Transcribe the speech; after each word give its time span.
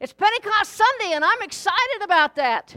It's 0.00 0.12
Pentecost 0.12 0.74
Sunday, 0.74 1.14
and 1.14 1.24
I'm 1.24 1.42
excited 1.42 2.02
about 2.02 2.36
that. 2.36 2.74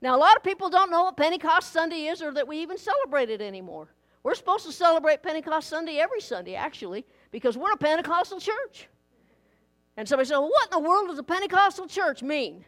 Now, 0.00 0.16
a 0.16 0.18
lot 0.18 0.36
of 0.36 0.44
people 0.44 0.70
don't 0.70 0.90
know 0.90 1.04
what 1.04 1.16
Pentecost 1.16 1.72
Sunday 1.72 2.06
is 2.06 2.22
or 2.22 2.32
that 2.32 2.46
we 2.46 2.58
even 2.58 2.78
celebrate 2.78 3.28
it 3.28 3.40
anymore. 3.40 3.88
We're 4.22 4.34
supposed 4.34 4.66
to 4.66 4.72
celebrate 4.72 5.22
Pentecost 5.22 5.68
Sunday 5.68 5.98
every 5.98 6.20
Sunday, 6.20 6.54
actually, 6.54 7.04
because 7.32 7.56
we're 7.58 7.72
a 7.72 7.76
Pentecostal 7.76 8.38
church. 8.38 8.88
And 9.96 10.08
somebody 10.08 10.28
said, 10.28 10.38
well, 10.38 10.48
What 10.48 10.72
in 10.72 10.82
the 10.82 10.88
world 10.88 11.08
does 11.08 11.18
a 11.18 11.24
Pentecostal 11.24 11.88
church 11.88 12.22
mean? 12.22 12.64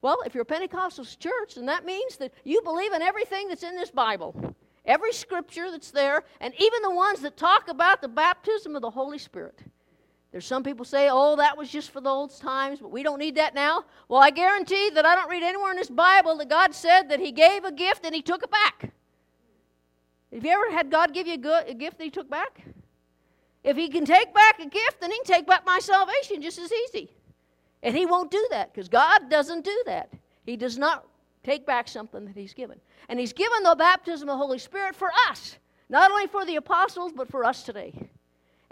Well, 0.00 0.22
if 0.24 0.34
you're 0.34 0.42
a 0.42 0.46
Pentecostal 0.46 1.04
church, 1.04 1.56
then 1.56 1.66
that 1.66 1.84
means 1.84 2.16
that 2.16 2.32
you 2.44 2.62
believe 2.62 2.92
in 2.92 3.02
everything 3.02 3.48
that's 3.48 3.62
in 3.62 3.76
this 3.76 3.90
Bible, 3.90 4.54
every 4.86 5.12
scripture 5.12 5.70
that's 5.70 5.90
there, 5.90 6.24
and 6.40 6.54
even 6.58 6.82
the 6.82 6.94
ones 6.94 7.20
that 7.20 7.36
talk 7.36 7.68
about 7.68 8.00
the 8.00 8.08
baptism 8.08 8.74
of 8.74 8.82
the 8.82 8.90
Holy 8.90 9.18
Spirit. 9.18 9.60
There's 10.34 10.46
some 10.46 10.64
people 10.64 10.84
say, 10.84 11.08
oh, 11.12 11.36
that 11.36 11.56
was 11.56 11.70
just 11.70 11.92
for 11.92 12.00
the 12.00 12.10
old 12.10 12.36
times, 12.36 12.80
but 12.80 12.90
we 12.90 13.04
don't 13.04 13.20
need 13.20 13.36
that 13.36 13.54
now. 13.54 13.84
Well, 14.08 14.20
I 14.20 14.30
guarantee 14.30 14.90
that 14.90 15.06
I 15.06 15.14
don't 15.14 15.30
read 15.30 15.44
anywhere 15.44 15.70
in 15.70 15.76
this 15.76 15.88
Bible 15.88 16.36
that 16.38 16.48
God 16.48 16.74
said 16.74 17.08
that 17.10 17.20
He 17.20 17.30
gave 17.30 17.62
a 17.62 17.70
gift 17.70 18.04
and 18.04 18.12
He 18.12 18.20
took 18.20 18.42
it 18.42 18.50
back. 18.50 18.92
Have 20.32 20.44
you 20.44 20.50
ever 20.50 20.72
had 20.72 20.90
God 20.90 21.14
give 21.14 21.28
you 21.28 21.34
a, 21.34 21.74
gift 21.74 21.98
that 21.98 22.04
He 22.04 22.10
took 22.10 22.28
back? 22.28 22.64
If 23.62 23.76
He 23.76 23.88
can 23.88 24.04
take 24.04 24.34
back 24.34 24.58
a 24.58 24.66
gift, 24.66 25.00
then 25.00 25.12
He 25.12 25.18
can 25.18 25.36
take 25.36 25.46
back 25.46 25.64
my 25.64 25.78
salvation 25.78 26.42
just 26.42 26.58
as 26.58 26.72
easy. 26.72 27.12
And 27.84 27.96
He 27.96 28.04
won't 28.04 28.32
do 28.32 28.44
that 28.50 28.74
because 28.74 28.88
God 28.88 29.30
doesn't 29.30 29.64
do 29.64 29.82
that. 29.86 30.12
He 30.44 30.56
does 30.56 30.76
not 30.76 31.06
take 31.44 31.64
back 31.64 31.86
something 31.86 32.24
that 32.24 32.36
He's 32.36 32.54
given. 32.54 32.80
And 33.08 33.20
He's 33.20 33.32
given 33.32 33.62
the 33.62 33.76
baptism 33.76 34.28
of 34.28 34.32
the 34.32 34.44
Holy 34.44 34.58
Spirit 34.58 34.96
for 34.96 35.12
us, 35.28 35.58
not 35.88 36.10
only 36.10 36.26
for 36.26 36.44
the 36.44 36.56
apostles, 36.56 37.12
but 37.14 37.30
for 37.30 37.44
us 37.44 37.62
today. 37.62 38.08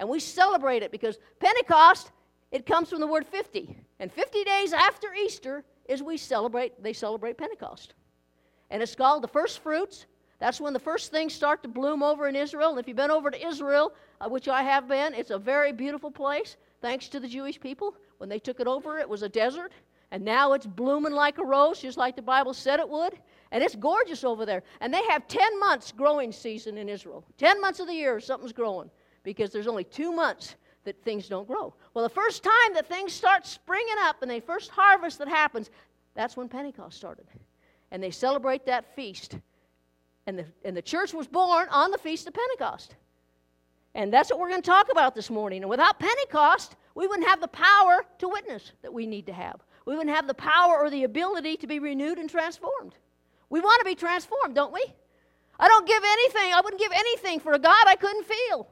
And 0.02 0.10
we 0.10 0.18
celebrate 0.18 0.82
it 0.82 0.90
because 0.90 1.16
Pentecost, 1.38 2.10
it 2.50 2.66
comes 2.66 2.88
from 2.88 2.98
the 2.98 3.06
word 3.06 3.24
50. 3.24 3.76
And 4.00 4.10
50 4.10 4.42
days 4.42 4.72
after 4.72 5.14
Easter 5.14 5.62
is 5.88 6.02
we 6.02 6.16
celebrate, 6.16 6.82
they 6.82 6.92
celebrate 6.92 7.38
Pentecost. 7.38 7.94
And 8.70 8.82
it's 8.82 8.96
called 8.96 9.22
the 9.22 9.28
first 9.28 9.60
fruits. 9.60 10.06
That's 10.40 10.60
when 10.60 10.72
the 10.72 10.80
first 10.80 11.12
things 11.12 11.32
start 11.32 11.62
to 11.62 11.68
bloom 11.68 12.02
over 12.02 12.26
in 12.26 12.34
Israel. 12.34 12.70
And 12.70 12.80
if 12.80 12.88
you've 12.88 12.96
been 12.96 13.12
over 13.12 13.30
to 13.30 13.46
Israel, 13.46 13.92
uh, 14.20 14.28
which 14.28 14.48
I 14.48 14.64
have 14.64 14.88
been, 14.88 15.14
it's 15.14 15.30
a 15.30 15.38
very 15.38 15.70
beautiful 15.70 16.10
place, 16.10 16.56
thanks 16.80 17.06
to 17.10 17.20
the 17.20 17.28
Jewish 17.28 17.60
people. 17.60 17.94
When 18.18 18.28
they 18.28 18.40
took 18.40 18.58
it 18.58 18.66
over, 18.66 18.98
it 18.98 19.08
was 19.08 19.22
a 19.22 19.28
desert. 19.28 19.70
And 20.10 20.24
now 20.24 20.52
it's 20.54 20.66
blooming 20.66 21.12
like 21.12 21.38
a 21.38 21.44
rose, 21.44 21.78
just 21.78 21.96
like 21.96 22.16
the 22.16 22.22
Bible 22.22 22.54
said 22.54 22.80
it 22.80 22.88
would. 22.88 23.20
And 23.52 23.62
it's 23.62 23.76
gorgeous 23.76 24.24
over 24.24 24.44
there. 24.44 24.64
And 24.80 24.92
they 24.92 25.04
have 25.04 25.28
10 25.28 25.60
months 25.60 25.92
growing 25.92 26.32
season 26.32 26.76
in 26.76 26.88
Israel. 26.88 27.24
10 27.38 27.60
months 27.60 27.78
of 27.78 27.86
the 27.86 27.94
year, 27.94 28.18
something's 28.18 28.52
growing 28.52 28.90
because 29.22 29.50
there's 29.50 29.68
only 29.68 29.84
two 29.84 30.12
months 30.12 30.56
that 30.84 31.02
things 31.02 31.28
don't 31.28 31.46
grow. 31.46 31.74
Well, 31.94 32.02
the 32.02 32.14
first 32.14 32.42
time 32.42 32.74
that 32.74 32.88
things 32.88 33.12
start 33.12 33.46
springing 33.46 33.94
up 34.00 34.22
and 34.22 34.30
the 34.30 34.40
first 34.40 34.70
harvest 34.70 35.18
that 35.18 35.28
happens, 35.28 35.70
that's 36.14 36.36
when 36.36 36.48
Pentecost 36.48 36.96
started. 36.96 37.26
And 37.90 38.02
they 38.02 38.10
celebrate 38.10 38.66
that 38.66 38.94
feast. 38.96 39.38
And 40.26 40.38
the, 40.38 40.46
and 40.64 40.76
the 40.76 40.82
church 40.82 41.12
was 41.12 41.26
born 41.26 41.68
on 41.70 41.90
the 41.90 41.98
Feast 41.98 42.26
of 42.26 42.34
Pentecost. 42.34 42.96
And 43.94 44.12
that's 44.12 44.30
what 44.30 44.40
we're 44.40 44.48
going 44.48 44.62
to 44.62 44.70
talk 44.70 44.90
about 44.90 45.14
this 45.14 45.30
morning. 45.30 45.62
And 45.62 45.70
without 45.70 45.98
Pentecost, 45.98 46.76
we 46.94 47.06
wouldn't 47.06 47.28
have 47.28 47.40
the 47.40 47.48
power 47.48 48.04
to 48.18 48.28
witness 48.28 48.72
that 48.82 48.92
we 48.92 49.06
need 49.06 49.26
to 49.26 49.32
have. 49.32 49.60
We 49.84 49.96
wouldn't 49.96 50.14
have 50.14 50.26
the 50.26 50.34
power 50.34 50.78
or 50.78 50.90
the 50.90 51.04
ability 51.04 51.56
to 51.58 51.66
be 51.66 51.78
renewed 51.78 52.18
and 52.18 52.30
transformed. 52.30 52.94
We 53.50 53.60
want 53.60 53.80
to 53.80 53.84
be 53.84 53.94
transformed, 53.94 54.54
don't 54.54 54.72
we? 54.72 54.84
I 55.58 55.68
don't 55.68 55.86
give 55.86 56.02
anything, 56.02 56.54
I 56.54 56.60
wouldn't 56.62 56.80
give 56.80 56.92
anything 56.92 57.40
for 57.40 57.52
a 57.52 57.58
God 57.58 57.84
I 57.86 57.96
couldn't 57.96 58.26
feel. 58.26 58.66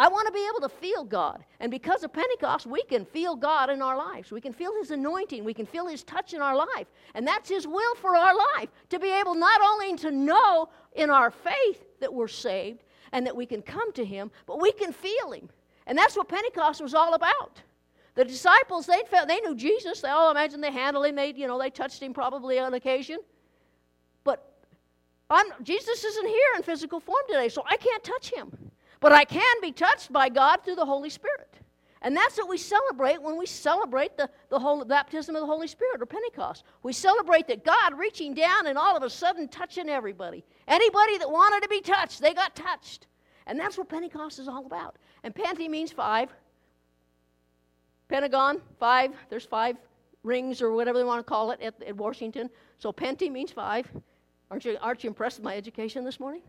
I 0.00 0.08
want 0.08 0.26
to 0.26 0.32
be 0.32 0.46
able 0.48 0.66
to 0.66 0.74
feel 0.74 1.04
God. 1.04 1.44
And 1.60 1.70
because 1.70 2.02
of 2.02 2.12
Pentecost, 2.12 2.66
we 2.66 2.82
can 2.84 3.04
feel 3.04 3.36
God 3.36 3.68
in 3.68 3.82
our 3.82 3.96
lives. 3.96 4.32
We 4.32 4.40
can 4.40 4.52
feel 4.52 4.72
His 4.78 4.90
anointing. 4.90 5.44
We 5.44 5.52
can 5.54 5.66
feel 5.66 5.86
His 5.86 6.02
touch 6.02 6.32
in 6.32 6.40
our 6.40 6.56
life. 6.56 6.86
And 7.14 7.26
that's 7.26 7.48
His 7.50 7.66
will 7.66 7.94
for 7.96 8.16
our 8.16 8.34
life 8.56 8.70
to 8.88 8.98
be 8.98 9.10
able 9.10 9.34
not 9.34 9.60
only 9.60 9.96
to 9.98 10.10
know 10.10 10.70
in 10.94 11.10
our 11.10 11.30
faith 11.30 11.84
that 12.00 12.12
we're 12.12 12.28
saved, 12.28 12.82
and 13.12 13.26
that 13.26 13.36
we 13.36 13.46
can 13.46 13.62
come 13.62 13.92
to 13.92 14.04
him, 14.04 14.30
but 14.46 14.60
we 14.60 14.72
can 14.72 14.92
feel 14.92 15.32
him. 15.32 15.48
And 15.86 15.96
that's 15.96 16.16
what 16.16 16.28
Pentecost 16.28 16.80
was 16.80 16.94
all 16.94 17.14
about. 17.14 17.60
The 18.14 18.24
disciples, 18.24 18.86
they 18.86 19.02
felt 19.10 19.28
they 19.28 19.40
knew 19.40 19.54
Jesus. 19.54 20.00
They 20.00 20.08
all 20.08 20.30
imagine 20.30 20.60
they 20.60 20.72
handled 20.72 21.06
him. 21.06 21.16
They, 21.16 21.32
you 21.34 21.46
know, 21.46 21.58
they 21.58 21.70
touched 21.70 22.02
him 22.02 22.12
probably 22.12 22.58
on 22.58 22.74
occasion. 22.74 23.18
But 24.24 24.44
I'm, 25.30 25.46
Jesus 25.62 26.04
isn't 26.04 26.26
here 26.26 26.48
in 26.56 26.62
physical 26.62 27.00
form 27.00 27.22
today, 27.28 27.48
so 27.48 27.64
I 27.66 27.76
can't 27.76 28.04
touch 28.04 28.32
him. 28.32 28.69
But 29.00 29.12
I 29.12 29.24
can 29.24 29.56
be 29.62 29.72
touched 29.72 30.12
by 30.12 30.28
God 30.28 30.58
through 30.64 30.76
the 30.76 30.84
Holy 30.84 31.10
Spirit. 31.10 31.54
And 32.02 32.16
that's 32.16 32.38
what 32.38 32.48
we 32.48 32.56
celebrate 32.56 33.20
when 33.20 33.36
we 33.36 33.44
celebrate 33.44 34.16
the, 34.16 34.30
the 34.48 34.58
whole 34.58 34.82
baptism 34.84 35.34
of 35.36 35.42
the 35.42 35.46
Holy 35.46 35.66
Spirit 35.66 36.00
or 36.00 36.06
Pentecost. 36.06 36.64
We 36.82 36.94
celebrate 36.94 37.46
that 37.48 37.64
God 37.64 37.98
reaching 37.98 38.32
down 38.32 38.66
and 38.66 38.78
all 38.78 38.96
of 38.96 39.02
a 39.02 39.10
sudden 39.10 39.48
touching 39.48 39.88
everybody. 39.88 40.44
Anybody 40.66 41.18
that 41.18 41.30
wanted 41.30 41.62
to 41.62 41.68
be 41.68 41.80
touched, 41.82 42.20
they 42.20 42.32
got 42.32 42.56
touched. 42.56 43.06
And 43.46 43.58
that's 43.58 43.76
what 43.76 43.88
Pentecost 43.88 44.38
is 44.38 44.48
all 44.48 44.64
about. 44.64 44.96
And 45.24 45.34
Pente 45.34 45.68
means 45.68 45.92
five. 45.92 46.30
Pentagon, 48.08 48.62
five. 48.78 49.12
There's 49.28 49.44
five 49.44 49.76
rings 50.22 50.62
or 50.62 50.72
whatever 50.72 50.98
they 50.98 51.04
want 51.04 51.18
to 51.18 51.28
call 51.28 51.50
it 51.50 51.60
at, 51.60 51.82
at 51.82 51.96
Washington. 51.96 52.48
So 52.78 52.92
Pente 52.92 53.30
means 53.30 53.50
five. 53.50 53.86
Aren't 54.50 54.64
you, 54.64 54.78
aren't 54.80 55.04
you 55.04 55.08
impressed 55.08 55.38
with 55.38 55.44
my 55.44 55.56
education 55.56 56.04
this 56.04 56.18
morning? 56.18 56.42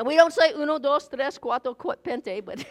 And 0.00 0.06
we 0.06 0.16
don't 0.16 0.32
say 0.32 0.54
uno, 0.54 0.78
dos, 0.78 1.08
tres, 1.08 1.38
cuatro, 1.38 1.76
pente, 1.76 2.42
but 2.42 2.64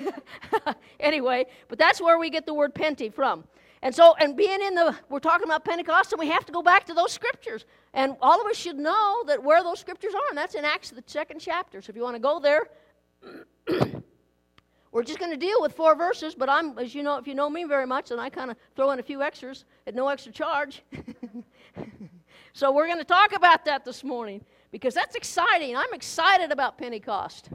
anyway, 0.99 1.45
but 1.67 1.77
that's 1.77 2.01
where 2.01 2.17
we 2.17 2.31
get 2.31 2.47
the 2.47 2.55
word 2.55 2.73
pente 2.73 3.13
from. 3.13 3.43
And 3.83 3.93
so, 3.93 4.15
and 4.19 4.35
being 4.35 4.59
in 4.63 4.73
the, 4.73 4.95
we're 5.09 5.19
talking 5.19 5.45
about 5.45 5.63
Pentecost, 5.63 6.11
and 6.11 6.19
we 6.19 6.27
have 6.29 6.43
to 6.47 6.51
go 6.51 6.63
back 6.63 6.87
to 6.87 6.95
those 6.95 7.11
scriptures. 7.11 7.65
And 7.93 8.15
all 8.19 8.41
of 8.41 8.47
us 8.47 8.57
should 8.57 8.77
know 8.77 9.23
that 9.27 9.43
where 9.43 9.61
those 9.61 9.79
scriptures 9.79 10.15
are, 10.15 10.23
and 10.29 10.37
that's 10.39 10.55
in 10.55 10.65
Acts, 10.65 10.89
the 10.89 11.03
second 11.05 11.39
chapter. 11.39 11.83
So 11.83 11.91
if 11.91 11.95
you 11.95 12.01
want 12.01 12.15
to 12.15 12.19
go 12.19 12.39
there, 12.39 12.63
we're 14.91 15.03
just 15.03 15.19
going 15.19 15.31
to 15.31 15.37
deal 15.37 15.61
with 15.61 15.73
four 15.73 15.93
verses, 15.93 16.33
but 16.33 16.49
I'm, 16.49 16.79
as 16.79 16.95
you 16.95 17.03
know, 17.03 17.17
if 17.17 17.27
you 17.27 17.35
know 17.35 17.47
me 17.47 17.63
very 17.65 17.85
much, 17.85 18.09
then 18.09 18.17
I 18.17 18.31
kind 18.31 18.49
of 18.49 18.57
throw 18.75 18.89
in 18.89 18.97
a 18.97 19.03
few 19.03 19.21
extras 19.21 19.65
at 19.85 19.93
no 19.93 20.07
extra 20.07 20.31
charge. 20.31 20.81
so 22.53 22.71
we're 22.71 22.87
going 22.87 22.97
to 22.97 23.05
talk 23.05 23.33
about 23.33 23.65
that 23.65 23.85
this 23.85 24.03
morning 24.03 24.43
because 24.71 24.93
that's 24.93 25.15
exciting. 25.15 25.75
I'm 25.75 25.93
excited 25.93 26.51
about 26.51 26.77
Pentecost. 26.77 27.49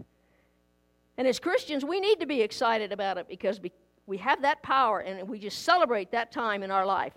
And 1.17 1.29
as 1.29 1.39
Christians, 1.39 1.85
we 1.85 2.01
need 2.01 2.21
to 2.21 2.27
be 2.27 2.41
excited 2.41 2.93
about 2.93 3.19
it 3.19 3.29
because 3.29 3.61
we 4.07 4.19
have 4.19 4.43
that 4.43 4.63
power 4.63 5.01
and 5.01 5.29
we 5.29 5.39
just 5.39 5.63
celebrate 5.63 6.11
that 6.11 6.33
time 6.33 6.63
in 6.63 6.71
our 6.71 6.85
life. 6.85 7.13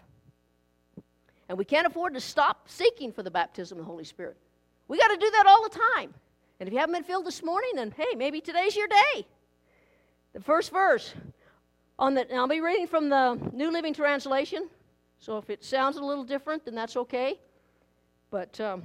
And 1.50 1.58
we 1.58 1.66
can't 1.66 1.88
afford 1.88 2.14
to 2.14 2.20
stop 2.20 2.68
seeking 2.70 3.12
for 3.12 3.24
the 3.24 3.32
baptism 3.32 3.78
of 3.78 3.86
the 3.86 3.90
Holy 3.90 4.04
Spirit. 4.04 4.38
We 4.88 4.98
got 4.98 5.08
to 5.08 5.18
do 5.18 5.32
that 5.32 5.46
all 5.48 5.64
the 5.64 5.78
time. 5.96 6.14
And 6.60 6.68
if 6.68 6.74
you 6.74 6.80
haven't 6.80 6.94
been 6.94 7.04
filled 7.04 7.26
this 7.26 7.44
morning, 7.44 7.72
then 7.76 7.94
hey, 7.96 8.16
maybe 8.16 8.42
today's 8.42 8.76
your 8.76 8.88
day. 8.88 9.26
The 10.34 10.42
first 10.42 10.72
verse 10.72 11.14
on 12.00 12.14
the 12.14 12.34
I'll 12.36 12.48
be 12.48 12.62
reading 12.62 12.88
from 12.88 13.10
the 13.10 13.40
New 13.54 13.72
Living 13.72 13.94
Translation. 13.94 14.70
So 15.20 15.38
if 15.38 15.50
it 15.50 15.64
sounds 15.64 15.98
a 15.98 16.04
little 16.04 16.24
different, 16.24 16.66
then 16.66 16.76
that's 16.76 16.96
okay. 16.96 17.40
But 18.30 18.60
um, 18.60 18.84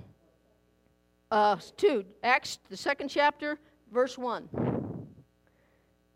uh, 1.32 1.56
2, 1.78 2.04
Acts, 2.22 2.58
the 2.68 2.76
second 2.76 3.08
chapter, 3.08 3.58
verse 3.90 4.18
1. 4.18 4.50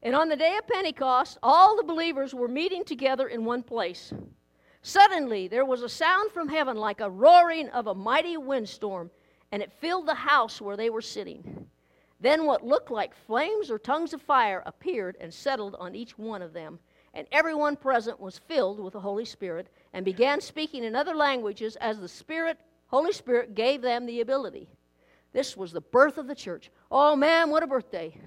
And 0.03 0.15
on 0.15 0.29
the 0.29 0.37
day 0.37 0.59
of 0.59 0.69
Pentecost, 0.69 1.39
all 1.43 1.75
the 1.75 1.83
believers 1.83 2.35
were 2.35 2.49
meeting 2.49 2.85
together 2.85 3.27
in 3.27 3.47
one 3.47 3.63
place. 3.63 4.13
Suddenly, 4.83 5.49
there 5.49 5.65
was 5.65 5.83
a 5.83 5.89
sound 5.89 6.33
from 6.33 6.51
heaven 6.51 6.77
like 6.77 7.01
a 7.01 7.09
roaring 7.09 7.71
of 7.71 7.87
a 7.87 7.95
mighty 7.95 8.37
windstorm, 8.37 9.11
and 9.53 9.63
it 9.63 9.73
filled 9.73 10.07
the 10.07 10.15
house 10.15 10.61
where 10.61 10.77
they 10.77 10.91
were 10.91 11.01
sitting. 11.01 11.67
Then, 12.21 12.45
what 12.45 12.63
looked 12.63 12.91
like 12.91 13.15
flames 13.27 13.71
or 13.71 13.79
tongues 13.79 14.13
of 14.13 14.21
fire 14.21 14.63
appeared 14.67 15.17
and 15.19 15.33
settled 15.33 15.77
on 15.77 15.95
each 15.95 16.19
one 16.19 16.43
of 16.43 16.53
them. 16.53 16.79
And 17.15 17.27
everyone 17.33 17.77
present 17.77 18.21
was 18.21 18.39
filled 18.39 18.79
with 18.81 18.93
the 18.93 19.01
Holy 19.01 19.25
Spirit 19.25 19.69
and 19.95 20.05
began 20.05 20.43
speaking 20.43 20.85
in 20.85 20.95
other 20.95 21.15
languages 21.15 21.77
as 21.77 21.99
the 21.99 22.09
Spirit, 22.09 22.59
Holy 22.89 23.13
Spirit 23.13 23.55
gave 23.55 23.81
them 23.81 24.05
the 24.05 24.21
ability. 24.21 24.69
This 25.37 25.55
was 25.55 25.71
the 25.71 25.83
birth 25.83 26.17
of 26.17 26.29
the 26.29 26.35
church. 26.35 26.71
Oh 26.91 27.15
man, 27.15 27.51
what 27.51 27.63
a 27.63 27.67
birthday. 27.67 28.19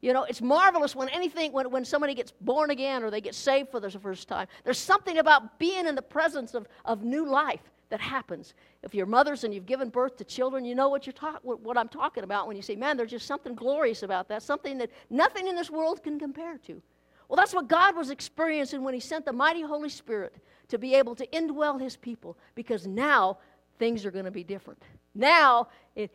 You 0.00 0.12
know, 0.12 0.24
it's 0.24 0.42
marvelous 0.42 0.96
when 0.96 1.08
anything, 1.10 1.52
when, 1.52 1.70
when 1.70 1.84
somebody 1.84 2.12
gets 2.12 2.32
born 2.40 2.70
again 2.70 3.04
or 3.04 3.10
they 3.12 3.20
get 3.20 3.36
saved 3.36 3.68
for 3.70 3.78
the 3.78 3.88
first 3.88 4.26
time. 4.26 4.48
There's 4.64 4.76
something 4.76 5.18
about 5.18 5.60
being 5.60 5.86
in 5.86 5.94
the 5.94 6.02
presence 6.02 6.54
of, 6.54 6.66
of 6.84 7.04
new 7.04 7.24
life 7.24 7.60
that 7.90 8.00
happens. 8.00 8.54
If 8.82 8.96
you're 8.96 9.06
mothers 9.06 9.44
and 9.44 9.54
you've 9.54 9.64
given 9.64 9.90
birth 9.90 10.16
to 10.16 10.24
children, 10.24 10.64
you 10.64 10.74
know 10.74 10.88
what, 10.88 11.06
you're 11.06 11.12
talk, 11.12 11.38
what, 11.44 11.60
what 11.60 11.78
I'm 11.78 11.88
talking 11.88 12.24
about 12.24 12.48
when 12.48 12.56
you 12.56 12.62
say, 12.62 12.74
man, 12.74 12.96
there's 12.96 13.12
just 13.12 13.28
something 13.28 13.54
glorious 13.54 14.02
about 14.02 14.26
that, 14.30 14.42
something 14.42 14.76
that 14.78 14.90
nothing 15.08 15.46
in 15.46 15.54
this 15.54 15.70
world 15.70 16.02
can 16.02 16.18
compare 16.18 16.58
to. 16.66 16.82
Well, 17.28 17.36
that's 17.36 17.54
what 17.54 17.68
God 17.68 17.94
was 17.94 18.10
experiencing 18.10 18.82
when 18.82 18.94
He 18.94 18.98
sent 18.98 19.24
the 19.24 19.32
mighty 19.32 19.62
Holy 19.62 19.88
Spirit 19.88 20.34
to 20.66 20.78
be 20.78 20.96
able 20.96 21.14
to 21.14 21.26
indwell 21.28 21.80
His 21.80 21.96
people 21.96 22.36
because 22.56 22.88
now 22.88 23.38
things 23.78 24.04
are 24.04 24.10
going 24.10 24.24
to 24.24 24.32
be 24.32 24.42
different. 24.42 24.82
Now, 25.14 25.68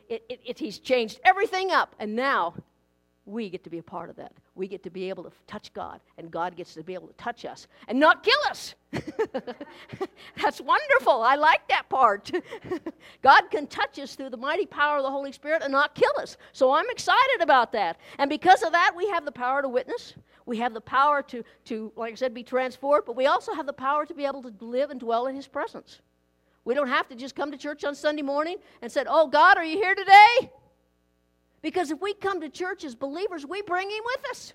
it, 0.09 0.23
it, 0.29 0.41
it, 0.45 0.59
he's 0.59 0.79
changed 0.79 1.19
everything 1.23 1.71
up, 1.71 1.95
and 1.99 2.15
now 2.15 2.53
we 3.25 3.49
get 3.49 3.63
to 3.63 3.69
be 3.69 3.79
a 3.79 3.83
part 3.83 4.09
of 4.09 4.15
that. 4.17 4.33
We 4.53 4.67
get 4.67 4.83
to 4.83 4.89
be 4.89 5.09
able 5.09 5.23
to 5.23 5.31
touch 5.47 5.73
God, 5.73 5.99
and 6.17 6.29
God 6.29 6.55
gets 6.55 6.75
to 6.75 6.83
be 6.83 6.93
able 6.93 7.07
to 7.07 7.13
touch 7.13 7.43
us 7.43 7.67
and 7.87 7.99
not 7.99 8.23
kill 8.23 8.37
us. 8.49 8.75
That's 10.41 10.61
wonderful. 10.61 11.21
I 11.23 11.35
like 11.35 11.67
that 11.69 11.89
part. 11.89 12.31
God 13.21 13.41
can 13.49 13.67
touch 13.67 13.99
us 13.99 14.15
through 14.15 14.29
the 14.29 14.37
mighty 14.37 14.65
power 14.65 14.97
of 14.97 15.03
the 15.03 15.09
Holy 15.09 15.31
Spirit 15.31 15.63
and 15.63 15.71
not 15.71 15.95
kill 15.95 16.13
us. 16.19 16.37
So 16.53 16.71
I'm 16.71 16.89
excited 16.89 17.41
about 17.41 17.71
that. 17.73 17.97
And 18.19 18.29
because 18.29 18.61
of 18.63 18.71
that, 18.71 18.93
we 18.95 19.07
have 19.09 19.25
the 19.25 19.31
power 19.31 19.61
to 19.61 19.69
witness. 19.69 20.13
We 20.45 20.57
have 20.57 20.73
the 20.73 20.81
power 20.81 21.23
to, 21.23 21.43
to 21.65 21.91
like 21.95 22.11
I 22.11 22.15
said, 22.15 22.33
be 22.33 22.43
transformed, 22.43 23.03
but 23.05 23.15
we 23.15 23.25
also 23.25 23.53
have 23.53 23.65
the 23.65 23.73
power 23.73 24.05
to 24.05 24.13
be 24.13 24.25
able 24.25 24.43
to 24.43 24.53
live 24.59 24.91
and 24.91 24.99
dwell 24.99 25.25
in 25.27 25.35
His 25.35 25.47
presence. 25.47 26.01
We 26.65 26.73
don't 26.73 26.89
have 26.89 27.07
to 27.09 27.15
just 27.15 27.35
come 27.35 27.51
to 27.51 27.57
church 27.57 27.83
on 27.83 27.95
Sunday 27.95 28.23
morning 28.23 28.57
and 28.81 28.91
say, 28.91 29.05
Oh, 29.07 29.27
God, 29.27 29.57
are 29.57 29.63
you 29.63 29.77
here 29.77 29.95
today? 29.95 30.51
Because 31.61 31.91
if 31.91 32.01
we 32.01 32.13
come 32.13 32.41
to 32.41 32.49
church 32.49 32.83
as 32.83 32.95
believers, 32.95 33.45
we 33.45 33.61
bring 33.61 33.89
Him 33.89 34.03
with 34.03 34.29
us. 34.31 34.53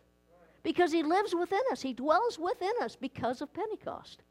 Because 0.63 0.93
He 0.93 1.03
lives 1.03 1.35
within 1.35 1.63
us, 1.73 1.81
He 1.81 1.95
dwells 1.95 2.39
within 2.39 2.73
us 2.83 2.97
because 2.97 3.41
of 3.41 3.53
Pentecost. 3.55 4.23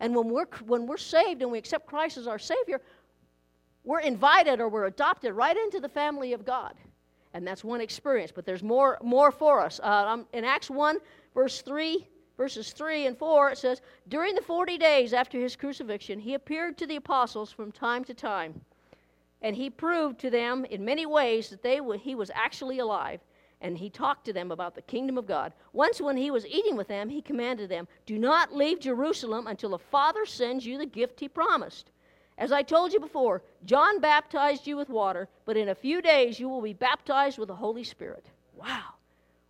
And 0.00 0.14
when 0.16 0.28
we're, 0.28 0.46
when 0.66 0.86
we're 0.86 0.96
saved 0.96 1.42
and 1.42 1.52
we 1.52 1.58
accept 1.58 1.86
Christ 1.86 2.18
as 2.18 2.26
our 2.26 2.38
Savior, 2.38 2.80
we're 3.84 4.00
invited 4.00 4.60
or 4.60 4.68
we're 4.68 4.86
adopted 4.86 5.32
right 5.32 5.56
into 5.56 5.78
the 5.80 5.88
family 5.88 6.32
of 6.32 6.44
God. 6.44 6.74
And 7.34 7.46
that's 7.46 7.64
one 7.64 7.80
experience, 7.80 8.32
but 8.34 8.44
there's 8.44 8.62
more, 8.62 8.98
more 9.02 9.30
for 9.30 9.60
us. 9.60 9.80
Uh, 9.82 10.18
in 10.32 10.44
Acts 10.44 10.68
1, 10.68 10.98
verse 11.34 11.62
3, 11.62 12.06
verses 12.42 12.72
3 12.72 13.06
and 13.06 13.16
4, 13.16 13.50
it 13.50 13.58
says, 13.58 13.80
During 14.08 14.34
the 14.34 14.42
40 14.42 14.76
days 14.78 15.12
after 15.12 15.38
his 15.38 15.56
crucifixion, 15.56 16.18
he 16.18 16.34
appeared 16.34 16.76
to 16.78 16.86
the 16.86 16.96
apostles 16.96 17.52
from 17.52 17.70
time 17.70 18.04
to 18.04 18.14
time 18.14 18.60
and 19.42 19.56
he 19.56 19.68
proved 19.68 20.20
to 20.20 20.30
them 20.30 20.64
in 20.66 20.84
many 20.84 21.04
ways 21.04 21.50
that 21.50 21.62
they 21.62 21.80
he 21.98 22.14
was 22.14 22.30
actually 22.34 22.78
alive. 22.78 23.20
And 23.60 23.78
he 23.78 23.90
talked 23.90 24.24
to 24.24 24.32
them 24.32 24.50
about 24.50 24.74
the 24.74 24.82
kingdom 24.82 25.18
of 25.18 25.26
God. 25.26 25.52
Once, 25.72 26.00
when 26.00 26.16
he 26.16 26.32
was 26.32 26.46
eating 26.46 26.76
with 26.76 26.88
them, 26.88 27.08
he 27.08 27.22
commanded 27.22 27.68
them, 27.68 27.86
Do 28.06 28.18
not 28.18 28.54
leave 28.54 28.80
Jerusalem 28.80 29.46
until 29.46 29.70
the 29.70 29.78
Father 29.78 30.26
sends 30.26 30.66
you 30.66 30.78
the 30.78 30.86
gift 30.86 31.20
he 31.20 31.28
promised. 31.28 31.90
As 32.38 32.50
I 32.50 32.62
told 32.62 32.92
you 32.92 32.98
before, 32.98 33.42
John 33.64 34.00
baptized 34.00 34.66
you 34.66 34.76
with 34.76 34.88
water, 34.88 35.28
but 35.44 35.56
in 35.56 35.68
a 35.68 35.76
few 35.76 36.02
days 36.02 36.40
you 36.40 36.48
will 36.48 36.62
be 36.62 36.72
baptized 36.72 37.38
with 37.38 37.48
the 37.48 37.54
Holy 37.54 37.84
Spirit. 37.84 38.26
Wow. 38.56 38.94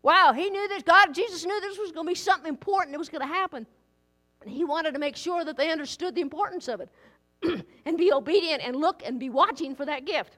Wow, 0.02 0.32
he 0.34 0.50
knew 0.50 0.68
this. 0.68 0.82
God, 0.82 1.14
Jesus 1.14 1.44
knew 1.44 1.60
this 1.60 1.78
was 1.78 1.92
going 1.92 2.06
to 2.06 2.10
be 2.10 2.16
something 2.16 2.48
important 2.48 2.92
that 2.92 2.98
was 2.98 3.08
going 3.08 3.22
to 3.22 3.26
happen. 3.26 3.66
And 4.40 4.50
he 4.50 4.64
wanted 4.64 4.94
to 4.94 4.98
make 4.98 5.16
sure 5.16 5.44
that 5.44 5.56
they 5.56 5.70
understood 5.70 6.14
the 6.14 6.20
importance 6.20 6.68
of 6.68 6.80
it. 6.80 6.88
and 7.86 7.96
be 7.96 8.12
obedient 8.12 8.62
and 8.64 8.76
look 8.76 9.02
and 9.04 9.18
be 9.18 9.30
watching 9.30 9.74
for 9.74 9.84
that 9.86 10.04
gift. 10.04 10.36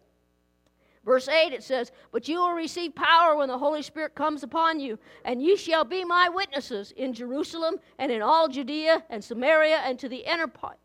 Verse 1.05 1.29
8 1.29 1.53
it 1.53 1.63
says, 1.63 1.93
But 2.13 2.29
you 2.29 2.39
will 2.39 2.53
receive 2.53 2.95
power 2.95 3.37
when 3.37 3.49
the 3.49 3.59
Holy 3.59 3.83
Spirit 3.83 4.15
comes 4.15 4.43
upon 4.43 4.81
you, 4.81 4.99
and 5.25 5.43
you 5.43 5.57
shall 5.57 5.85
be 5.85 6.05
my 6.05 6.29
witnesses 6.29 6.93
in 6.97 7.13
Jerusalem 7.13 7.77
and 7.99 8.11
in 8.11 8.23
all 8.23 8.49
Judea 8.49 9.05
and 9.11 9.23
Samaria 9.23 9.77
and 9.85 9.99
to 9.99 10.09
the 10.09 10.25
inner 10.31 10.47
part. 10.47 10.79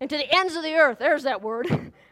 And 0.00 0.08
to 0.08 0.16
the 0.16 0.34
ends 0.34 0.56
of 0.56 0.62
the 0.62 0.74
earth. 0.74 0.98
There's 0.98 1.24
that 1.24 1.42
word. 1.42 1.92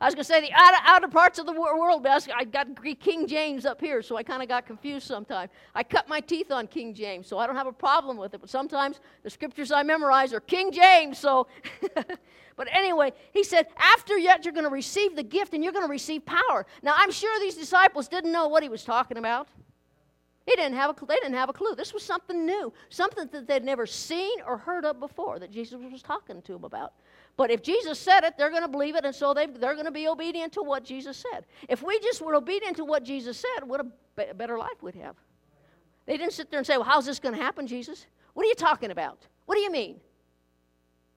I 0.00 0.04
was 0.06 0.14
going 0.14 0.24
to 0.24 0.28
say 0.28 0.40
the 0.42 0.52
outer, 0.52 0.76
outer, 0.84 1.08
parts 1.08 1.38
of 1.38 1.46
the 1.46 1.52
world, 1.52 2.02
but 2.02 2.28
I 2.34 2.44
got 2.44 2.68
King 3.00 3.26
James 3.26 3.64
up 3.64 3.80
here, 3.80 4.02
so 4.02 4.16
I 4.16 4.22
kind 4.22 4.42
of 4.42 4.48
got 4.48 4.66
confused 4.66 5.06
sometimes. 5.06 5.50
I 5.74 5.82
cut 5.82 6.06
my 6.08 6.20
teeth 6.20 6.52
on 6.52 6.66
King 6.66 6.92
James, 6.92 7.26
so 7.26 7.38
I 7.38 7.46
don't 7.46 7.56
have 7.56 7.66
a 7.66 7.72
problem 7.72 8.18
with 8.18 8.34
it. 8.34 8.40
But 8.40 8.50
sometimes 8.50 9.00
the 9.22 9.30
scriptures 9.30 9.72
I 9.72 9.82
memorize 9.82 10.34
are 10.34 10.40
King 10.40 10.70
James, 10.70 11.18
so. 11.18 11.46
but 12.56 12.68
anyway, 12.70 13.12
he 13.32 13.42
said, 13.42 13.68
after 13.78 14.18
yet 14.18 14.44
you're 14.44 14.52
going 14.52 14.64
to 14.64 14.70
receive 14.70 15.16
the 15.16 15.22
gift 15.22 15.54
and 15.54 15.64
you're 15.64 15.72
going 15.72 15.86
to 15.86 15.90
receive 15.90 16.26
power. 16.26 16.66
Now, 16.82 16.94
I'm 16.96 17.10
sure 17.10 17.40
these 17.40 17.56
disciples 17.56 18.06
didn't 18.06 18.32
know 18.32 18.48
what 18.48 18.62
he 18.62 18.68
was 18.68 18.84
talking 18.84 19.16
about. 19.16 19.48
They 20.46 20.54
didn't 20.54 20.74
have 20.74 20.90
a, 20.90 21.06
they 21.06 21.16
didn't 21.16 21.34
have 21.34 21.48
a 21.48 21.52
clue. 21.52 21.74
This 21.74 21.92
was 21.92 22.04
something 22.04 22.46
new, 22.46 22.72
something 22.88 23.28
that 23.32 23.48
they'd 23.48 23.64
never 23.64 23.84
seen 23.84 24.40
or 24.46 24.58
heard 24.58 24.84
of 24.84 25.00
before 25.00 25.38
that 25.40 25.50
Jesus 25.50 25.80
was 25.90 26.02
talking 26.02 26.40
to 26.42 26.52
them 26.52 26.64
about. 26.64 26.92
But 27.36 27.50
if 27.50 27.62
Jesus 27.62 27.98
said 27.98 28.24
it, 28.24 28.38
they're 28.38 28.50
going 28.50 28.62
to 28.62 28.68
believe 28.68 28.96
it, 28.96 29.04
and 29.04 29.14
so 29.14 29.34
they, 29.34 29.46
they're 29.46 29.74
going 29.74 29.84
to 29.86 29.90
be 29.90 30.08
obedient 30.08 30.54
to 30.54 30.62
what 30.62 30.84
Jesus 30.84 31.22
said. 31.30 31.44
If 31.68 31.82
we 31.82 31.98
just 32.00 32.22
were 32.22 32.34
obedient 32.34 32.78
to 32.78 32.84
what 32.84 33.04
Jesus 33.04 33.36
said, 33.36 33.68
what 33.68 33.80
a 33.80 34.34
better 34.34 34.56
life 34.56 34.82
we'd 34.82 34.94
have. 34.94 35.16
They 36.06 36.16
didn't 36.16 36.32
sit 36.32 36.50
there 36.50 36.58
and 36.58 36.66
say, 36.66 36.76
Well, 36.76 36.86
how's 36.86 37.04
this 37.04 37.18
going 37.18 37.34
to 37.34 37.42
happen, 37.42 37.66
Jesus? 37.66 38.06
What 38.32 38.46
are 38.46 38.48
you 38.48 38.54
talking 38.54 38.90
about? 38.90 39.26
What 39.44 39.56
do 39.56 39.60
you 39.60 39.70
mean? 39.70 40.00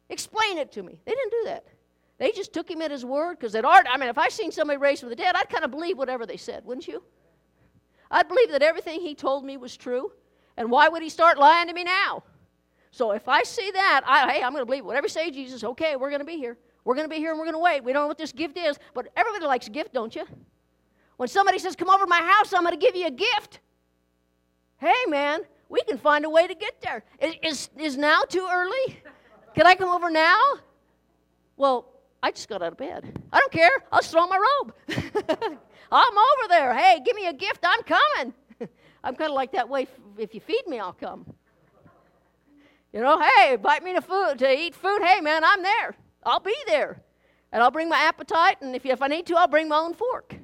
Explain 0.10 0.58
it 0.58 0.72
to 0.74 0.84
me. 0.84 1.00
They 1.06 1.12
didn't 1.12 1.32
do 1.32 1.42
that. 1.46 1.66
They 2.18 2.32
just 2.32 2.52
took 2.52 2.70
him 2.70 2.82
at 2.82 2.92
his 2.92 3.06
word 3.06 3.38
because 3.40 3.54
they'd 3.54 3.64
already, 3.64 3.88
I 3.90 3.98
mean, 3.98 4.10
if 4.10 4.18
I 4.18 4.28
seen 4.28 4.52
somebody 4.52 4.78
raised 4.78 5.02
from 5.02 5.10
the 5.10 5.16
dead, 5.16 5.36
I'd 5.36 5.50
kind 5.50 5.64
of 5.64 5.72
believe 5.72 5.98
whatever 5.98 6.26
they 6.26 6.38
said, 6.38 6.66
wouldn't 6.66 6.88
you? 6.88 7.02
I'd 8.12 8.28
believe 8.28 8.52
that 8.52 8.62
everything 8.62 9.00
he 9.00 9.16
told 9.16 9.46
me 9.46 9.56
was 9.56 9.78
true. 9.78 10.12
And 10.58 10.70
why 10.70 10.90
would 10.90 11.02
he 11.02 11.10
start 11.10 11.38
lying 11.38 11.68
to 11.68 11.74
me 11.74 11.86
now? 11.86 12.24
So 12.92 13.12
if 13.12 13.28
I 13.28 13.44
see 13.44 13.72
that, 13.72 14.02
I, 14.06 14.32
hey, 14.32 14.44
I'm 14.44 14.52
going 14.52 14.62
to 14.62 14.66
believe 14.66 14.86
whatever 14.86 15.08
say, 15.08 15.30
Jesus. 15.32 15.64
Okay, 15.64 15.96
we're 15.96 16.10
going 16.10 16.22
to 16.22 16.26
be 16.26 16.38
here. 16.38 16.58
We're 16.86 16.96
going 16.96 17.08
to 17.08 17.14
be 17.14 17.20
here 17.20 17.32
and 17.32 17.40
we're 17.40 17.46
going 17.46 17.56
to 17.56 17.60
wait. 17.60 17.84
We 17.84 17.94
don't 17.94 18.04
know 18.04 18.08
what 18.08 18.18
this 18.18 18.32
gift 18.32 18.58
is, 18.58 18.78
but 18.94 19.08
everybody 19.16 19.46
likes 19.46 19.68
a 19.68 19.70
gift, 19.70 19.94
don't 19.94 20.16
you? 20.16 20.26
When 21.18 21.28
somebody 21.28 21.60
says, 21.60 21.76
Come 21.76 21.90
over 21.90 22.06
to 22.06 22.10
my 22.10 22.22
house, 22.22 22.54
I'm 22.54 22.64
going 22.64 22.78
to 22.78 22.84
give 22.84 22.96
you 22.96 23.08
a 23.08 23.12
gift. 23.12 23.60
Hey, 24.78 25.06
man, 25.08 25.42
we 25.68 25.82
can 25.84 25.98
find 25.98 26.26
a 26.26 26.30
way 26.30 26.48
to 26.48 26.56
get 26.56 26.82
there. 26.82 27.04
Is, 27.20 27.36
is, 27.44 27.70
is 27.78 27.98
now 27.98 28.22
too 28.28 28.48
early? 28.50 29.02
Can 29.54 29.68
I 29.68 29.76
come 29.76 29.90
over 29.90 30.10
now? 30.10 30.40
Well, 31.58 31.86
I 32.24 32.32
just 32.32 32.48
got 32.48 32.62
out 32.62 32.72
of 32.72 32.78
bed. 32.78 33.22
I 33.32 33.40
don't 33.40 33.52
care. 33.52 33.72
I'll 33.92 34.02
throw 34.02 34.22
on 34.22 34.30
my 34.30 34.38
robe. 34.38 34.74
I'm 35.92 36.18
over 36.18 36.48
there. 36.48 36.74
Hey, 36.74 37.02
give 37.06 37.16
me 37.16 37.28
a 37.28 37.34
gift. 37.34 37.60
I'm 37.64 37.84
coming. 37.84 38.34
I'm 39.04 39.16
kind 39.16 39.30
of 39.30 39.36
like 39.36 39.52
that 39.52 39.68
way. 39.68 39.88
If 40.18 40.34
you 40.34 40.42
feed 40.42 40.64
me, 40.68 40.80
I'll 40.80 40.94
come. 40.94 41.26
You 42.94 43.02
know, 43.02 43.22
hey, 43.22 43.54
invite 43.54 43.84
me 43.84 43.94
to 43.94 44.02
food 44.02 44.40
to 44.40 44.52
eat 44.52 44.74
food. 44.74 45.02
Hey, 45.04 45.22
man, 45.22 45.44
I'm 45.44 45.62
there. 45.62 45.96
I'll 46.24 46.40
be 46.40 46.56
there, 46.68 47.02
and 47.52 47.62
I'll 47.62 47.72
bring 47.72 47.88
my 47.88 48.00
appetite. 48.00 48.58
And 48.62 48.76
if, 48.76 48.86
if 48.86 49.02
I 49.02 49.08
need 49.08 49.28
to, 49.28 49.36
I'll 49.36 49.48
bring 49.48 49.70
my 49.70 49.78
own 49.78 49.94
fork. 49.94 50.36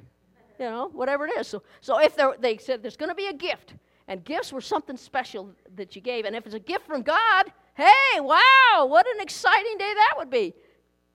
You 0.58 0.66
know, 0.66 0.88
whatever 0.92 1.26
it 1.26 1.32
is. 1.38 1.48
So, 1.48 1.62
so 1.80 1.98
if 1.98 2.16
they 2.40 2.56
said 2.56 2.82
there's 2.82 2.96
going 2.96 3.10
to 3.10 3.16
be 3.16 3.26
a 3.26 3.32
gift, 3.32 3.74
and 4.08 4.24
gifts 4.24 4.52
were 4.52 4.60
something 4.60 4.96
special 4.96 5.52
that 5.74 5.96
you 5.96 6.00
gave, 6.00 6.24
and 6.24 6.36
if 6.36 6.46
it's 6.46 6.54
a 6.54 6.60
gift 6.60 6.86
from 6.86 7.02
God, 7.02 7.52
hey, 7.74 8.20
wow, 8.20 8.86
what 8.86 9.06
an 9.06 9.20
exciting 9.20 9.76
day 9.76 9.92
that 9.94 10.14
would 10.16 10.30
be. 10.30 10.54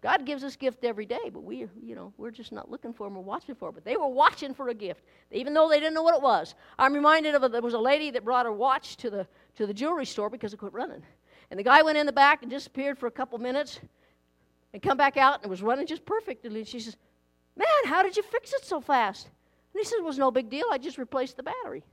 God 0.02 0.26
gives 0.26 0.44
us 0.44 0.56
gift 0.56 0.84
every 0.84 1.06
day, 1.06 1.30
but 1.32 1.44
we, 1.44 1.68
you 1.82 1.96
know, 1.96 2.12
we're 2.18 2.32
just 2.32 2.52
not 2.52 2.72
looking 2.72 2.92
for 2.92 3.08
them 3.08 3.16
or 3.16 3.24
watching 3.24 3.54
for 3.54 3.70
it. 3.70 3.74
But 3.76 3.86
they 3.86 3.98
were 3.98 4.08
watching 4.08 4.54
for 4.54 4.70
a 4.70 4.74
gift, 4.74 5.04
even 5.32 5.54
though 5.54 5.70
they 5.70 5.80
didn't 5.80 5.94
know 5.94 6.02
what 6.02 6.16
it 6.16 6.22
was. 6.22 6.56
I'm 6.80 6.94
reminded 6.94 7.36
of 7.36 7.44
a, 7.44 7.50
there 7.50 7.62
was 7.62 7.76
a 7.76 7.80
lady 7.80 8.10
that 8.12 8.26
brought 8.26 8.48
her 8.48 8.52
watch 8.52 8.98
to 8.98 9.12
the 9.12 9.28
to 9.56 9.68
the 9.68 9.74
jewelry 9.74 10.06
store 10.06 10.30
because 10.30 10.54
it 10.54 10.58
quit 10.58 10.74
running. 10.74 11.04
And 11.52 11.60
the 11.60 11.64
guy 11.64 11.84
went 11.84 11.98
in 11.98 12.06
the 12.06 12.14
back 12.14 12.42
and 12.42 12.50
disappeared 12.50 12.98
for 12.98 13.08
a 13.08 13.12
couple 13.12 13.38
minutes 13.38 13.80
and 14.74 14.82
come 14.82 14.98
back 14.98 15.18
out 15.18 15.42
and 15.42 15.50
was 15.50 15.62
running 15.62 15.86
just 15.86 16.06
perfectly. 16.06 16.60
And 16.60 16.68
she 16.68 16.80
says, 16.80 16.96
Man, 17.58 17.68
how 17.86 18.02
did 18.02 18.16
you 18.16 18.24
fix 18.24 18.54
it 18.54 18.66
so 18.66 18.80
fast? 18.80 19.26
And 19.26 19.80
he 19.80 19.84
says, 19.84 20.00
It 20.00 20.04
was 20.04 20.18
no 20.18 20.32
big 20.32 20.50
deal. 20.50 20.66
I 20.72 20.78
just 20.78 20.98
replaced 20.98 21.36
the 21.36 21.44
battery. 21.44 21.84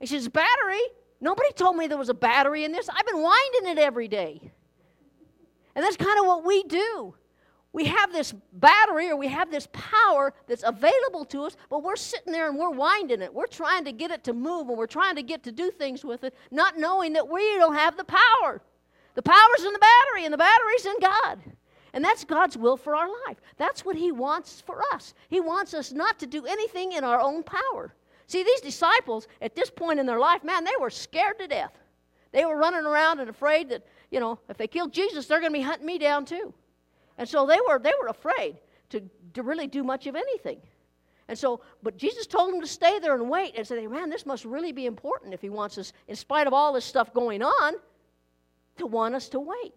He 0.00 0.06
says, 0.06 0.26
Battery? 0.28 0.80
Nobody 1.20 1.52
told 1.52 1.76
me 1.76 1.86
there 1.86 1.98
was 1.98 2.08
a 2.08 2.14
battery 2.14 2.64
in 2.64 2.72
this. 2.72 2.88
I've 2.88 3.06
been 3.06 3.22
winding 3.22 3.72
it 3.72 3.78
every 3.78 4.08
day. 4.08 4.50
And 5.74 5.84
that's 5.84 5.98
kind 5.98 6.18
of 6.18 6.24
what 6.24 6.44
we 6.44 6.62
do 6.62 7.14
we 7.72 7.84
have 7.84 8.12
this 8.12 8.34
battery 8.52 9.10
or 9.10 9.16
we 9.16 9.28
have 9.28 9.50
this 9.50 9.68
power 9.72 10.34
that's 10.48 10.64
available 10.66 11.24
to 11.26 11.44
us, 11.44 11.56
but 11.68 11.84
we're 11.84 11.96
sitting 11.96 12.32
there 12.32 12.48
and 12.48 12.58
we're 12.58 12.70
winding 12.70 13.22
it. 13.22 13.32
We're 13.32 13.46
trying 13.46 13.84
to 13.84 13.92
get 13.92 14.10
it 14.10 14.24
to 14.24 14.32
move 14.32 14.68
and 14.68 14.76
we're 14.76 14.86
trying 14.86 15.14
to 15.16 15.22
get 15.22 15.44
to 15.44 15.52
do 15.52 15.70
things 15.70 16.04
with 16.04 16.24
it, 16.24 16.34
not 16.50 16.78
knowing 16.78 17.12
that 17.12 17.28
we 17.28 17.40
don't 17.58 17.76
have 17.76 17.96
the 17.96 18.04
power. 18.04 18.60
The 19.14 19.22
power's 19.22 19.64
in 19.64 19.72
the 19.72 19.78
battery, 19.78 20.24
and 20.24 20.32
the 20.32 20.38
battery's 20.38 20.86
in 20.86 20.94
God. 21.00 21.40
And 21.92 22.04
that's 22.04 22.24
God's 22.24 22.56
will 22.56 22.76
for 22.76 22.94
our 22.94 23.08
life. 23.26 23.38
That's 23.56 23.84
what 23.84 23.96
He 23.96 24.12
wants 24.12 24.60
for 24.60 24.82
us. 24.92 25.14
He 25.28 25.40
wants 25.40 25.74
us 25.74 25.92
not 25.92 26.18
to 26.20 26.26
do 26.26 26.46
anything 26.46 26.92
in 26.92 27.04
our 27.04 27.20
own 27.20 27.42
power. 27.42 27.94
See, 28.28 28.44
these 28.44 28.60
disciples, 28.60 29.26
at 29.42 29.56
this 29.56 29.70
point 29.70 29.98
in 29.98 30.06
their 30.06 30.20
life, 30.20 30.44
man, 30.44 30.62
they 30.62 30.70
were 30.80 30.90
scared 30.90 31.38
to 31.40 31.48
death. 31.48 31.72
They 32.32 32.44
were 32.44 32.56
running 32.56 32.86
around 32.86 33.18
and 33.18 33.28
afraid 33.28 33.70
that, 33.70 33.84
you 34.12 34.20
know, 34.20 34.38
if 34.48 34.56
they 34.56 34.68
killed 34.68 34.92
Jesus, 34.92 35.26
they're 35.26 35.40
going 35.40 35.52
to 35.52 35.58
be 35.58 35.64
hunting 35.64 35.86
me 35.86 35.98
down 35.98 36.24
too. 36.24 36.54
And 37.20 37.28
so 37.28 37.44
they 37.46 37.58
were, 37.68 37.78
they 37.78 37.92
were 38.00 38.08
afraid 38.08 38.56
to, 38.88 39.02
to 39.34 39.42
really 39.42 39.66
do 39.66 39.84
much 39.84 40.06
of 40.06 40.16
anything. 40.16 40.56
And 41.28 41.38
so, 41.38 41.60
but 41.82 41.98
Jesus 41.98 42.26
told 42.26 42.50
them 42.50 42.62
to 42.62 42.66
stay 42.66 42.98
there 42.98 43.14
and 43.14 43.28
wait 43.28 43.56
and 43.56 43.66
said, 43.66 43.88
man, 43.90 44.08
this 44.08 44.24
must 44.24 44.46
really 44.46 44.72
be 44.72 44.86
important 44.86 45.34
if 45.34 45.42
he 45.42 45.50
wants 45.50 45.76
us, 45.76 45.92
in 46.08 46.16
spite 46.16 46.46
of 46.46 46.54
all 46.54 46.72
this 46.72 46.86
stuff 46.86 47.12
going 47.12 47.42
on, 47.42 47.74
to 48.78 48.86
want 48.86 49.14
us 49.14 49.28
to 49.28 49.38
wait. 49.38 49.74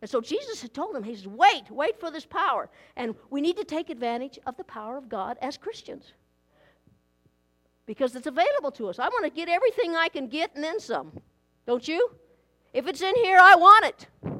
And 0.00 0.10
so 0.10 0.20
Jesus 0.20 0.60
had 0.60 0.74
told 0.74 0.96
them, 0.96 1.04
he 1.04 1.14
says, 1.14 1.28
wait, 1.28 1.70
wait 1.70 2.00
for 2.00 2.10
this 2.10 2.26
power. 2.26 2.68
And 2.96 3.14
we 3.30 3.40
need 3.40 3.58
to 3.58 3.64
take 3.64 3.88
advantage 3.88 4.40
of 4.44 4.56
the 4.56 4.64
power 4.64 4.98
of 4.98 5.08
God 5.08 5.38
as 5.40 5.56
Christians. 5.56 6.12
Because 7.86 8.16
it's 8.16 8.26
available 8.26 8.72
to 8.72 8.88
us. 8.88 8.98
I 8.98 9.06
want 9.06 9.24
to 9.24 9.30
get 9.30 9.48
everything 9.48 9.94
I 9.94 10.08
can 10.08 10.26
get 10.26 10.56
and 10.56 10.64
then 10.64 10.80
some. 10.80 11.12
Don't 11.64 11.86
you? 11.86 12.10
If 12.72 12.88
it's 12.88 13.02
in 13.02 13.14
here, 13.14 13.38
I 13.40 13.54
want 13.54 13.84
it. 13.84 14.31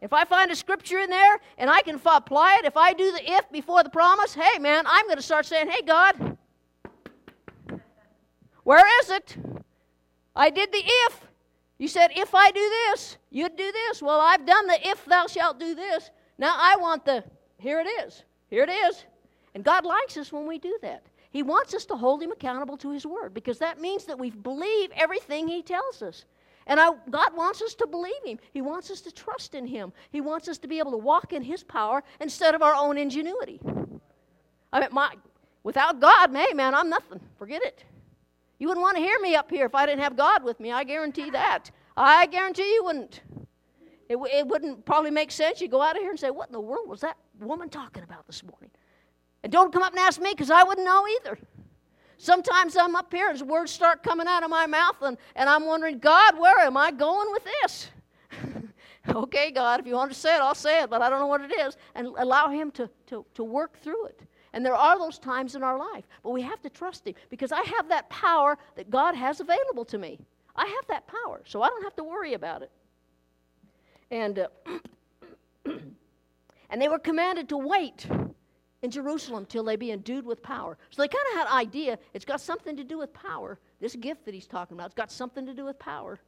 If 0.00 0.12
I 0.12 0.24
find 0.24 0.50
a 0.50 0.56
scripture 0.56 0.98
in 0.98 1.10
there 1.10 1.40
and 1.56 1.68
I 1.68 1.82
can 1.82 2.00
apply 2.04 2.58
it, 2.60 2.64
if 2.64 2.76
I 2.76 2.92
do 2.92 3.10
the 3.12 3.32
if 3.32 3.50
before 3.50 3.82
the 3.82 3.90
promise, 3.90 4.34
hey 4.34 4.58
man, 4.58 4.84
I'm 4.86 5.06
going 5.06 5.16
to 5.16 5.22
start 5.22 5.46
saying, 5.46 5.68
hey 5.68 5.82
God, 5.82 6.36
Where 8.68 8.84
is 9.00 9.08
it? 9.08 9.34
I 10.36 10.50
did 10.50 10.70
the 10.70 10.82
if. 10.84 11.26
You 11.78 11.88
said, 11.88 12.10
if 12.14 12.34
I 12.34 12.50
do 12.50 12.60
this, 12.60 13.16
you'd 13.30 13.56
do 13.56 13.72
this. 13.72 14.02
Well, 14.02 14.20
I've 14.20 14.44
done 14.44 14.66
the 14.66 14.78
if 14.86 15.06
thou 15.06 15.26
shalt 15.26 15.58
do 15.58 15.74
this. 15.74 16.10
Now 16.36 16.54
I 16.54 16.76
want 16.76 17.06
the, 17.06 17.24
here 17.56 17.80
it 17.80 17.86
is. 18.04 18.24
Here 18.50 18.64
it 18.64 18.68
is. 18.68 19.06
And 19.54 19.64
God 19.64 19.86
likes 19.86 20.18
us 20.18 20.30
when 20.30 20.46
we 20.46 20.58
do 20.58 20.78
that. 20.82 21.02
He 21.30 21.42
wants 21.42 21.72
us 21.72 21.86
to 21.86 21.96
hold 21.96 22.22
Him 22.22 22.30
accountable 22.30 22.76
to 22.76 22.90
His 22.90 23.06
Word 23.06 23.32
because 23.32 23.58
that 23.60 23.80
means 23.80 24.04
that 24.04 24.18
we 24.18 24.28
believe 24.28 24.90
everything 24.94 25.48
He 25.48 25.62
tells 25.62 26.02
us. 26.02 26.26
And 26.68 26.78
I, 26.78 26.90
God 27.10 27.34
wants 27.34 27.62
us 27.62 27.74
to 27.76 27.86
believe 27.86 28.22
Him. 28.24 28.38
He 28.52 28.60
wants 28.60 28.90
us 28.90 29.00
to 29.00 29.10
trust 29.12 29.54
in 29.54 29.66
Him. 29.66 29.92
He 30.10 30.20
wants 30.20 30.48
us 30.48 30.58
to 30.58 30.68
be 30.68 30.78
able 30.78 30.92
to 30.92 30.98
walk 30.98 31.32
in 31.32 31.42
His 31.42 31.64
power 31.64 32.04
instead 32.20 32.54
of 32.54 32.62
our 32.62 32.74
own 32.74 32.98
ingenuity. 32.98 33.58
I 34.72 34.80
mean, 34.80 34.90
my, 34.92 35.14
without 35.64 35.98
God, 35.98 36.30
hey, 36.34 36.52
man, 36.52 36.74
I'm 36.74 36.90
nothing. 36.90 37.20
Forget 37.38 37.62
it. 37.64 37.84
You 38.58 38.68
wouldn't 38.68 38.82
want 38.82 38.96
to 38.96 39.02
hear 39.02 39.18
me 39.20 39.34
up 39.34 39.50
here 39.50 39.64
if 39.64 39.74
I 39.74 39.86
didn't 39.86 40.02
have 40.02 40.16
God 40.16 40.44
with 40.44 40.60
me. 40.60 40.70
I 40.70 40.84
guarantee 40.84 41.30
that. 41.30 41.70
I 41.96 42.26
guarantee 42.26 42.70
you 42.74 42.84
wouldn't. 42.84 43.22
It, 44.08 44.16
it 44.16 44.46
wouldn't 44.46 44.84
probably 44.84 45.10
make 45.10 45.30
sense. 45.30 45.60
You 45.60 45.68
go 45.68 45.82
out 45.82 45.96
of 45.96 46.02
here 46.02 46.10
and 46.10 46.18
say, 46.18 46.30
What 46.30 46.48
in 46.48 46.52
the 46.52 46.60
world 46.60 46.88
was 46.88 47.00
that 47.00 47.16
woman 47.40 47.68
talking 47.68 48.02
about 48.02 48.26
this 48.26 48.42
morning? 48.42 48.70
And 49.42 49.52
don't 49.52 49.72
come 49.72 49.82
up 49.82 49.92
and 49.92 50.00
ask 50.00 50.20
me 50.20 50.32
because 50.32 50.50
I 50.50 50.64
wouldn't 50.64 50.86
know 50.86 51.06
either. 51.20 51.38
Sometimes 52.18 52.76
I'm 52.76 52.96
up 52.96 53.12
here 53.12 53.30
and 53.30 53.40
words 53.42 53.70
start 53.70 54.02
coming 54.02 54.26
out 54.26 54.42
of 54.42 54.50
my 54.50 54.66
mouth, 54.66 54.96
and, 55.02 55.16
and 55.36 55.48
I'm 55.48 55.64
wondering, 55.64 56.00
God, 56.00 56.36
where 56.36 56.58
am 56.58 56.76
I 56.76 56.90
going 56.90 57.30
with 57.30 57.44
this? 57.62 57.90
okay, 59.14 59.52
God, 59.52 59.78
if 59.78 59.86
you 59.86 59.94
want 59.94 60.10
to 60.10 60.18
say 60.18 60.34
it, 60.34 60.40
I'll 60.40 60.54
say 60.56 60.82
it, 60.82 60.90
but 60.90 61.00
I 61.00 61.08
don't 61.08 61.20
know 61.20 61.28
what 61.28 61.42
it 61.42 61.52
is. 61.52 61.76
And 61.94 62.08
allow 62.18 62.48
Him 62.48 62.72
to, 62.72 62.90
to, 63.06 63.24
to 63.34 63.44
work 63.44 63.78
through 63.80 64.06
it. 64.06 64.20
And 64.52 64.66
there 64.66 64.74
are 64.74 64.98
those 64.98 65.20
times 65.20 65.54
in 65.54 65.62
our 65.62 65.78
life, 65.78 66.04
but 66.24 66.30
we 66.30 66.42
have 66.42 66.60
to 66.62 66.70
trust 66.70 67.06
Him 67.06 67.14
because 67.30 67.52
I 67.52 67.62
have 67.62 67.88
that 67.88 68.10
power 68.10 68.58
that 68.74 68.90
God 68.90 69.14
has 69.14 69.38
available 69.38 69.84
to 69.84 69.98
me. 69.98 70.18
I 70.56 70.66
have 70.66 70.86
that 70.88 71.06
power, 71.06 71.42
so 71.44 71.62
I 71.62 71.68
don't 71.68 71.84
have 71.84 71.94
to 71.96 72.04
worry 72.04 72.34
about 72.34 72.62
it. 72.62 72.70
And, 74.10 74.40
uh, 74.40 74.48
and 76.68 76.82
they 76.82 76.88
were 76.88 76.98
commanded 76.98 77.48
to 77.50 77.58
wait 77.58 78.08
in 78.82 78.90
Jerusalem 78.90 79.46
till 79.46 79.64
they 79.64 79.76
be 79.76 79.90
endued 79.90 80.24
with 80.24 80.42
power. 80.42 80.78
So 80.90 81.02
they 81.02 81.08
kind 81.08 81.24
of 81.32 81.38
had 81.38 81.56
idea 81.56 81.98
it's 82.14 82.24
got 82.24 82.40
something 82.40 82.76
to 82.76 82.84
do 82.84 82.98
with 82.98 83.12
power. 83.12 83.58
This 83.80 83.96
gift 83.96 84.24
that 84.24 84.34
he's 84.34 84.46
talking 84.46 84.76
about, 84.76 84.86
it's 84.86 84.94
got 84.94 85.10
something 85.10 85.46
to 85.46 85.54
do 85.54 85.64
with 85.64 85.78
power. 85.78 86.18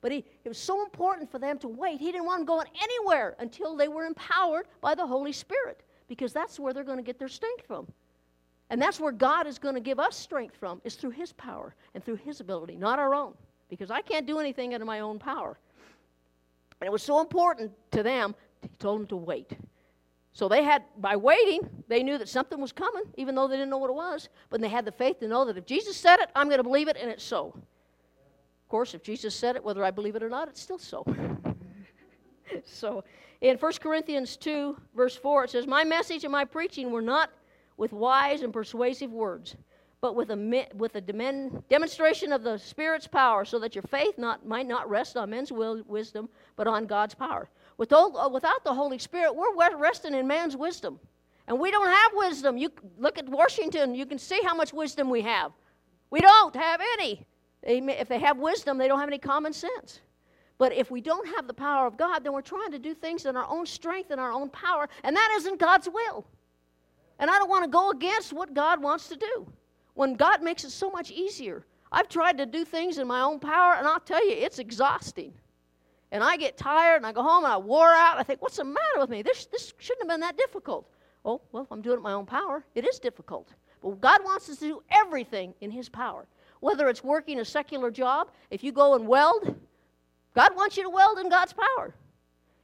But 0.00 0.10
he, 0.10 0.24
it 0.44 0.48
was 0.48 0.58
so 0.58 0.82
important 0.82 1.30
for 1.30 1.38
them 1.38 1.58
to 1.60 1.68
wait. 1.68 2.00
He 2.00 2.10
didn't 2.10 2.26
want 2.26 2.40
them 2.40 2.46
going 2.46 2.66
anywhere 2.82 3.36
until 3.38 3.76
they 3.76 3.88
were 3.88 4.04
empowered 4.04 4.66
by 4.80 4.96
the 4.96 5.06
Holy 5.06 5.32
Spirit, 5.32 5.84
because 6.08 6.32
that's 6.32 6.58
where 6.58 6.72
they're 6.72 6.82
going 6.82 6.98
to 6.98 7.04
get 7.04 7.20
their 7.20 7.28
strength 7.28 7.66
from. 7.66 7.86
And 8.68 8.82
that's 8.82 8.98
where 8.98 9.12
God 9.12 9.46
is 9.46 9.58
going 9.58 9.76
to 9.76 9.80
give 9.80 10.00
us 10.00 10.16
strength 10.16 10.56
from, 10.56 10.80
is 10.82 10.96
through 10.96 11.10
His 11.10 11.32
power 11.32 11.74
and 11.94 12.04
through 12.04 12.16
His 12.16 12.40
ability, 12.40 12.74
not 12.74 12.98
our 12.98 13.14
own, 13.14 13.34
because 13.70 13.92
I 13.92 14.00
can't 14.00 14.26
do 14.26 14.40
anything 14.40 14.74
under 14.74 14.84
my 14.84 15.00
own 15.00 15.20
power. 15.20 15.56
And 16.80 16.88
it 16.88 16.90
was 16.90 17.02
so 17.04 17.20
important 17.20 17.70
to 17.92 18.02
them, 18.02 18.34
he 18.60 18.68
told 18.80 19.00
them 19.00 19.06
to 19.08 19.16
wait. 19.16 19.52
So 20.34 20.48
they 20.48 20.62
had, 20.62 20.82
by 20.96 21.16
waiting, 21.16 21.68
they 21.88 22.02
knew 22.02 22.16
that 22.16 22.28
something 22.28 22.58
was 22.60 22.72
coming, 22.72 23.04
even 23.16 23.34
though 23.34 23.46
they 23.46 23.56
didn't 23.56 23.68
know 23.68 23.78
what 23.78 23.90
it 23.90 23.96
was. 23.96 24.30
But 24.48 24.62
they 24.62 24.68
had 24.68 24.86
the 24.86 24.92
faith 24.92 25.20
to 25.20 25.28
know 25.28 25.44
that 25.44 25.58
if 25.58 25.66
Jesus 25.66 25.96
said 25.96 26.20
it, 26.20 26.30
I'm 26.34 26.46
going 26.46 26.58
to 26.58 26.64
believe 26.64 26.88
it, 26.88 26.96
and 26.98 27.10
it's 27.10 27.22
so. 27.22 27.52
Of 27.54 28.68
course, 28.68 28.94
if 28.94 29.02
Jesus 29.02 29.34
said 29.34 29.56
it, 29.56 29.64
whether 29.64 29.84
I 29.84 29.90
believe 29.90 30.16
it 30.16 30.22
or 30.22 30.30
not, 30.30 30.48
it's 30.48 30.62
still 30.62 30.78
so. 30.78 31.04
so 32.64 33.04
in 33.42 33.58
1 33.58 33.72
Corinthians 33.80 34.38
2, 34.38 34.76
verse 34.96 35.16
4, 35.16 35.44
it 35.44 35.50
says, 35.50 35.66
My 35.66 35.84
message 35.84 36.24
and 36.24 36.32
my 36.32 36.46
preaching 36.46 36.90
were 36.90 37.02
not 37.02 37.30
with 37.76 37.92
wise 37.92 38.40
and 38.40 38.54
persuasive 38.54 39.12
words, 39.12 39.56
but 40.00 40.16
with 40.16 40.30
a, 40.30 40.66
with 40.74 40.94
a 40.94 41.00
demonstration 41.00 42.32
of 42.32 42.42
the 42.42 42.56
Spirit's 42.56 43.06
power, 43.06 43.44
so 43.44 43.58
that 43.58 43.74
your 43.74 43.82
faith 43.82 44.16
not, 44.16 44.46
might 44.46 44.66
not 44.66 44.88
rest 44.88 45.18
on 45.18 45.28
men's 45.28 45.52
will, 45.52 45.82
wisdom, 45.86 46.30
but 46.56 46.66
on 46.66 46.86
God's 46.86 47.14
power. 47.14 47.50
Uh, 47.78 48.28
without 48.32 48.64
the 48.64 48.74
Holy 48.74 48.98
Spirit, 48.98 49.34
we're 49.34 49.76
resting 49.76 50.14
in 50.14 50.26
man's 50.26 50.56
wisdom. 50.56 50.98
And 51.48 51.58
we 51.58 51.70
don't 51.70 51.88
have 51.88 52.12
wisdom. 52.14 52.56
You 52.56 52.70
look 52.98 53.18
at 53.18 53.28
Washington, 53.28 53.94
you 53.94 54.06
can 54.06 54.18
see 54.18 54.40
how 54.44 54.54
much 54.54 54.72
wisdom 54.72 55.10
we 55.10 55.22
have. 55.22 55.52
We 56.10 56.20
don't 56.20 56.54
have 56.54 56.80
any. 56.94 57.26
if 57.62 58.08
they 58.08 58.18
have 58.18 58.38
wisdom, 58.38 58.78
they 58.78 58.88
don't 58.88 59.00
have 59.00 59.08
any 59.08 59.18
common 59.18 59.52
sense. 59.52 60.00
But 60.58 60.72
if 60.72 60.90
we 60.90 61.00
don't 61.00 61.26
have 61.34 61.46
the 61.46 61.54
power 61.54 61.86
of 61.86 61.96
God, 61.96 62.22
then 62.22 62.32
we're 62.32 62.42
trying 62.42 62.70
to 62.70 62.78
do 62.78 62.94
things 62.94 63.26
in 63.26 63.36
our 63.36 63.46
own 63.48 63.66
strength 63.66 64.10
and 64.10 64.20
our 64.20 64.30
own 64.30 64.48
power, 64.50 64.88
and 65.02 65.16
that 65.16 65.32
isn't 65.36 65.58
God's 65.58 65.88
will. 65.88 66.24
And 67.18 67.30
I 67.30 67.38
don't 67.38 67.48
want 67.48 67.64
to 67.64 67.70
go 67.70 67.90
against 67.90 68.32
what 68.32 68.54
God 68.54 68.80
wants 68.80 69.08
to 69.08 69.16
do 69.16 69.46
when 69.94 70.14
God 70.14 70.42
makes 70.42 70.64
it 70.64 70.70
so 70.70 70.90
much 70.90 71.10
easier. 71.10 71.64
I've 71.90 72.08
tried 72.08 72.38
to 72.38 72.46
do 72.46 72.64
things 72.64 72.98
in 72.98 73.06
my 73.08 73.22
own 73.22 73.40
power, 73.40 73.74
and 73.74 73.86
I'll 73.86 74.00
tell 74.00 74.24
you, 74.24 74.36
it's 74.36 74.58
exhausting 74.58 75.34
and 76.12 76.22
I 76.22 76.36
get 76.36 76.58
tired 76.58 76.98
and 76.98 77.06
I 77.06 77.12
go 77.12 77.22
home 77.22 77.44
and 77.44 77.52
I 77.52 77.56
wore 77.56 77.90
out. 77.90 78.18
I 78.18 78.22
think, 78.22 78.42
what's 78.42 78.58
the 78.58 78.64
matter 78.64 78.98
with 78.98 79.08
me? 79.08 79.22
This, 79.22 79.46
this 79.46 79.72
shouldn't 79.78 80.02
have 80.02 80.08
been 80.10 80.20
that 80.20 80.36
difficult. 80.36 80.86
Oh, 81.24 81.40
well, 81.52 81.66
I'm 81.70 81.80
doing 81.80 81.96
it 81.96 82.02
my 82.02 82.12
own 82.12 82.26
power. 82.26 82.64
It 82.74 82.86
is 82.86 82.98
difficult. 82.98 83.48
But 83.82 84.00
God 84.00 84.22
wants 84.22 84.48
us 84.50 84.58
to 84.58 84.66
do 84.66 84.82
everything 84.90 85.54
in 85.62 85.70
His 85.70 85.88
power. 85.88 86.26
Whether 86.60 86.88
it's 86.88 87.02
working 87.02 87.40
a 87.40 87.44
secular 87.44 87.90
job, 87.90 88.30
if 88.50 88.62
you 88.62 88.72
go 88.72 88.94
and 88.94 89.08
weld, 89.08 89.56
God 90.34 90.54
wants 90.54 90.76
you 90.76 90.82
to 90.82 90.90
weld 90.90 91.18
in 91.18 91.30
God's 91.30 91.54
power. 91.54 91.94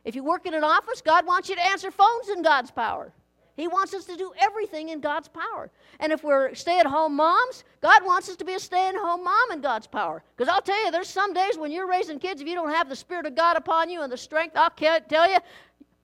If 0.05 0.15
you 0.15 0.23
work 0.23 0.47
in 0.47 0.55
an 0.55 0.63
office, 0.63 1.01
God 1.01 1.27
wants 1.27 1.49
you 1.49 1.57
to 1.57 1.67
answer 1.67 1.91
phones 1.91 2.29
in 2.29 2.43
God's 2.43 2.71
power. 2.71 3.13
He 3.59 3.67
wants 3.67 3.93
us 3.93 4.05
to 4.05 4.17
do 4.17 4.31
everything 4.39 4.91
in 4.91 5.01
God's 5.01 5.27
power. 5.27 5.69
And 5.99 6.13
if 6.13 6.23
we're 6.23 6.55
stay 6.55 6.79
at 6.79 6.87
home 6.87 7.17
moms, 7.17 7.65
God 7.83 8.05
wants 8.05 8.29
us 8.29 8.37
to 8.37 8.45
be 8.45 8.55
a 8.55 8.61
stay 8.61 8.87
at 8.87 8.95
home 8.95 9.25
mom 9.25 9.51
in 9.51 9.61
God's 9.61 9.89
power. 9.89 10.23
Because 10.37 10.49
I'll 10.49 10.63
tell 10.63 10.83
you, 10.85 10.93
there's 10.93 11.09
some 11.09 11.35
days 11.35 11.59
when 11.59 11.73
you're 11.73 11.89
raising 11.89 12.21
kids, 12.21 12.41
if 12.41 12.47
you 12.47 12.55
don't 12.55 12.71
have 12.71 12.89
the 12.89 12.95
Spirit 12.95 13.27
of 13.27 13.35
God 13.35 13.57
upon 13.57 13.91
you 13.91 14.03
and 14.03 14.13
the 14.13 14.17
strength, 14.17 14.57
I'll 14.57 14.71
tell 14.71 15.29
you, 15.29 15.39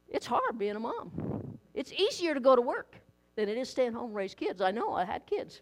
it's 0.09 0.27
hard 0.27 0.59
being 0.59 0.75
a 0.75 0.81
mom. 0.81 1.57
It's 1.75 1.93
easier 1.93 2.35
to 2.35 2.41
go 2.41 2.57
to 2.57 2.63
work 2.63 2.97
than 3.37 3.49
it 3.49 3.57
is 3.57 3.71
staying 3.71 3.93
home 3.93 4.07
and 4.07 4.17
raise 4.17 4.35
kids. 4.35 4.61
I 4.61 4.73
know, 4.73 4.93
I 4.93 5.05
had 5.05 5.25
kids. 5.25 5.61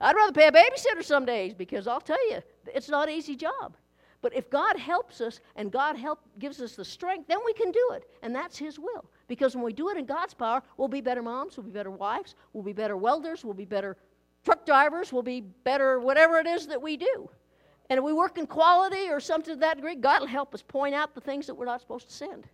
I'd 0.00 0.14
rather 0.14 0.32
pay 0.32 0.46
a 0.46 0.52
babysitter 0.52 1.02
some 1.02 1.24
days 1.24 1.52
because 1.52 1.88
I'll 1.88 2.00
tell 2.00 2.30
you, 2.30 2.38
it's 2.72 2.88
not 2.88 3.08
an 3.08 3.14
easy 3.16 3.34
job. 3.34 3.74
But 4.20 4.34
if 4.34 4.50
God 4.50 4.76
helps 4.76 5.20
us 5.20 5.40
and 5.54 5.70
God 5.70 5.96
help, 5.96 6.20
gives 6.38 6.60
us 6.60 6.74
the 6.74 6.84
strength, 6.84 7.28
then 7.28 7.38
we 7.44 7.52
can 7.52 7.70
do 7.70 7.90
it. 7.92 8.04
And 8.22 8.34
that's 8.34 8.58
His 8.58 8.78
will. 8.78 9.04
Because 9.28 9.54
when 9.54 9.64
we 9.64 9.72
do 9.72 9.90
it 9.90 9.96
in 9.96 10.06
God's 10.06 10.34
power, 10.34 10.62
we'll 10.76 10.88
be 10.88 11.00
better 11.00 11.22
moms, 11.22 11.56
we'll 11.56 11.66
be 11.66 11.72
better 11.72 11.90
wives, 11.90 12.34
we'll 12.52 12.64
be 12.64 12.72
better 12.72 12.96
welders, 12.96 13.44
we'll 13.44 13.54
be 13.54 13.64
better 13.64 13.96
truck 14.44 14.66
drivers, 14.66 15.12
we'll 15.12 15.22
be 15.22 15.40
better 15.40 16.00
whatever 16.00 16.38
it 16.38 16.46
is 16.46 16.66
that 16.66 16.80
we 16.80 16.96
do. 16.96 17.30
And 17.90 17.98
if 17.98 18.04
we 18.04 18.12
work 18.12 18.38
in 18.38 18.46
quality 18.46 19.08
or 19.08 19.20
something 19.20 19.54
to 19.54 19.60
that 19.60 19.76
degree, 19.76 19.94
God 19.94 20.20
will 20.20 20.26
help 20.26 20.54
us 20.54 20.62
point 20.62 20.94
out 20.94 21.14
the 21.14 21.20
things 21.20 21.46
that 21.46 21.54
we're 21.54 21.66
not 21.66 21.80
supposed 21.80 22.08
to 22.08 22.14
send 22.14 22.46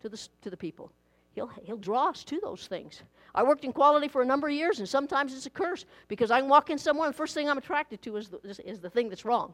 to 0.00 0.08
the, 0.08 0.28
to 0.42 0.50
the 0.50 0.56
people. 0.56 0.92
He'll, 1.34 1.50
he'll 1.64 1.76
draw 1.76 2.10
us 2.10 2.22
to 2.24 2.38
those 2.40 2.66
things. 2.68 3.02
I 3.34 3.42
worked 3.42 3.64
in 3.64 3.72
quality 3.72 4.06
for 4.06 4.22
a 4.22 4.24
number 4.24 4.46
of 4.46 4.54
years, 4.54 4.78
and 4.78 4.88
sometimes 4.88 5.34
it's 5.34 5.46
a 5.46 5.50
curse 5.50 5.84
because 6.06 6.30
I 6.30 6.40
can 6.40 6.48
walk 6.48 6.70
in 6.70 6.78
somewhere, 6.78 7.06
and 7.06 7.14
the 7.14 7.18
first 7.18 7.34
thing 7.34 7.50
I'm 7.50 7.58
attracted 7.58 8.00
to 8.02 8.16
is 8.16 8.28
the, 8.28 8.38
is, 8.44 8.60
is 8.60 8.80
the 8.80 8.90
thing 8.90 9.08
that's 9.08 9.24
wrong. 9.24 9.52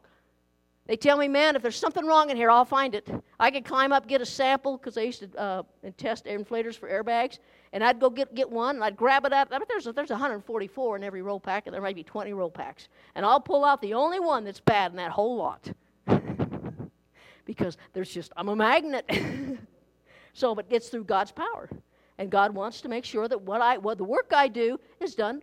They 0.90 0.96
tell 0.96 1.16
me, 1.16 1.28
man, 1.28 1.54
if 1.54 1.62
there's 1.62 1.76
something 1.76 2.04
wrong 2.04 2.30
in 2.30 2.36
here, 2.36 2.50
I'll 2.50 2.64
find 2.64 2.96
it. 2.96 3.08
I 3.38 3.52
could 3.52 3.64
climb 3.64 3.92
up, 3.92 4.08
get 4.08 4.20
a 4.20 4.26
sample, 4.26 4.76
because 4.76 4.98
I 4.98 5.02
used 5.02 5.20
to 5.20 5.38
uh, 5.38 5.62
test 5.96 6.24
inflators 6.24 6.76
for 6.76 6.88
airbags, 6.88 7.38
and 7.72 7.84
I'd 7.84 8.00
go 8.00 8.10
get, 8.10 8.34
get 8.34 8.50
one, 8.50 8.74
and 8.74 8.84
I'd 8.84 8.96
grab 8.96 9.24
it 9.24 9.32
out. 9.32 9.46
I 9.52 9.58
mean, 9.60 9.68
there's, 9.68 9.84
there's 9.84 10.10
144 10.10 10.96
in 10.96 11.04
every 11.04 11.22
roll 11.22 11.38
pack, 11.38 11.68
and 11.68 11.74
there 11.74 11.80
might 11.80 11.94
be 11.94 12.02
20 12.02 12.32
roll 12.32 12.50
packs. 12.50 12.88
And 13.14 13.24
I'll 13.24 13.38
pull 13.38 13.64
out 13.64 13.80
the 13.80 13.94
only 13.94 14.18
one 14.18 14.42
that's 14.42 14.58
bad 14.58 14.90
in 14.90 14.96
that 14.96 15.12
whole 15.12 15.36
lot. 15.36 15.70
because 17.44 17.78
there's 17.92 18.12
just, 18.12 18.32
I'm 18.36 18.48
a 18.48 18.56
magnet. 18.56 19.08
so, 20.32 20.56
but 20.56 20.66
it's 20.70 20.88
through 20.88 21.04
God's 21.04 21.30
power. 21.30 21.70
And 22.18 22.30
God 22.30 22.52
wants 22.52 22.80
to 22.80 22.88
make 22.88 23.04
sure 23.04 23.28
that 23.28 23.40
what, 23.40 23.60
I, 23.60 23.78
what 23.78 23.96
the 23.96 24.02
work 24.02 24.32
I 24.34 24.48
do 24.48 24.80
is 24.98 25.14
done 25.14 25.40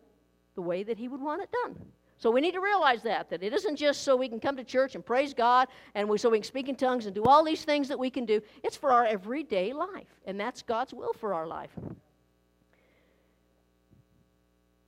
the 0.55 0.61
way 0.61 0.83
that 0.83 0.97
He 0.97 1.07
would 1.07 1.21
want 1.21 1.41
it 1.41 1.49
done. 1.63 1.79
So 2.19 2.31
we 2.31 2.41
need 2.41 2.53
to 2.53 2.61
realize 2.61 3.03
that, 3.03 3.29
that 3.29 3.43
it 3.43 3.53
isn't 3.53 3.75
just 3.75 4.01
so 4.01 4.15
we 4.15 4.27
can 4.27 4.39
come 4.39 4.57
to 4.57 4.63
church 4.63 4.95
and 4.95 5.05
praise 5.05 5.33
God 5.33 5.67
and 5.93 6.09
we, 6.09 6.17
so 6.17 6.29
we 6.29 6.39
can 6.39 6.43
speak 6.43 6.67
in 6.67 6.75
tongues 6.75 7.05
and 7.05 7.13
do 7.13 7.23
all 7.23 7.43
these 7.43 7.63
things 7.63 7.87
that 7.89 7.99
we 7.99 8.09
can 8.09 8.25
do. 8.25 8.41
It's 8.63 8.75
for 8.75 8.91
our 8.91 9.05
everyday 9.05 9.71
life, 9.71 10.07
and 10.25 10.39
that's 10.39 10.63
God's 10.63 10.93
will 10.93 11.13
for 11.13 11.33
our 11.35 11.45
life. 11.45 11.69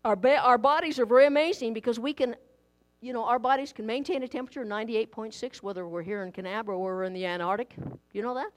Our, 0.03 0.15
ba- 0.15 0.39
our 0.39 0.57
bodies 0.57 0.97
are 0.97 1.05
very 1.05 1.27
amazing 1.27 1.73
because 1.73 1.99
we 1.99 2.13
can, 2.13 2.35
you 3.01 3.13
know, 3.13 3.23
our 3.25 3.37
bodies 3.37 3.73
can 3.73 3.85
maintain 3.85 4.23
a 4.23 4.27
temperature 4.27 4.63
of 4.63 4.67
98.6 4.67 5.57
whether 5.57 5.87
we're 5.87 6.01
here 6.01 6.23
in 6.23 6.31
Kanab 6.31 6.67
or 6.67 6.79
we're 6.79 7.03
in 7.03 7.13
the 7.13 7.25
Antarctic. 7.25 7.75
You 8.13 8.23
know 8.23 8.33
that? 8.33 8.49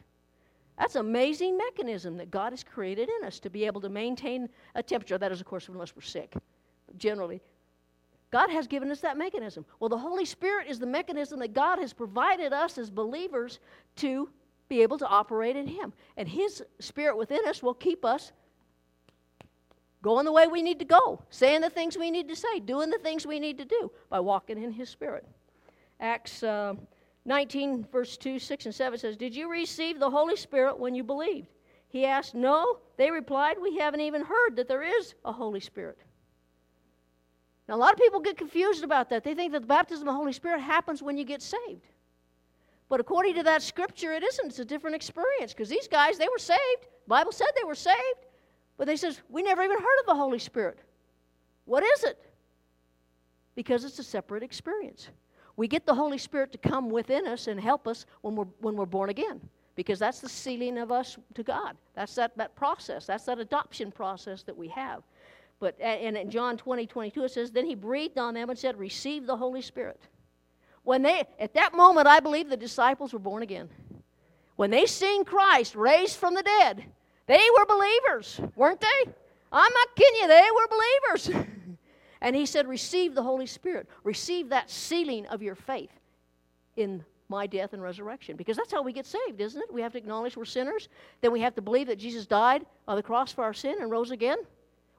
That's 0.79 0.95
an 0.95 1.02
amazing 1.02 1.59
mechanism 1.59 2.17
that 2.17 2.31
God 2.31 2.52
has 2.52 2.64
created 2.64 3.11
in 3.21 3.26
us 3.26 3.38
to 3.41 3.50
be 3.50 3.67
able 3.67 3.83
to 3.83 3.91
maintain 3.91 4.49
a 4.75 4.83
temperature. 4.83 5.19
That 5.19 5.31
is, 5.31 5.41
of 5.41 5.47
course, 5.47 5.69
unless 5.69 5.95
we're 5.95 6.02
sick. 6.02 6.33
Generally, 6.97 7.43
God 8.33 8.51
has 8.51 8.67
given 8.67 8.91
us 8.91 9.01
that 9.01 9.19
mechanism. 9.19 9.65
Well, 9.79 9.91
the 9.91 9.99
Holy 9.99 10.25
Spirit 10.25 10.67
is 10.69 10.79
the 10.79 10.87
mechanism 10.87 11.39
that 11.41 11.53
God 11.53 11.79
has 11.79 11.93
provided 11.93 12.53
us 12.53 12.79
as 12.79 12.91
believers 12.91 13.61
to 13.97 14.31
be 14.69 14.81
able 14.81 14.97
to 14.99 15.07
operate 15.07 15.55
in 15.55 15.67
Him. 15.67 15.93
And 16.17 16.27
His 16.27 16.65
Spirit 16.81 17.19
within 17.19 17.47
us 17.47 17.62
will 17.62 17.75
keep 17.75 18.07
us 18.07 18.33
going 20.01 20.25
the 20.25 20.33
way 20.33 20.47
we 20.47 20.62
need 20.62 20.79
to 20.79 20.87
go, 20.87 21.23
saying 21.29 21.61
the 21.61 21.69
things 21.69 21.97
we 21.97 22.11
need 22.11 22.27
to 22.29 22.35
say, 22.35 22.59
doing 22.59 22.89
the 22.89 22.99
things 22.99 23.27
we 23.27 23.39
need 23.39 23.59
to 23.59 23.67
do 23.67 23.93
by 24.09 24.19
walking 24.19 24.61
in 24.61 24.73
His 24.73 24.89
Spirit. 24.89 25.29
Acts 26.01 26.43
uh, 26.43 26.75
19, 27.27 27.87
verse 27.93 28.17
2, 28.17 28.39
6, 28.39 28.65
and 28.65 28.75
7 28.75 28.99
says, 28.99 29.17
Did 29.19 29.37
you 29.37 29.51
receive 29.51 30.01
the 30.01 30.11
Holy 30.11 30.37
Spirit 30.37 30.79
when 30.79 30.95
you 30.95 31.05
believed? 31.05 31.49
He 31.89 32.07
asked, 32.07 32.35
No. 32.35 32.79
They 32.97 33.11
replied, 33.11 33.57
We 33.61 33.77
haven't 33.77 34.01
even 34.01 34.25
heard 34.25 34.57
that 34.57 34.69
there 34.69 34.83
is 34.83 35.15
a 35.27 35.33
Holy 35.33 35.61
Spirit. 35.61 35.99
Now, 37.69 37.75
a 37.75 37.76
lot 37.76 37.92
of 37.92 37.99
people 37.99 38.21
get 38.21 38.37
confused 38.37 38.85
about 38.85 39.09
that. 39.11 39.25
They 39.25 39.35
think 39.35 39.52
that 39.52 39.61
the 39.61 39.66
baptism 39.66 40.09
of 40.09 40.14
the 40.14 40.16
Holy 40.16 40.33
Spirit 40.33 40.61
happens 40.61 41.02
when 41.02 41.16
you 41.16 41.25
get 41.25 41.42
saved. 41.42 41.87
But 42.88 43.00
according 43.00 43.35
to 43.37 43.42
that 43.45 43.62
scripture, 43.62 44.12
it 44.12 44.23
isn't. 44.23 44.47
It's 44.47 44.59
a 44.59 44.64
different 44.64 44.97
experience 44.97 45.52
because 45.52 45.69
these 45.69 45.88
guys, 45.88 46.19
they 46.19 46.28
were 46.28 46.38
saved. 46.38 46.83
The 46.83 47.09
Bible 47.09 47.33
said 47.33 47.49
they 47.57 47.64
were 47.64 47.75
saved. 47.75 48.26
But 48.76 48.87
they 48.87 48.97
says, 48.97 49.21
we 49.28 49.42
never 49.42 49.62
even 49.62 49.78
heard 49.78 50.00
of 50.00 50.07
the 50.07 50.14
Holy 50.14 50.38
Spirit. 50.38 50.78
What 51.64 51.83
is 51.83 52.04
it? 52.04 52.19
Because 53.54 53.85
it's 53.85 53.99
a 53.99 54.04
separate 54.04 54.42
experience. 54.42 55.09
We 55.57 55.69
get 55.69 55.87
the 55.87 55.95
Holy 55.95 56.19
Spirit 56.19 56.52
to 56.52 56.59
come 56.59 56.90
within 56.90 57.26
us 57.26 57.47
and 57.47 57.61
help 57.61 57.87
us 57.87 58.07
when 58.23 58.35
we're, 58.35 58.47
when 58.61 58.76
we're 58.76 58.87
born 58.87 59.11
again 59.11 59.40
because 59.75 59.99
that's 59.99 60.21
the 60.21 60.28
sealing 60.28 60.78
of 60.78 60.92
us 60.92 61.16
to 61.35 61.42
God. 61.42 61.76
That's 61.95 62.14
that, 62.16 62.37
that 62.37 62.54
process. 62.54 63.07
That's 63.07 63.25
that 63.25 63.38
adoption 63.38 63.90
process 63.90 64.42
that 64.42 64.57
we 64.57 64.69
have. 64.69 65.02
But 65.62 65.81
and 65.81 66.16
in 66.16 66.28
John 66.28 66.57
20, 66.57 66.88
22, 66.88 67.23
it 67.23 67.31
says, 67.31 67.52
Then 67.52 67.64
he 67.64 67.76
breathed 67.76 68.19
on 68.19 68.35
them 68.35 68.50
and 68.50 68.59
said, 68.59 68.76
Receive 68.76 69.28
the 69.28 69.37
Holy 69.37 69.62
Spirit. 69.62 70.00
When 70.83 71.02
they, 71.02 71.23
at 71.38 71.54
that 71.54 71.73
moment, 71.73 72.09
I 72.09 72.19
believe 72.19 72.49
the 72.49 72.57
disciples 72.57 73.12
were 73.12 73.21
born 73.21 73.45
again. 73.45 73.69
When 74.57 74.73
they 74.73 74.87
seen 74.87 75.25
Christ 75.25 75.76
raised 75.76 76.16
from 76.16 76.35
the 76.35 76.42
dead, 76.42 76.85
they 77.28 77.40
were 77.57 77.64
believers, 77.66 78.40
weren't 78.57 78.81
they? 78.81 79.12
I'm 79.52 79.73
not 79.73 79.95
kidding 79.95 80.21
you, 80.23 80.26
they 80.26 80.49
were 80.52 80.66
believers. 80.69 81.47
and 82.21 82.35
he 82.35 82.45
said, 82.45 82.66
Receive 82.66 83.14
the 83.14 83.23
Holy 83.23 83.47
Spirit. 83.47 83.88
Receive 84.02 84.49
that 84.49 84.69
sealing 84.69 85.26
of 85.26 85.42
your 85.42 85.54
faith 85.54 85.92
in 86.75 87.04
my 87.28 87.47
death 87.47 87.73
and 87.73 87.81
resurrection. 87.81 88.35
Because 88.35 88.57
that's 88.57 88.73
how 88.73 88.83
we 88.83 88.92
get 88.92 89.07
saved, 89.07 89.40
isn't 89.40 89.62
it? 89.62 89.73
We 89.73 89.81
have 89.83 89.92
to 89.92 89.99
acknowledge 89.99 90.37
we're 90.37 90.45
sinners. 90.45 90.88
Then 91.21 91.31
we 91.31 91.40
have 91.40 91.54
to 91.54 91.62
believe 91.62 91.87
that 91.87 92.00
Jesus 92.00 92.26
died 92.26 92.66
on 92.88 92.97
the 92.97 93.02
cross 93.04 93.33
for 93.33 93.45
our 93.45 93.54
sin 93.54 93.76
and 93.81 93.92
rose 93.92 94.11
again. 94.11 94.38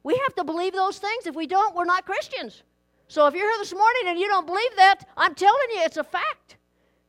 We 0.04 0.20
have 0.24 0.36
to 0.36 0.44
believe 0.44 0.74
those 0.74 1.00
things. 1.00 1.26
If 1.26 1.36
we 1.36 1.48
don't, 1.48 1.76
we're 1.76 1.86
not 1.86 2.06
Christians. 2.06 2.64
So 3.08 3.28
if 3.28 3.34
you're 3.34 3.50
here 3.50 3.60
this 3.60 3.74
morning 3.74 4.04
and 4.08 4.20
you 4.20 4.28
don't 4.28 4.46
believe 4.46 4.76
that, 4.76 5.08
I'm 5.16 5.36
telling 5.36 5.70
you, 5.74 5.82
it's 5.82 5.98
a 5.98 6.04
fact. 6.04 6.58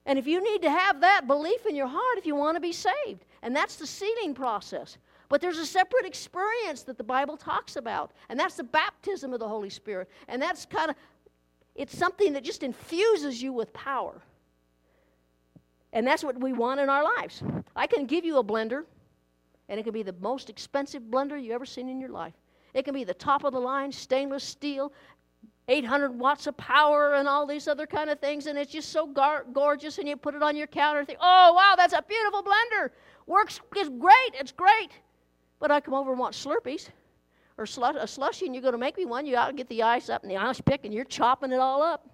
And 0.07 0.19
if 0.19 0.27
you 0.27 0.43
need 0.43 0.63
to 0.63 0.71
have 0.71 1.01
that 1.01 1.27
belief 1.27 1.67
in 1.67 1.75
your 1.75 1.87
heart 1.87 2.19
if 2.19 2.27
you 2.27 2.35
want 2.35 2.57
to 2.57 2.61
be 2.61 2.73
saved, 2.73 3.25
and 3.43 3.55
that's 3.57 3.77
the 3.77 3.87
sealing 3.87 4.35
process. 4.35 4.99
But 5.29 5.41
there's 5.41 5.59
a 5.59 5.67
separate 5.67 6.05
experience 6.05 6.83
that 6.83 6.99
the 6.99 7.05
Bible 7.05 7.37
talks 7.37 7.77
about, 7.77 8.13
and 8.29 8.39
that's 8.39 8.57
the 8.57 8.65
baptism 8.65 9.33
of 9.33 9.41
the 9.41 9.49
Holy 9.49 9.71
Spirit. 9.71 10.09
And 10.29 10.41
that's 10.41 10.67
kind 10.67 10.91
of, 10.91 10.97
it's 11.75 11.97
something 11.97 12.35
that 12.35 12.45
just 12.45 12.63
infuses 12.63 13.43
you 13.43 13.53
with 13.53 13.73
power. 13.73 14.21
And 15.93 16.07
that's 16.07 16.23
what 16.23 16.39
we 16.39 16.53
want 16.53 16.81
in 16.81 16.91
our 16.91 17.03
lives. 17.03 17.43
I 17.75 17.87
can 17.87 18.05
give 18.05 18.25
you 18.25 18.39
a 18.39 18.45
blender, 18.45 18.85
and 19.69 19.81
it 19.81 19.85
can 19.85 19.93
be 19.93 20.03
the 20.03 20.15
most 20.21 20.51
expensive 20.51 21.03
blender 21.05 21.43
you 21.43 21.53
ever 21.53 21.65
seen 21.65 21.89
in 21.89 21.99
your 21.99 22.11
life. 22.11 22.35
It 22.75 22.85
can 22.85 22.95
be 22.95 23.05
the 23.05 23.15
top 23.15 23.45
of 23.45 23.53
the 23.53 23.61
line, 23.61 23.93
stainless 23.93 24.45
steel, 24.45 24.93
800 25.69 26.19
watts 26.19 26.47
of 26.47 26.57
power 26.57 27.15
and 27.15 27.27
all 27.27 27.47
these 27.47 27.69
other 27.69 27.87
kind 27.87 28.11
of 28.11 28.21
things, 28.21 28.47
and 28.47 28.59
it's 28.59 28.73
just 28.73 28.91
so 28.91 29.07
gar- 29.07 29.47
gorgeous. 29.53 29.99
And 29.99 30.09
you 30.09 30.17
put 30.17 30.35
it 30.35 30.43
on 30.43 30.57
your 30.57 30.67
counter 30.67 30.99
and 30.99 31.07
think, 31.07 31.21
oh, 31.23 31.55
wow, 31.55 31.75
that's 31.77 31.95
a 31.95 32.03
beautiful 32.07 32.43
blender. 32.43 32.91
Works 33.27 33.61
is 33.77 33.89
great. 33.89 34.35
It's 34.35 34.53
great. 34.53 34.91
But 35.61 35.71
I 35.71 35.81
come 35.81 35.95
over 35.95 36.11
and 36.11 36.19
want 36.19 36.35
Slurpees 36.35 36.91
or 37.57 37.65
a 37.65 38.07
slushy, 38.07 38.47
and 38.47 38.55
you're 38.55 38.63
going 38.63 38.73
to 38.73 38.79
make 38.79 38.97
me 38.97 39.05
one. 39.05 39.27
You 39.27 39.37
ought 39.37 39.47
to 39.47 39.53
get 39.53 39.69
the 39.69 39.83
ice 39.83 40.09
up 40.09 40.23
and 40.23 40.31
the 40.31 40.37
ice 40.37 40.61
pick, 40.61 40.85
and 40.85 40.93
you're 40.93 41.05
chopping 41.05 41.53
it 41.53 41.61
all 41.61 41.83
up, 41.83 42.09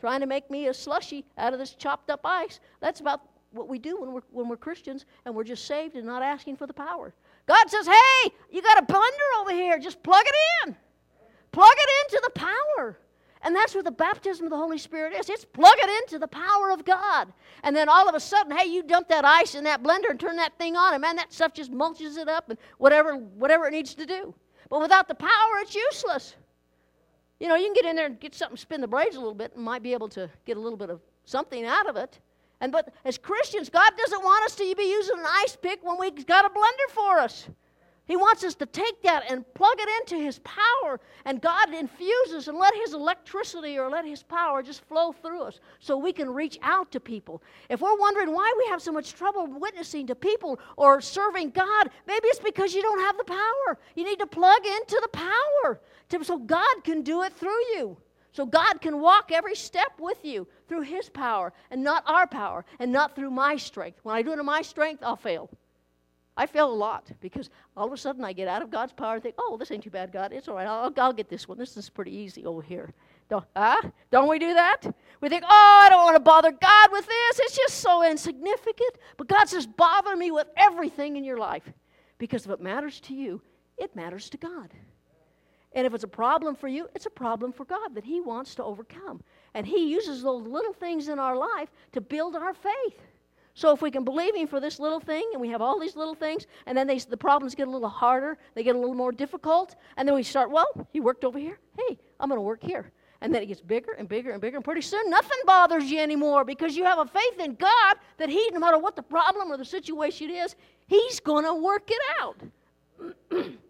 trying 0.00 0.20
to 0.20 0.26
make 0.26 0.50
me 0.50 0.66
a 0.66 0.74
slushy 0.74 1.24
out 1.38 1.52
of 1.52 1.58
this 1.58 1.74
chopped 1.74 2.10
up 2.10 2.20
ice. 2.24 2.58
That's 2.80 3.00
about 3.00 3.22
what 3.52 3.68
we 3.68 3.78
do 3.78 4.00
when 4.00 4.12
we're, 4.12 4.22
when 4.30 4.48
we're 4.48 4.56
Christians 4.56 5.06
and 5.24 5.34
we're 5.34 5.44
just 5.44 5.64
saved 5.64 5.96
and 5.96 6.06
not 6.06 6.22
asking 6.22 6.56
for 6.56 6.66
the 6.66 6.72
power. 6.72 7.12
God 7.50 7.68
says, 7.68 7.84
hey, 7.84 8.30
you 8.52 8.62
got 8.62 8.80
a 8.80 8.86
blender 8.86 9.40
over 9.40 9.50
here. 9.50 9.76
Just 9.80 10.00
plug 10.04 10.22
it 10.24 10.68
in. 10.68 10.76
Plug 11.50 11.74
it 11.76 11.90
into 12.04 12.22
the 12.22 12.30
power. 12.30 12.96
And 13.42 13.56
that's 13.56 13.74
what 13.74 13.84
the 13.84 13.90
baptism 13.90 14.46
of 14.46 14.50
the 14.50 14.56
Holy 14.56 14.78
Spirit 14.78 15.14
is. 15.14 15.28
It's 15.28 15.44
plug 15.46 15.74
it 15.76 16.02
into 16.02 16.20
the 16.20 16.28
power 16.28 16.70
of 16.70 16.84
God. 16.84 17.32
And 17.64 17.74
then 17.74 17.88
all 17.88 18.08
of 18.08 18.14
a 18.14 18.20
sudden, 18.20 18.56
hey, 18.56 18.70
you 18.70 18.84
dump 18.84 19.08
that 19.08 19.24
ice 19.24 19.56
in 19.56 19.64
that 19.64 19.82
blender 19.82 20.10
and 20.10 20.20
turn 20.20 20.36
that 20.36 20.56
thing 20.58 20.76
on, 20.76 20.94
and 20.94 21.00
man, 21.00 21.16
that 21.16 21.32
stuff 21.32 21.52
just 21.52 21.72
mulches 21.72 22.18
it 22.18 22.28
up 22.28 22.50
and 22.50 22.58
whatever, 22.78 23.16
whatever 23.16 23.66
it 23.66 23.72
needs 23.72 23.94
to 23.94 24.06
do. 24.06 24.32
But 24.68 24.80
without 24.80 25.08
the 25.08 25.16
power, 25.16 25.58
it's 25.58 25.74
useless. 25.74 26.36
You 27.40 27.48
know, 27.48 27.56
you 27.56 27.64
can 27.64 27.74
get 27.74 27.84
in 27.84 27.96
there 27.96 28.06
and 28.06 28.20
get 28.20 28.32
something, 28.32 28.58
spin 28.58 28.80
the 28.80 28.86
blades 28.86 29.16
a 29.16 29.18
little 29.18 29.34
bit, 29.34 29.56
and 29.56 29.64
might 29.64 29.82
be 29.82 29.92
able 29.92 30.08
to 30.10 30.30
get 30.46 30.56
a 30.56 30.60
little 30.60 30.78
bit 30.78 30.88
of 30.88 31.00
something 31.24 31.64
out 31.64 31.88
of 31.88 31.96
it. 31.96 32.20
And 32.60 32.72
but 32.72 32.92
as 33.04 33.18
Christians, 33.18 33.70
God 33.70 33.92
doesn't 33.96 34.22
want 34.22 34.44
us 34.44 34.54
to 34.56 34.74
be 34.74 34.90
using 34.90 35.18
an 35.18 35.26
ice 35.42 35.56
pick 35.56 35.82
when 35.82 35.98
we've 35.98 36.26
got 36.26 36.44
a 36.44 36.50
blender 36.50 36.92
for 36.92 37.18
us. 37.18 37.48
He 38.10 38.16
wants 38.16 38.42
us 38.42 38.56
to 38.56 38.66
take 38.66 39.02
that 39.02 39.30
and 39.30 39.44
plug 39.54 39.76
it 39.78 39.88
into 40.00 40.20
His 40.20 40.40
power, 40.40 40.98
and 41.24 41.40
God 41.40 41.72
infuses 41.72 42.48
and 42.48 42.58
let 42.58 42.74
His 42.74 42.92
electricity 42.92 43.78
or 43.78 43.88
let 43.88 44.04
His 44.04 44.24
power 44.24 44.64
just 44.64 44.84
flow 44.86 45.12
through 45.12 45.42
us 45.42 45.60
so 45.78 45.96
we 45.96 46.12
can 46.12 46.28
reach 46.28 46.58
out 46.60 46.90
to 46.90 46.98
people. 46.98 47.40
If 47.68 47.80
we're 47.80 47.96
wondering 47.96 48.32
why 48.32 48.52
we 48.58 48.66
have 48.66 48.82
so 48.82 48.90
much 48.90 49.12
trouble 49.12 49.46
witnessing 49.46 50.08
to 50.08 50.16
people 50.16 50.58
or 50.76 51.00
serving 51.00 51.50
God, 51.50 51.90
maybe 52.08 52.26
it's 52.26 52.40
because 52.40 52.74
you 52.74 52.82
don't 52.82 52.98
have 52.98 53.16
the 53.16 53.22
power. 53.22 53.78
You 53.94 54.02
need 54.02 54.18
to 54.18 54.26
plug 54.26 54.66
into 54.66 54.98
the 55.02 55.08
power 55.12 55.80
to, 56.08 56.24
so 56.24 56.36
God 56.36 56.82
can 56.82 57.02
do 57.02 57.22
it 57.22 57.32
through 57.34 57.64
you. 57.76 57.96
So 58.32 58.46
God 58.46 58.80
can 58.80 59.00
walk 59.00 59.30
every 59.32 59.54
step 59.54 59.92
with 59.98 60.24
you 60.24 60.46
through 60.68 60.82
His 60.82 61.08
power 61.08 61.52
and 61.70 61.82
not 61.82 62.04
our 62.06 62.26
power 62.26 62.64
and 62.78 62.92
not 62.92 63.14
through 63.16 63.30
my 63.30 63.56
strength. 63.56 64.00
When 64.02 64.14
I 64.14 64.22
do 64.22 64.32
it 64.32 64.38
in 64.38 64.46
my 64.46 64.62
strength, 64.62 65.02
I'll 65.02 65.16
fail. 65.16 65.50
I 66.36 66.46
fail 66.46 66.70
a 66.70 66.72
lot 66.72 67.10
because 67.20 67.50
all 67.76 67.86
of 67.86 67.92
a 67.92 67.96
sudden 67.96 68.24
I 68.24 68.32
get 68.32 68.48
out 68.48 68.62
of 68.62 68.70
God's 68.70 68.92
power 68.92 69.14
and 69.14 69.22
think, 69.22 69.34
oh, 69.38 69.56
this 69.58 69.70
ain't 69.70 69.82
too 69.82 69.90
bad, 69.90 70.12
God. 70.12 70.32
It's 70.32 70.48
all 70.48 70.54
right. 70.54 70.66
I'll, 70.66 70.92
I'll 70.96 71.12
get 71.12 71.28
this 71.28 71.48
one. 71.48 71.58
This 71.58 71.76
is 71.76 71.90
pretty 71.90 72.12
easy 72.12 72.46
over 72.46 72.62
here. 72.62 72.92
Don't, 73.28 73.44
huh? 73.54 73.82
Don't 74.10 74.28
we 74.28 74.38
do 74.38 74.54
that? 74.54 74.82
We 75.20 75.28
think, 75.28 75.44
oh, 75.44 75.82
I 75.84 75.88
don't 75.90 76.04
want 76.04 76.16
to 76.16 76.20
bother 76.20 76.50
God 76.50 76.92
with 76.92 77.06
this. 77.06 77.40
It's 77.40 77.56
just 77.56 77.78
so 77.78 78.08
insignificant. 78.08 78.94
But 79.16 79.28
God 79.28 79.48
says, 79.48 79.66
bother 79.66 80.16
me 80.16 80.30
with 80.30 80.46
everything 80.56 81.16
in 81.16 81.24
your 81.24 81.38
life. 81.38 81.70
Because 82.18 82.46
if 82.46 82.52
it 82.52 82.60
matters 82.60 83.00
to 83.00 83.14
you, 83.14 83.42
it 83.76 83.94
matters 83.94 84.30
to 84.30 84.36
God. 84.36 84.70
And 85.72 85.86
if 85.86 85.94
it's 85.94 86.04
a 86.04 86.08
problem 86.08 86.56
for 86.56 86.68
you, 86.68 86.88
it's 86.94 87.06
a 87.06 87.10
problem 87.10 87.52
for 87.52 87.64
God 87.64 87.94
that 87.94 88.04
He 88.04 88.20
wants 88.20 88.54
to 88.56 88.64
overcome. 88.64 89.22
And 89.54 89.66
He 89.66 89.90
uses 89.90 90.22
those 90.22 90.46
little 90.46 90.72
things 90.72 91.08
in 91.08 91.18
our 91.18 91.36
life 91.36 91.70
to 91.92 92.00
build 92.00 92.34
our 92.34 92.54
faith. 92.54 93.00
So 93.54 93.72
if 93.72 93.82
we 93.82 93.90
can 93.90 94.04
believe 94.04 94.34
Him 94.34 94.48
for 94.48 94.58
this 94.58 94.80
little 94.80 95.00
thing, 95.00 95.28
and 95.32 95.40
we 95.40 95.48
have 95.48 95.60
all 95.60 95.78
these 95.78 95.94
little 95.94 96.14
things, 96.14 96.46
and 96.66 96.76
then 96.76 96.86
they, 96.86 96.98
the 96.98 97.16
problems 97.16 97.54
get 97.54 97.68
a 97.68 97.70
little 97.70 97.88
harder, 97.88 98.38
they 98.54 98.62
get 98.62 98.74
a 98.74 98.78
little 98.78 98.94
more 98.94 99.12
difficult, 99.12 99.76
and 99.96 100.08
then 100.08 100.14
we 100.14 100.22
start, 100.22 100.50
well, 100.50 100.88
He 100.92 101.00
worked 101.00 101.24
over 101.24 101.38
here. 101.38 101.58
Hey, 101.78 101.98
I'm 102.18 102.28
going 102.28 102.38
to 102.38 102.42
work 102.42 102.62
here. 102.62 102.90
And 103.20 103.34
then 103.34 103.42
it 103.42 103.46
gets 103.46 103.60
bigger 103.60 103.92
and 103.92 104.08
bigger 104.08 104.30
and 104.30 104.40
bigger, 104.40 104.56
and 104.56 104.64
pretty 104.64 104.80
soon 104.80 105.10
nothing 105.10 105.38
bothers 105.44 105.90
you 105.90 106.00
anymore 106.00 106.44
because 106.44 106.74
you 106.74 106.84
have 106.84 106.98
a 106.98 107.06
faith 107.06 107.38
in 107.38 107.54
God 107.54 107.96
that 108.16 108.28
He, 108.28 108.50
no 108.50 108.58
matter 108.58 108.78
what 108.78 108.96
the 108.96 109.02
problem 109.02 109.52
or 109.52 109.56
the 109.56 109.64
situation 109.64 110.30
is, 110.30 110.56
He's 110.88 111.20
going 111.20 111.44
to 111.44 111.54
work 111.54 111.90
it 111.90 112.00
out. 112.20 112.36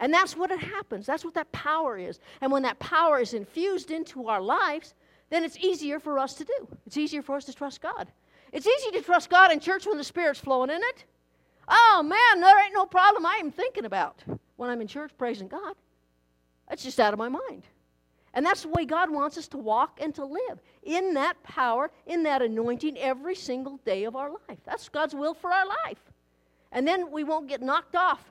and 0.00 0.12
that's 0.12 0.36
what 0.36 0.50
it 0.50 0.60
happens. 0.60 1.06
That's 1.06 1.24
what 1.24 1.34
that 1.34 1.50
power 1.52 1.98
is. 1.98 2.20
And 2.40 2.52
when 2.52 2.62
that 2.62 2.78
power 2.78 3.18
is 3.18 3.34
infused 3.34 3.90
into 3.90 4.28
our 4.28 4.40
lives, 4.40 4.94
then 5.30 5.44
it's 5.44 5.58
easier 5.58 5.98
for 5.98 6.18
us 6.18 6.34
to 6.34 6.44
do. 6.44 6.68
It's 6.86 6.96
easier 6.96 7.22
for 7.22 7.36
us 7.36 7.44
to 7.46 7.52
trust 7.52 7.80
God. 7.80 8.08
It's 8.52 8.66
easy 8.66 8.90
to 8.92 9.02
trust 9.02 9.28
God 9.28 9.52
in 9.52 9.60
church 9.60 9.86
when 9.86 9.98
the 9.98 10.04
Spirit's 10.04 10.40
flowing 10.40 10.70
in 10.70 10.80
it. 10.80 11.04
Oh 11.68 12.02
man, 12.02 12.40
there 12.40 12.64
ain't 12.64 12.74
no 12.74 12.86
problem 12.86 13.26
I 13.26 13.36
am 13.36 13.50
thinking 13.50 13.84
about 13.84 14.22
when 14.56 14.70
I'm 14.70 14.80
in 14.80 14.86
church 14.86 15.10
praising 15.18 15.48
God. 15.48 15.74
That's 16.68 16.82
just 16.82 17.00
out 17.00 17.12
of 17.12 17.18
my 17.18 17.28
mind. 17.28 17.64
And 18.34 18.44
that's 18.44 18.62
the 18.62 18.68
way 18.68 18.84
God 18.84 19.10
wants 19.10 19.36
us 19.36 19.48
to 19.48 19.58
walk 19.58 19.98
and 20.00 20.14
to 20.14 20.24
live 20.24 20.60
in 20.82 21.14
that 21.14 21.42
power, 21.42 21.90
in 22.06 22.22
that 22.22 22.40
anointing 22.40 22.96
every 22.98 23.34
single 23.34 23.78
day 23.84 24.04
of 24.04 24.16
our 24.16 24.30
life. 24.30 24.58
That's 24.64 24.88
God's 24.88 25.14
will 25.14 25.34
for 25.34 25.50
our 25.50 25.66
life. 25.66 25.98
And 26.70 26.86
then 26.86 27.10
we 27.10 27.24
won't 27.24 27.48
get 27.48 27.62
knocked 27.62 27.96
off 27.96 28.22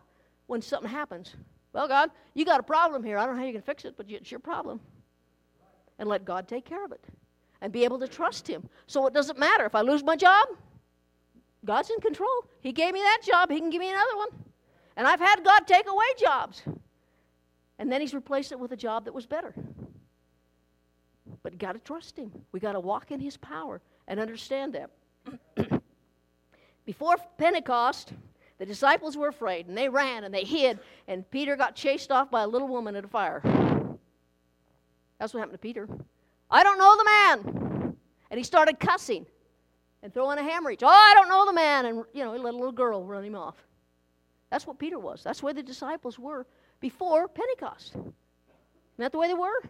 when 0.46 0.62
something 0.62 0.90
happens. 0.90 1.36
Well, 1.74 1.88
God, 1.88 2.10
you 2.34 2.46
got 2.46 2.60
a 2.60 2.64
problem 2.64 3.04
here. 3.04 3.18
I 3.18 3.26
don't 3.26 3.36
know 3.36 3.42
how 3.42 3.48
you 3.48 3.54
can 3.54 3.62
fix 3.62 3.86
it, 3.86 3.96
but 3.98 4.10
it's 4.10 4.32
your 4.32 4.40
problem. 4.40 4.80
And 6.00 6.08
let 6.08 6.26
God 6.26 6.48
take 6.48 6.66
care 6.66 6.84
of 6.86 6.92
it 6.92 7.04
and 7.62 7.74
be 7.74 7.84
able 7.84 8.00
to 8.00 8.08
trust 8.08 8.48
Him. 8.48 8.68
So 8.88 9.08
it 9.08 9.14
doesn't 9.14 9.38
matter 9.38 9.66
if 9.66 9.76
I 9.76 9.82
lose 9.82 10.04
my 10.04 10.16
job, 10.16 10.48
God's 11.66 11.90
in 11.90 12.00
control. 12.00 12.46
He 12.62 12.72
gave 12.72 12.94
me 12.94 13.00
that 13.02 13.20
job, 13.24 13.52
He 13.52 13.60
can 13.60 13.70
give 13.70 13.80
me 13.80 13.90
another 13.90 14.16
one. 14.16 14.30
And 14.96 15.08
I've 15.08 15.20
had 15.20 15.44
God 15.44 15.68
take 15.68 15.88
away 15.88 16.06
jobs. 16.20 16.64
And 17.80 17.92
then 17.92 18.02
He's 18.02 18.14
replaced 18.14 18.52
it 18.52 18.60
with 18.60 18.72
a 18.72 18.78
job 18.78 19.06
that 19.06 19.14
was 19.14 19.26
better. 19.26 19.54
But 21.44 21.54
you 21.54 21.60
got 21.60 21.74
to 21.74 21.80
trust 21.80 22.18
Him. 22.18 22.32
We 22.52 22.60
got 22.60 22.74
to 22.74 22.80
walk 22.80 23.12
in 23.12 23.20
His 23.20 23.38
power 23.38 23.82
and 24.08 24.20
understand 24.20 24.76
that. 24.76 24.92
Before 26.86 27.18
Pentecost, 27.38 28.14
The 28.58 28.66
disciples 28.66 29.16
were 29.16 29.28
afraid, 29.28 29.68
and 29.68 29.78
they 29.78 29.88
ran 29.88 30.24
and 30.24 30.34
they 30.34 30.44
hid, 30.44 30.80
and 31.08 31.30
Peter 31.30 31.56
got 31.56 31.76
chased 31.76 32.12
off 32.12 32.32
by 32.32 32.42
a 32.42 32.48
little 32.48 32.68
woman 32.68 32.96
at 32.96 33.06
a 33.06 33.08
fire. 33.08 33.42
That's 35.20 35.34
what 35.34 35.40
happened 35.40 35.54
to 35.54 35.60
Peter. 35.60 35.88
I 36.50 36.64
don't 36.64 36.78
know 36.78 36.98
the 36.98 37.04
man. 37.04 37.96
And 38.30 38.38
he 38.38 38.44
started 38.44 38.80
cussing 38.80 39.26
and 40.04 40.14
throwing 40.14 40.38
a 40.38 40.44
hammer 40.44 40.72
each. 40.72 40.84
Oh, 40.84 40.88
I 40.88 41.14
don't 41.16 41.30
know 41.30 41.46
the 41.46 41.54
man. 41.54 41.86
And, 41.86 42.04
you 42.14 42.24
know, 42.24 42.34
he 42.34 42.40
let 42.40 42.54
a 42.54 42.58
little 42.58 42.72
girl 42.72 43.04
run 43.04 43.24
him 43.24 43.36
off. 43.36 43.56
That's 44.50 44.66
what 44.66 44.80
Peter 44.80 45.00
was. 45.00 45.24
That's 45.24 45.44
where 45.44 45.54
the 45.54 45.64
disciples 45.64 46.18
were 46.18 46.46
before 46.80 47.28
Pentecost. 47.28 47.96
Isn't 47.96 48.14
that 48.98 49.12
the 49.12 49.18
way 49.18 49.28
they 49.28 49.34
were? 49.34 49.64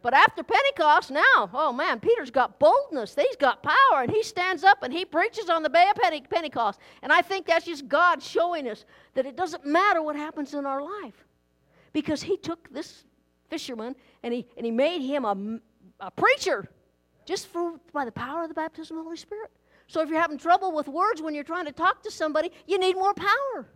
But 0.00 0.14
after 0.14 0.42
Pentecost, 0.44 1.10
now, 1.10 1.50
oh 1.52 1.72
man, 1.72 1.98
Peter's 1.98 2.30
got 2.30 2.58
boldness. 2.60 3.16
He's 3.16 3.36
got 3.36 3.62
power, 3.62 4.02
and 4.02 4.10
he 4.10 4.22
stands 4.22 4.62
up 4.62 4.82
and 4.82 4.92
he 4.92 5.04
preaches 5.04 5.48
on 5.48 5.62
the 5.62 5.68
day 5.68 5.90
of 5.90 6.30
Pentecost. 6.30 6.78
And 7.02 7.12
I 7.12 7.20
think 7.20 7.46
that's 7.46 7.64
just 7.64 7.88
God 7.88 8.22
showing 8.22 8.68
us 8.68 8.84
that 9.14 9.26
it 9.26 9.36
doesn't 9.36 9.66
matter 9.66 10.00
what 10.00 10.14
happens 10.14 10.54
in 10.54 10.66
our 10.66 10.82
life. 10.82 11.26
Because 11.92 12.22
he 12.22 12.36
took 12.36 12.72
this 12.72 13.04
fisherman 13.48 13.96
and 14.22 14.32
he, 14.32 14.46
and 14.56 14.64
he 14.64 14.70
made 14.70 15.00
him 15.00 15.24
a, 15.24 15.58
a 16.00 16.10
preacher 16.10 16.68
just 17.24 17.48
for, 17.48 17.74
by 17.92 18.04
the 18.04 18.12
power 18.12 18.42
of 18.42 18.48
the 18.48 18.54
baptism 18.54 18.96
of 18.96 19.00
the 19.00 19.04
Holy 19.04 19.16
Spirit. 19.16 19.50
So 19.88 20.00
if 20.02 20.10
you're 20.10 20.20
having 20.20 20.38
trouble 20.38 20.72
with 20.72 20.86
words 20.86 21.22
when 21.22 21.34
you're 21.34 21.44
trying 21.44 21.64
to 21.64 21.72
talk 21.72 22.02
to 22.04 22.10
somebody, 22.10 22.52
you 22.66 22.78
need 22.78 22.94
more 22.94 23.14
power. 23.14 23.68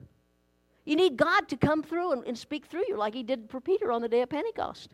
You 0.84 0.94
need 0.94 1.16
God 1.16 1.48
to 1.48 1.56
come 1.56 1.82
through 1.82 2.12
and, 2.12 2.24
and 2.26 2.38
speak 2.38 2.66
through 2.66 2.84
you 2.86 2.96
like 2.96 3.14
he 3.14 3.22
did 3.22 3.48
for 3.48 3.60
Peter 3.60 3.90
on 3.90 4.02
the 4.02 4.08
day 4.08 4.22
of 4.22 4.28
Pentecost. 4.28 4.92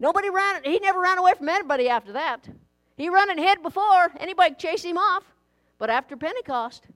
Nobody 0.00 0.30
ran, 0.30 0.64
he 0.64 0.78
never 0.78 0.98
ran 0.98 1.18
away 1.18 1.34
from 1.36 1.48
anybody 1.48 1.88
after 1.88 2.12
that. 2.12 2.48
He 2.96 3.08
run 3.10 3.30
and 3.30 3.38
hid 3.38 3.62
before, 3.62 4.10
anybody 4.18 4.54
chased 4.56 4.84
him 4.84 4.98
off. 4.98 5.22
But 5.78 5.90
after 5.90 6.16
Pentecost, 6.16 6.86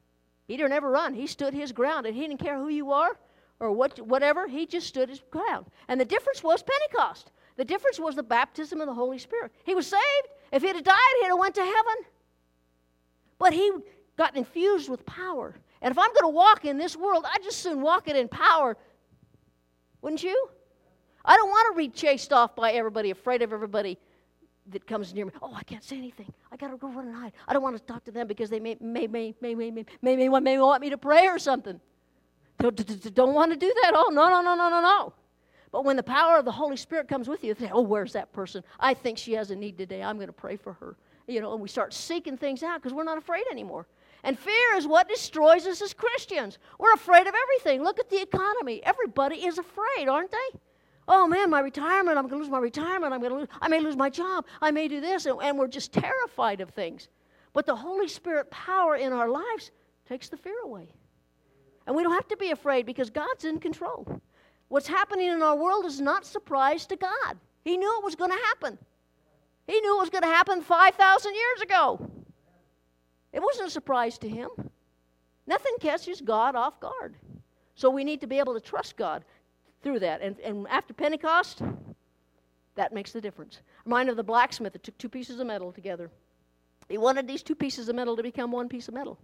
Peter 0.48 0.68
never 0.68 0.90
run. 0.90 1.14
He 1.14 1.26
stood 1.26 1.54
his 1.54 1.72
ground, 1.72 2.06
and 2.06 2.14
he 2.16 2.22
didn't 2.22 2.40
care 2.40 2.58
who 2.58 2.68
you 2.68 2.92
are 2.92 3.16
or 3.60 3.72
what, 3.72 3.98
whatever. 4.00 4.46
He 4.46 4.66
just 4.66 4.86
stood 4.86 5.08
his 5.08 5.22
ground. 5.30 5.66
And 5.88 6.00
the 6.00 6.04
difference 6.04 6.42
was 6.42 6.62
Pentecost. 6.62 7.30
The 7.56 7.64
difference 7.64 7.98
was 7.98 8.14
the 8.14 8.22
baptism 8.22 8.80
of 8.80 8.86
the 8.86 8.94
Holy 8.94 9.18
Spirit. 9.18 9.52
He 9.64 9.74
was 9.74 9.86
saved. 9.86 10.28
If 10.50 10.62
he'd 10.62 10.74
have 10.74 10.84
died, 10.84 11.14
he'd 11.20 11.28
have 11.28 11.38
went 11.38 11.54
to 11.54 11.62
heaven. 11.62 12.04
But 13.38 13.52
he 13.52 13.70
got 14.16 14.36
infused 14.36 14.88
with 14.88 15.04
power. 15.06 15.54
And 15.80 15.92
if 15.92 15.98
I'm 15.98 16.12
going 16.12 16.22
to 16.22 16.28
walk 16.28 16.64
in 16.64 16.78
this 16.78 16.96
world, 16.96 17.24
I 17.26 17.38
just 17.42 17.60
soon 17.60 17.80
walk 17.80 18.08
it 18.08 18.16
in 18.16 18.28
power. 18.28 18.76
Wouldn't 20.02 20.22
you? 20.22 20.48
I 21.24 21.37
don't 21.37 21.48
want 21.48 21.74
to 21.74 21.78
be 21.78 21.88
chased 21.88 22.32
off 22.32 22.54
by 22.54 22.72
everybody, 22.72 23.10
afraid 23.10 23.42
of 23.42 23.52
everybody 23.52 23.98
that 24.70 24.87
comes 24.87 25.14
near 25.14 25.26
me. 25.26 25.32
Oh, 25.42 25.54
I 25.54 25.62
can't 25.62 25.84
say 25.84 25.96
anything. 25.96 26.32
I 26.50 26.56
got 26.56 26.70
to 26.70 26.76
go 26.76 26.88
run 26.88 27.06
and 27.06 27.14
hide. 27.14 27.32
I 27.46 27.52
don't 27.52 27.62
want 27.62 27.76
to 27.76 27.82
talk 27.82 28.04
to 28.04 28.10
them 28.10 28.26
because 28.26 28.50
they 28.50 28.60
may, 28.60 28.76
may, 28.80 29.06
may, 29.06 29.34
may, 29.40 29.54
may, 29.54 29.70
may, 29.70 29.84
may, 30.02 30.16
may, 30.16 30.40
may 30.40 30.58
want 30.58 30.82
me 30.82 30.90
to 30.90 30.98
pray 30.98 31.26
or 31.26 31.38
something. 31.38 31.80
Don't, 32.58 33.14
don't 33.14 33.34
want 33.34 33.52
to 33.52 33.58
do 33.58 33.72
that. 33.82 33.92
Oh, 33.94 34.10
no, 34.12 34.28
no, 34.28 34.40
no, 34.40 34.54
no, 34.54 34.68
no, 34.70 34.80
no. 34.80 35.12
But 35.72 35.84
when 35.84 35.96
the 35.96 36.02
power 36.02 36.38
of 36.38 36.44
the 36.44 36.52
Holy 36.52 36.76
Spirit 36.76 37.08
comes 37.08 37.28
with 37.28 37.42
you, 37.42 37.48
you 37.48 37.54
say, 37.58 37.70
oh, 37.72 37.82
where's 37.82 38.12
that 38.12 38.32
person? 38.32 38.62
I 38.78 38.94
think 38.94 39.18
she 39.18 39.32
has 39.32 39.50
a 39.50 39.56
need 39.56 39.76
today. 39.76 40.02
I'm 40.02 40.16
going 40.16 40.28
to 40.28 40.32
pray 40.32 40.56
for 40.56 40.72
her. 40.74 40.96
You 41.26 41.40
know, 41.40 41.52
and 41.52 41.60
we 41.60 41.68
start 41.68 41.92
seeking 41.92 42.37
things 42.37 42.62
out 42.62 42.80
because 42.80 42.94
we're 42.94 43.04
not 43.04 43.18
afraid 43.18 43.44
anymore. 43.50 43.87
And 44.22 44.38
fear 44.38 44.76
is 44.76 44.87
what 44.87 45.08
destroys 45.08 45.66
us 45.66 45.82
as 45.82 45.92
Christians. 45.92 46.58
We're 46.78 46.92
afraid 46.92 47.26
of 47.26 47.34
everything. 47.34 47.82
Look 47.82 47.98
at 47.98 48.08
the 48.08 48.22
economy. 48.22 48.82
Everybody 48.84 49.44
is 49.44 49.58
afraid, 49.58 50.08
aren't 50.08 50.30
they? 50.30 50.58
Oh 51.08 51.26
man, 51.26 51.50
my 51.50 51.60
retirement, 51.60 52.18
I'm 52.18 52.24
going 52.26 52.38
to 52.40 52.44
lose 52.44 52.50
my 52.50 52.58
retirement, 52.58 53.12
I'm 53.12 53.20
going 53.20 53.32
to 53.32 53.38
lose, 53.38 53.48
I 53.60 53.68
may 53.68 53.80
lose 53.80 53.96
my 53.96 54.10
job, 54.10 54.46
I 54.60 54.70
may 54.70 54.88
do 54.88 55.00
this, 55.00 55.26
and, 55.26 55.40
and 55.42 55.58
we're 55.58 55.68
just 55.68 55.92
terrified 55.92 56.60
of 56.60 56.70
things. 56.70 57.08
But 57.52 57.66
the 57.66 57.76
Holy 57.76 58.08
Spirit 58.08 58.50
power 58.50 58.96
in 58.96 59.12
our 59.12 59.28
lives 59.28 59.70
takes 60.08 60.28
the 60.28 60.36
fear 60.36 60.58
away. 60.64 60.88
And 61.86 61.94
we 61.94 62.02
don't 62.02 62.12
have 62.12 62.28
to 62.28 62.36
be 62.36 62.50
afraid 62.50 62.86
because 62.86 63.10
God's 63.10 63.44
in 63.44 63.60
control. 63.60 64.20
What's 64.68 64.88
happening 64.88 65.28
in 65.28 65.42
our 65.42 65.56
world 65.56 65.84
is 65.84 66.00
not 66.00 66.24
surprise 66.24 66.86
to 66.86 66.96
God. 66.96 67.36
He 67.64 67.76
knew 67.76 67.98
it 67.98 68.04
was 68.04 68.16
going 68.16 68.30
to 68.30 68.44
happen. 68.46 68.78
He 69.66 69.80
knew 69.80 69.96
it 69.96 70.00
was 70.00 70.10
going 70.10 70.22
to 70.22 70.28
happen 70.28 70.62
5,000 70.62 71.34
years 71.34 71.60
ago. 71.62 72.10
It 73.32 73.42
wasn't 73.42 73.68
a 73.68 73.70
surprise 73.70 74.18
to 74.18 74.28
him. 74.28 74.48
Nothing 75.46 75.74
catches 75.80 76.20
God 76.20 76.56
off 76.56 76.80
guard. 76.80 77.16
So 77.74 77.90
we 77.90 78.04
need 78.04 78.20
to 78.20 78.26
be 78.26 78.38
able 78.38 78.54
to 78.54 78.60
trust 78.60 78.96
God 78.96 79.24
through 79.85 80.01
that. 80.01 80.20
And, 80.20 80.40
and 80.40 80.66
after 80.68 80.92
Pentecost, 80.92 81.62
that 82.75 82.92
makes 82.92 83.12
the 83.12 83.20
difference. 83.20 83.61
Remind 83.85 84.09
of 84.09 84.16
the 84.16 84.25
blacksmith 84.25 84.73
that 84.73 84.83
took 84.83 84.99
two 84.99 85.09
pieces 85.09 85.38
of 85.38 85.47
metal 85.47 85.70
together. 85.70 86.11
He 86.88 86.99
wanted 86.99 87.29
these 87.29 87.42
two 87.42 87.55
pieces 87.55 87.88
of 87.88 87.94
metal 87.94 88.16
to 88.16 88.23
become 88.23 88.51
one 88.51 88.68
piece 88.68 88.88
of 88.88 88.94
metal. 88.94 89.18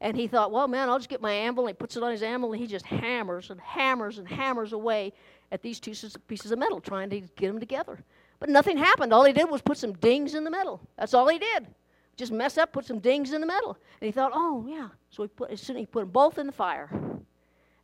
And 0.00 0.16
he 0.16 0.26
thought, 0.26 0.50
well, 0.50 0.66
man, 0.66 0.88
I'll 0.88 0.98
just 0.98 1.08
get 1.08 1.20
my 1.20 1.30
anvil. 1.30 1.66
And 1.66 1.76
he 1.76 1.78
puts 1.78 1.96
it 1.96 2.02
on 2.02 2.10
his 2.10 2.24
anvil, 2.24 2.52
and 2.52 2.60
he 2.60 2.66
just 2.66 2.84
hammers 2.84 3.50
and 3.50 3.60
hammers 3.60 4.18
and 4.18 4.26
hammers 4.26 4.72
away 4.72 5.12
at 5.52 5.62
these 5.62 5.78
two 5.78 5.92
pieces 6.26 6.50
of 6.50 6.58
metal, 6.58 6.80
trying 6.80 7.08
to 7.10 7.20
get 7.20 7.46
them 7.46 7.60
together. 7.60 8.02
But 8.40 8.48
nothing 8.48 8.76
happened. 8.76 9.12
All 9.12 9.24
he 9.24 9.32
did 9.32 9.48
was 9.48 9.62
put 9.62 9.78
some 9.78 9.92
dings 9.92 10.34
in 10.34 10.42
the 10.42 10.50
metal. 10.50 10.80
That's 10.98 11.14
all 11.14 11.28
he 11.28 11.38
did. 11.38 11.68
Just 12.16 12.32
mess 12.32 12.58
up, 12.58 12.72
put 12.72 12.84
some 12.84 12.98
dings 12.98 13.32
in 13.32 13.40
the 13.40 13.46
metal. 13.46 13.78
And 14.00 14.06
he 14.06 14.10
thought, 14.10 14.32
oh, 14.34 14.66
yeah. 14.68 14.88
So 15.10 15.22
he 15.22 15.28
put, 15.28 15.50
as 15.50 15.60
soon 15.60 15.76
as 15.76 15.82
he 15.82 15.86
put 15.86 16.00
them 16.00 16.10
both 16.10 16.38
in 16.38 16.46
the 16.46 16.52
fire 16.52 16.90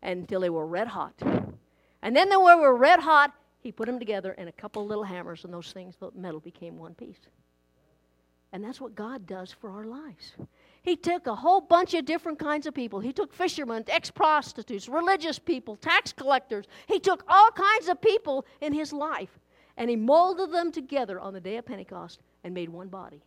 until 0.02 0.40
they 0.40 0.50
were 0.50 0.66
red 0.66 0.88
hot. 0.88 1.14
And 2.02 2.14
then 2.14 2.28
they 2.28 2.36
were 2.36 2.76
red 2.76 3.00
hot. 3.00 3.32
He 3.60 3.72
put 3.72 3.86
them 3.86 3.98
together 3.98 4.32
and 4.38 4.48
a 4.48 4.52
couple 4.52 4.86
little 4.86 5.04
hammers, 5.04 5.44
and 5.44 5.52
those 5.52 5.72
things, 5.72 5.96
the 5.98 6.10
metal 6.14 6.40
became 6.40 6.78
one 6.78 6.94
piece. 6.94 7.18
And 8.52 8.64
that's 8.64 8.80
what 8.80 8.94
God 8.94 9.26
does 9.26 9.52
for 9.52 9.70
our 9.70 9.84
lives. 9.84 10.32
He 10.82 10.96
took 10.96 11.26
a 11.26 11.34
whole 11.34 11.60
bunch 11.60 11.92
of 11.94 12.06
different 12.06 12.38
kinds 12.38 12.66
of 12.66 12.72
people. 12.72 12.98
He 13.00 13.12
took 13.12 13.32
fishermen, 13.32 13.84
ex 13.88 14.10
prostitutes, 14.10 14.88
religious 14.88 15.38
people, 15.38 15.76
tax 15.76 16.12
collectors. 16.12 16.64
He 16.86 16.98
took 16.98 17.24
all 17.28 17.50
kinds 17.50 17.88
of 17.88 18.00
people 18.00 18.46
in 18.62 18.72
his 18.72 18.92
life 18.92 19.38
and 19.76 19.90
he 19.90 19.96
molded 19.96 20.50
them 20.50 20.72
together 20.72 21.20
on 21.20 21.32
the 21.32 21.40
day 21.40 21.56
of 21.56 21.66
Pentecost 21.66 22.20
and 22.42 22.54
made 22.54 22.68
one 22.68 22.88
body. 22.88 23.22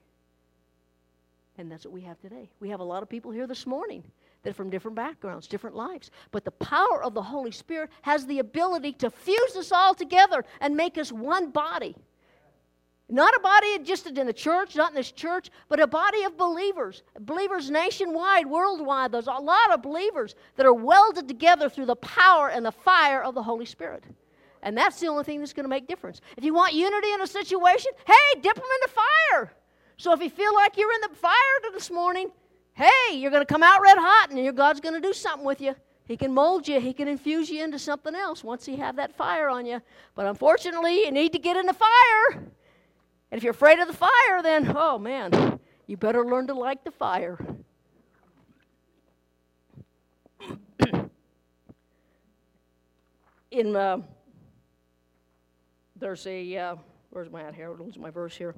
And 1.57 1.71
that's 1.71 1.85
what 1.85 1.93
we 1.93 2.01
have 2.01 2.19
today. 2.19 2.49
We 2.59 2.69
have 2.69 2.79
a 2.79 2.83
lot 2.83 3.03
of 3.03 3.09
people 3.09 3.31
here 3.31 3.45
this 3.45 3.67
morning 3.67 4.03
that 4.43 4.51
are 4.51 4.53
from 4.53 4.69
different 4.69 4.95
backgrounds, 4.95 5.47
different 5.47 5.75
lives. 5.75 6.11
But 6.31 6.45
the 6.45 6.51
power 6.51 7.03
of 7.03 7.13
the 7.13 7.21
Holy 7.21 7.51
Spirit 7.51 7.89
has 8.01 8.25
the 8.25 8.39
ability 8.39 8.93
to 8.93 9.09
fuse 9.09 9.55
us 9.55 9.71
all 9.71 9.93
together 9.93 10.43
and 10.59 10.75
make 10.75 10.97
us 10.97 11.11
one 11.11 11.51
body. 11.51 11.95
Not 13.07 13.35
a 13.35 13.39
body 13.41 13.79
just 13.79 14.07
in 14.07 14.25
the 14.25 14.33
church, 14.33 14.75
not 14.75 14.91
in 14.91 14.95
this 14.95 15.11
church, 15.11 15.51
but 15.67 15.81
a 15.81 15.87
body 15.87 16.23
of 16.23 16.37
believers. 16.37 17.03
Believers 17.19 17.69
nationwide, 17.69 18.47
worldwide. 18.47 19.11
There's 19.11 19.27
a 19.27 19.31
lot 19.33 19.73
of 19.73 19.81
believers 19.81 20.33
that 20.55 20.65
are 20.65 20.73
welded 20.73 21.27
together 21.27 21.67
through 21.67 21.87
the 21.87 21.97
power 21.97 22.49
and 22.49 22.65
the 22.65 22.71
fire 22.71 23.21
of 23.21 23.35
the 23.35 23.43
Holy 23.43 23.65
Spirit. 23.65 24.05
And 24.63 24.77
that's 24.77 24.99
the 24.99 25.07
only 25.07 25.25
thing 25.25 25.39
that's 25.39 25.53
going 25.53 25.65
to 25.65 25.69
make 25.69 25.87
difference. 25.87 26.21
If 26.37 26.45
you 26.45 26.53
want 26.53 26.73
unity 26.73 27.11
in 27.11 27.21
a 27.21 27.27
situation, 27.27 27.91
hey, 28.07 28.39
dip 28.41 28.55
them 28.55 28.63
in 28.63 28.81
the 28.81 28.89
fire. 28.89 29.53
So 29.97 30.13
if 30.13 30.21
you 30.21 30.29
feel 30.29 30.53
like 30.55 30.77
you're 30.77 30.93
in 30.93 31.01
the 31.01 31.15
fire 31.17 31.33
this 31.73 31.91
morning, 31.91 32.31
Hey, 32.73 33.15
you're 33.15 33.31
going 33.31 33.41
to 33.41 33.53
come 33.53 33.63
out 33.63 33.81
red 33.81 33.97
hot, 33.97 34.29
and 34.29 34.39
your 34.43 34.53
God's 34.53 34.79
going 34.79 34.95
to 34.95 35.01
do 35.01 35.13
something 35.13 35.45
with 35.45 35.61
you. 35.61 35.75
He 36.07 36.17
can 36.17 36.33
mold 36.33 36.67
you. 36.67 36.79
He 36.79 36.93
can 36.93 37.07
infuse 37.07 37.49
you 37.49 37.63
into 37.63 37.79
something 37.79 38.15
else 38.15 38.43
once 38.43 38.65
He 38.65 38.75
have 38.77 38.95
that 38.97 39.15
fire 39.15 39.49
on 39.49 39.65
you. 39.65 39.81
But 40.15 40.25
unfortunately, 40.25 41.05
you 41.05 41.11
need 41.11 41.31
to 41.33 41.39
get 41.39 41.57
in 41.57 41.65
the 41.65 41.73
fire. 41.73 42.51
And 43.31 43.37
if 43.37 43.43
you're 43.43 43.51
afraid 43.51 43.79
of 43.79 43.87
the 43.87 43.93
fire, 43.93 44.41
then 44.43 44.73
oh 44.75 44.99
man, 44.99 45.59
you 45.87 45.95
better 45.95 46.25
learn 46.25 46.47
to 46.47 46.53
like 46.53 46.83
the 46.83 46.91
fire. 46.91 47.39
in 53.51 53.75
uh, 53.75 53.99
there's 55.95 56.27
a 56.27 56.57
uh, 56.57 56.75
where's 57.11 57.29
my 57.31 57.43
at 57.43 57.55
here? 57.55 57.71
Lose 57.71 57.97
my 57.97 58.09
verse 58.09 58.35
here. 58.35 58.55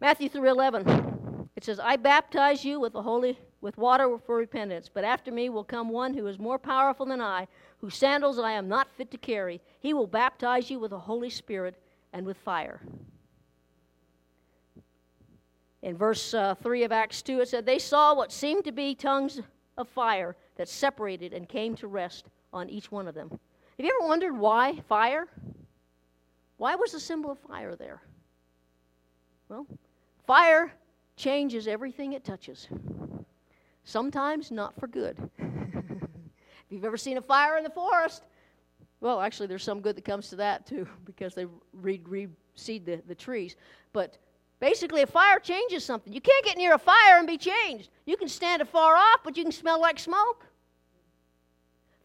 Matthew 0.00 0.28
3:11. 0.28 1.29
It 1.60 1.64
says, 1.64 1.78
I 1.78 1.96
baptize 1.96 2.64
you 2.64 2.80
with 2.80 2.94
the 2.94 3.02
holy 3.02 3.38
with 3.60 3.76
water 3.76 4.16
for 4.24 4.36
repentance, 4.36 4.88
but 4.88 5.04
after 5.04 5.30
me 5.30 5.50
will 5.50 5.62
come 5.62 5.90
one 5.90 6.14
who 6.14 6.26
is 6.26 6.38
more 6.38 6.58
powerful 6.58 7.04
than 7.04 7.20
I, 7.20 7.48
whose 7.82 7.96
sandals 7.96 8.38
I 8.38 8.52
am 8.52 8.66
not 8.66 8.88
fit 8.96 9.10
to 9.10 9.18
carry. 9.18 9.60
He 9.78 9.92
will 9.92 10.06
baptize 10.06 10.70
you 10.70 10.78
with 10.78 10.92
the 10.92 10.98
Holy 10.98 11.28
Spirit 11.28 11.74
and 12.14 12.24
with 12.24 12.38
fire. 12.38 12.80
In 15.82 15.98
verse 15.98 16.32
uh, 16.32 16.54
3 16.62 16.84
of 16.84 16.92
Acts 16.92 17.20
2, 17.20 17.42
it 17.42 17.48
said, 17.50 17.66
They 17.66 17.78
saw 17.78 18.14
what 18.14 18.32
seemed 18.32 18.64
to 18.64 18.72
be 18.72 18.94
tongues 18.94 19.42
of 19.76 19.86
fire 19.86 20.36
that 20.56 20.66
separated 20.66 21.34
and 21.34 21.46
came 21.46 21.76
to 21.76 21.88
rest 21.88 22.30
on 22.54 22.70
each 22.70 22.90
one 22.90 23.06
of 23.06 23.14
them. 23.14 23.28
Have 23.28 23.84
you 23.84 23.94
ever 24.00 24.08
wondered 24.08 24.34
why 24.34 24.80
fire? 24.88 25.28
Why 26.56 26.74
was 26.76 26.92
the 26.92 27.00
symbol 27.00 27.30
of 27.30 27.38
fire 27.40 27.76
there? 27.76 28.00
Well, 29.50 29.66
fire 30.26 30.72
changes 31.20 31.68
everything 31.68 32.14
it 32.14 32.24
touches. 32.24 32.66
Sometimes 33.84 34.50
not 34.50 34.78
for 34.80 34.86
good. 34.86 35.18
if 35.38 36.70
you've 36.70 36.84
ever 36.84 36.96
seen 36.96 37.18
a 37.18 37.22
fire 37.22 37.58
in 37.58 37.64
the 37.64 37.70
forest, 37.70 38.24
well, 39.00 39.20
actually, 39.20 39.46
there's 39.46 39.62
some 39.62 39.80
good 39.80 39.96
that 39.96 40.04
comes 40.04 40.28
to 40.30 40.36
that 40.36 40.66
too 40.66 40.88
because 41.04 41.34
they 41.34 41.46
re- 41.74 41.98
reseed 41.98 42.84
the, 42.84 43.02
the 43.06 43.14
trees. 43.14 43.56
But 43.92 44.16
basically, 44.60 45.02
a 45.02 45.06
fire 45.06 45.38
changes 45.38 45.84
something. 45.84 46.12
You 46.12 46.20
can't 46.20 46.44
get 46.44 46.56
near 46.56 46.74
a 46.74 46.78
fire 46.78 47.18
and 47.18 47.26
be 47.26 47.38
changed. 47.38 47.90
You 48.06 48.16
can 48.16 48.28
stand 48.28 48.62
afar 48.62 48.94
off, 48.96 49.20
but 49.22 49.36
you 49.36 49.42
can 49.42 49.52
smell 49.52 49.80
like 49.80 49.98
smoke. 49.98 50.46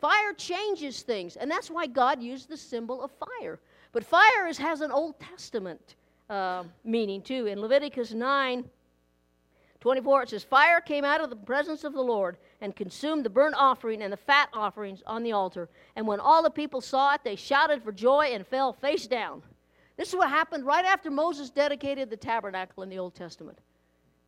Fire 0.02 0.34
changes 0.34 1.02
things, 1.02 1.38
and 1.38 1.50
that's 1.50 1.72
why 1.72 1.88
God 1.88 2.22
used 2.22 2.50
the 2.50 2.58
symbol 2.58 3.02
of 3.02 3.12
fire. 3.12 3.60
But 3.94 4.04
fire 4.04 4.48
is, 4.48 4.58
has 4.58 4.82
an 4.82 4.92
Old 4.92 5.20
Testament 5.20 5.96
uh, 6.30 6.64
meaning 6.84 7.22
too. 7.22 7.48
In 7.48 7.62
Leviticus 7.62 8.14
9 8.14 8.66
24, 9.86 10.24
it 10.24 10.30
says, 10.30 10.44
Fire 10.44 10.82
came 10.82 11.06
out 11.06 11.22
of 11.22 11.30
the 11.30 11.36
presence 11.36 11.84
of 11.84 11.94
the 11.94 12.02
Lord 12.02 12.38
and 12.60 12.76
consumed 12.76 13.24
the 13.24 13.30
burnt 13.30 13.54
offering 13.56 14.02
and 14.02 14.12
the 14.12 14.18
fat 14.18 14.50
offerings 14.52 15.04
on 15.06 15.22
the 15.22 15.32
altar. 15.32 15.70
And 15.96 16.08
when 16.08 16.20
all 16.20 16.42
the 16.42 16.50
people 16.50 16.82
saw 16.82 17.14
it, 17.14 17.22
they 17.24 17.36
shouted 17.36 17.84
for 17.84 17.92
joy 17.92 18.32
and 18.34 18.48
fell 18.48 18.74
face 18.74 19.06
down. 19.06 19.44
This 19.96 20.10
is 20.10 20.16
what 20.16 20.30
happened 20.32 20.66
right 20.66 20.86
after 20.86 21.12
Moses 21.12 21.52
dedicated 21.52 22.10
the 22.10 22.18
tabernacle 22.18 22.82
in 22.82 22.90
the 22.90 22.98
Old 22.98 23.14
Testament. 23.14 23.60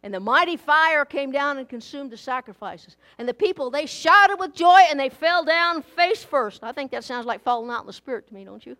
And 0.03 0.13
the 0.13 0.19
mighty 0.19 0.57
fire 0.57 1.05
came 1.05 1.31
down 1.31 1.57
and 1.57 1.67
consumed 1.67 2.11
the 2.11 2.17
sacrifices. 2.17 2.95
And 3.17 3.27
the 3.27 3.33
people, 3.33 3.71
they 3.71 3.87
shouted 3.87 4.37
with 4.39 4.53
joy 4.53 4.81
and 4.91 4.99
they 4.99 5.09
fell 5.09 5.43
down 5.43 5.81
face 5.81 6.23
first. 6.23 6.63
I 6.63 6.71
think 6.71 6.91
that 6.91 7.03
sounds 7.03 7.25
like 7.25 7.41
falling 7.41 7.71
out 7.71 7.81
in 7.81 7.87
the 7.87 7.93
spirit 7.93 8.27
to 8.27 8.33
me, 8.35 8.45
don't 8.45 8.63
you? 8.63 8.77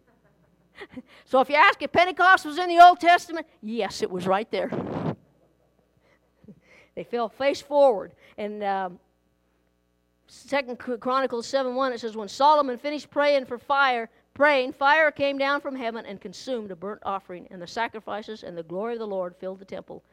so 1.26 1.42
if 1.42 1.50
you 1.50 1.56
ask 1.56 1.82
if 1.82 1.92
Pentecost 1.92 2.46
was 2.46 2.60
in 2.60 2.70
the 2.70 2.80
Old 2.80 3.00
Testament, 3.00 3.48
yes, 3.63 4.04
it 4.04 4.12
was 4.12 4.28
right 4.28 4.52
there. 4.52 4.70
They 6.98 7.04
fell 7.04 7.30
face 7.30 7.62
forward. 7.62 8.14
And 8.40 8.64
um, 8.64 9.00
Second 10.26 10.80
Chronicles 10.80 11.46
7 11.46 11.76
1, 11.76 11.94
it 11.94 12.00
says, 12.00 12.18
When 12.18 12.28
Solomon 12.28 12.76
finished 12.76 13.12
praying 13.12 13.46
for 13.46 13.60
fire, 13.60 14.10
praying, 14.34 14.74
fire 14.74 15.12
came 15.12 15.38
down 15.38 15.62
from 15.62 15.76
heaven 15.76 16.08
and 16.08 16.20
consumed 16.20 16.72
a 16.72 16.76
burnt 16.76 17.04
offering, 17.06 17.48
and 17.52 17.62
the 17.62 17.68
sacrifices 17.68 18.42
and 18.42 18.58
the 18.58 18.64
glory 18.64 18.94
of 18.94 19.00
the 19.00 19.06
Lord 19.06 19.36
filled 19.36 19.60
the 19.60 19.66
temple. 19.66 20.04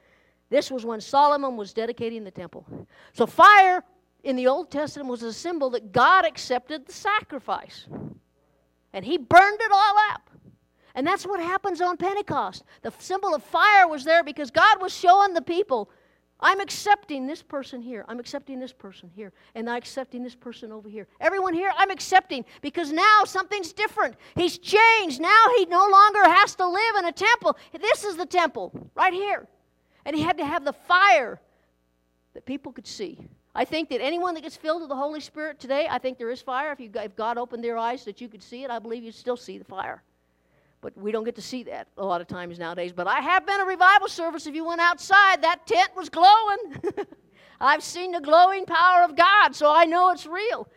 This 0.50 0.70
was 0.70 0.84
when 0.84 1.00
Solomon 1.00 1.56
was 1.56 1.72
dedicating 1.72 2.22
the 2.22 2.30
temple. 2.30 2.66
So, 3.14 3.24
fire 3.24 3.82
in 4.22 4.36
the 4.36 4.46
Old 4.46 4.70
Testament 4.70 5.08
was 5.08 5.22
a 5.22 5.32
symbol 5.32 5.70
that 5.70 5.90
God 5.90 6.26
accepted 6.26 6.84
the 6.84 6.92
sacrifice. 6.92 7.86
And 8.92 9.06
He 9.06 9.16
burned 9.16 9.60
it 9.62 9.72
all 9.72 9.96
up. 10.12 10.28
And 10.94 11.06
that's 11.06 11.24
what 11.26 11.40
happens 11.40 11.80
on 11.80 11.96
Pentecost. 11.96 12.62
The 12.82 12.92
symbol 12.98 13.34
of 13.34 13.42
fire 13.42 13.88
was 13.88 14.04
there 14.04 14.22
because 14.22 14.50
God 14.50 14.82
was 14.82 14.94
showing 14.94 15.32
the 15.32 15.40
people 15.40 15.88
I'm 16.40 16.60
accepting 16.60 17.26
this 17.26 17.42
person 17.42 17.80
here. 17.80 18.04
I'm 18.08 18.18
accepting 18.18 18.58
this 18.58 18.72
person 18.72 19.10
here. 19.14 19.32
And 19.54 19.70
I'm 19.70 19.76
accepting 19.76 20.22
this 20.22 20.34
person 20.34 20.72
over 20.72 20.88
here. 20.88 21.06
Everyone 21.20 21.54
here, 21.54 21.72
I'm 21.76 21.90
accepting 21.90 22.44
because 22.60 22.92
now 22.92 23.22
something's 23.24 23.72
different. 23.72 24.16
He's 24.34 24.58
changed. 24.58 25.20
Now 25.20 25.46
he 25.56 25.64
no 25.66 25.88
longer 25.88 26.24
has 26.24 26.54
to 26.56 26.68
live 26.68 26.96
in 26.98 27.04
a 27.06 27.12
temple. 27.12 27.56
This 27.80 28.04
is 28.04 28.16
the 28.16 28.26
temple 28.26 28.90
right 28.94 29.12
here. 29.12 29.46
And 30.04 30.14
he 30.14 30.22
had 30.22 30.36
to 30.38 30.44
have 30.44 30.64
the 30.64 30.72
fire 30.72 31.40
that 32.34 32.44
people 32.44 32.72
could 32.72 32.86
see. 32.86 33.26
I 33.54 33.64
think 33.64 33.88
that 33.90 34.02
anyone 34.02 34.34
that 34.34 34.42
gets 34.42 34.56
filled 34.56 34.80
with 34.80 34.90
the 34.90 34.96
Holy 34.96 35.20
Spirit 35.20 35.60
today, 35.60 35.86
I 35.88 35.98
think 35.98 36.18
there 36.18 36.30
is 36.30 36.42
fire. 36.42 36.72
If, 36.72 36.80
you, 36.80 36.90
if 36.94 37.14
God 37.14 37.38
opened 37.38 37.62
their 37.62 37.78
eyes 37.78 38.04
that 38.04 38.20
you 38.20 38.28
could 38.28 38.42
see 38.42 38.64
it, 38.64 38.70
I 38.70 38.80
believe 38.80 39.04
you'd 39.04 39.14
still 39.14 39.36
see 39.36 39.58
the 39.58 39.64
fire. 39.64 40.02
But 40.84 40.94
we 40.98 41.12
don't 41.12 41.24
get 41.24 41.34
to 41.36 41.42
see 41.42 41.62
that 41.62 41.88
a 41.96 42.04
lot 42.04 42.20
of 42.20 42.26
times 42.26 42.58
nowadays. 42.58 42.92
But 42.92 43.06
I 43.06 43.20
have 43.20 43.46
been 43.46 43.58
a 43.58 43.64
revival 43.64 44.06
service. 44.06 44.46
If 44.46 44.54
you 44.54 44.66
went 44.66 44.82
outside, 44.82 45.40
that 45.40 45.66
tent 45.66 45.88
was 45.96 46.10
glowing. 46.10 46.58
I've 47.60 47.82
seen 47.82 48.12
the 48.12 48.20
glowing 48.20 48.66
power 48.66 49.02
of 49.02 49.16
God, 49.16 49.56
so 49.56 49.72
I 49.74 49.86
know 49.86 50.10
it's 50.10 50.26
real. 50.26 50.68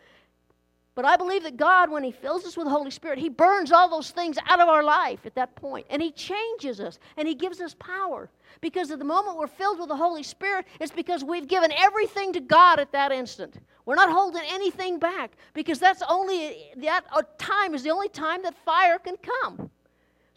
But 0.94 1.04
I 1.04 1.16
believe 1.18 1.42
that 1.42 1.58
God, 1.58 1.90
when 1.90 2.02
He 2.02 2.10
fills 2.10 2.46
us 2.46 2.56
with 2.56 2.64
the 2.64 2.70
Holy 2.70 2.90
Spirit, 2.90 3.18
He 3.18 3.28
burns 3.28 3.70
all 3.70 3.90
those 3.90 4.10
things 4.10 4.38
out 4.48 4.60
of 4.60 4.68
our 4.70 4.82
life 4.82 5.26
at 5.26 5.34
that 5.34 5.54
point, 5.56 5.86
and 5.90 6.00
He 6.00 6.10
changes 6.10 6.80
us, 6.80 6.98
and 7.18 7.28
He 7.28 7.34
gives 7.34 7.60
us 7.60 7.74
power. 7.74 8.30
Because 8.62 8.90
at 8.90 8.98
the 8.98 9.04
moment 9.04 9.36
we're 9.36 9.46
filled 9.46 9.78
with 9.78 9.88
the 9.88 9.96
Holy 9.96 10.22
Spirit, 10.22 10.64
it's 10.80 10.90
because 10.90 11.22
we've 11.22 11.48
given 11.48 11.70
everything 11.72 12.32
to 12.32 12.40
God 12.40 12.80
at 12.80 12.92
that 12.92 13.12
instant. 13.12 13.58
We're 13.84 13.94
not 13.94 14.10
holding 14.10 14.42
anything 14.48 14.98
back 14.98 15.32
because 15.52 15.78
that's 15.78 16.02
only 16.08 16.72
that 16.78 17.04
uh, 17.12 17.22
time 17.36 17.74
is 17.74 17.82
the 17.82 17.90
only 17.90 18.08
time 18.08 18.42
that 18.44 18.54
fire 18.64 18.98
can 18.98 19.16
come. 19.18 19.70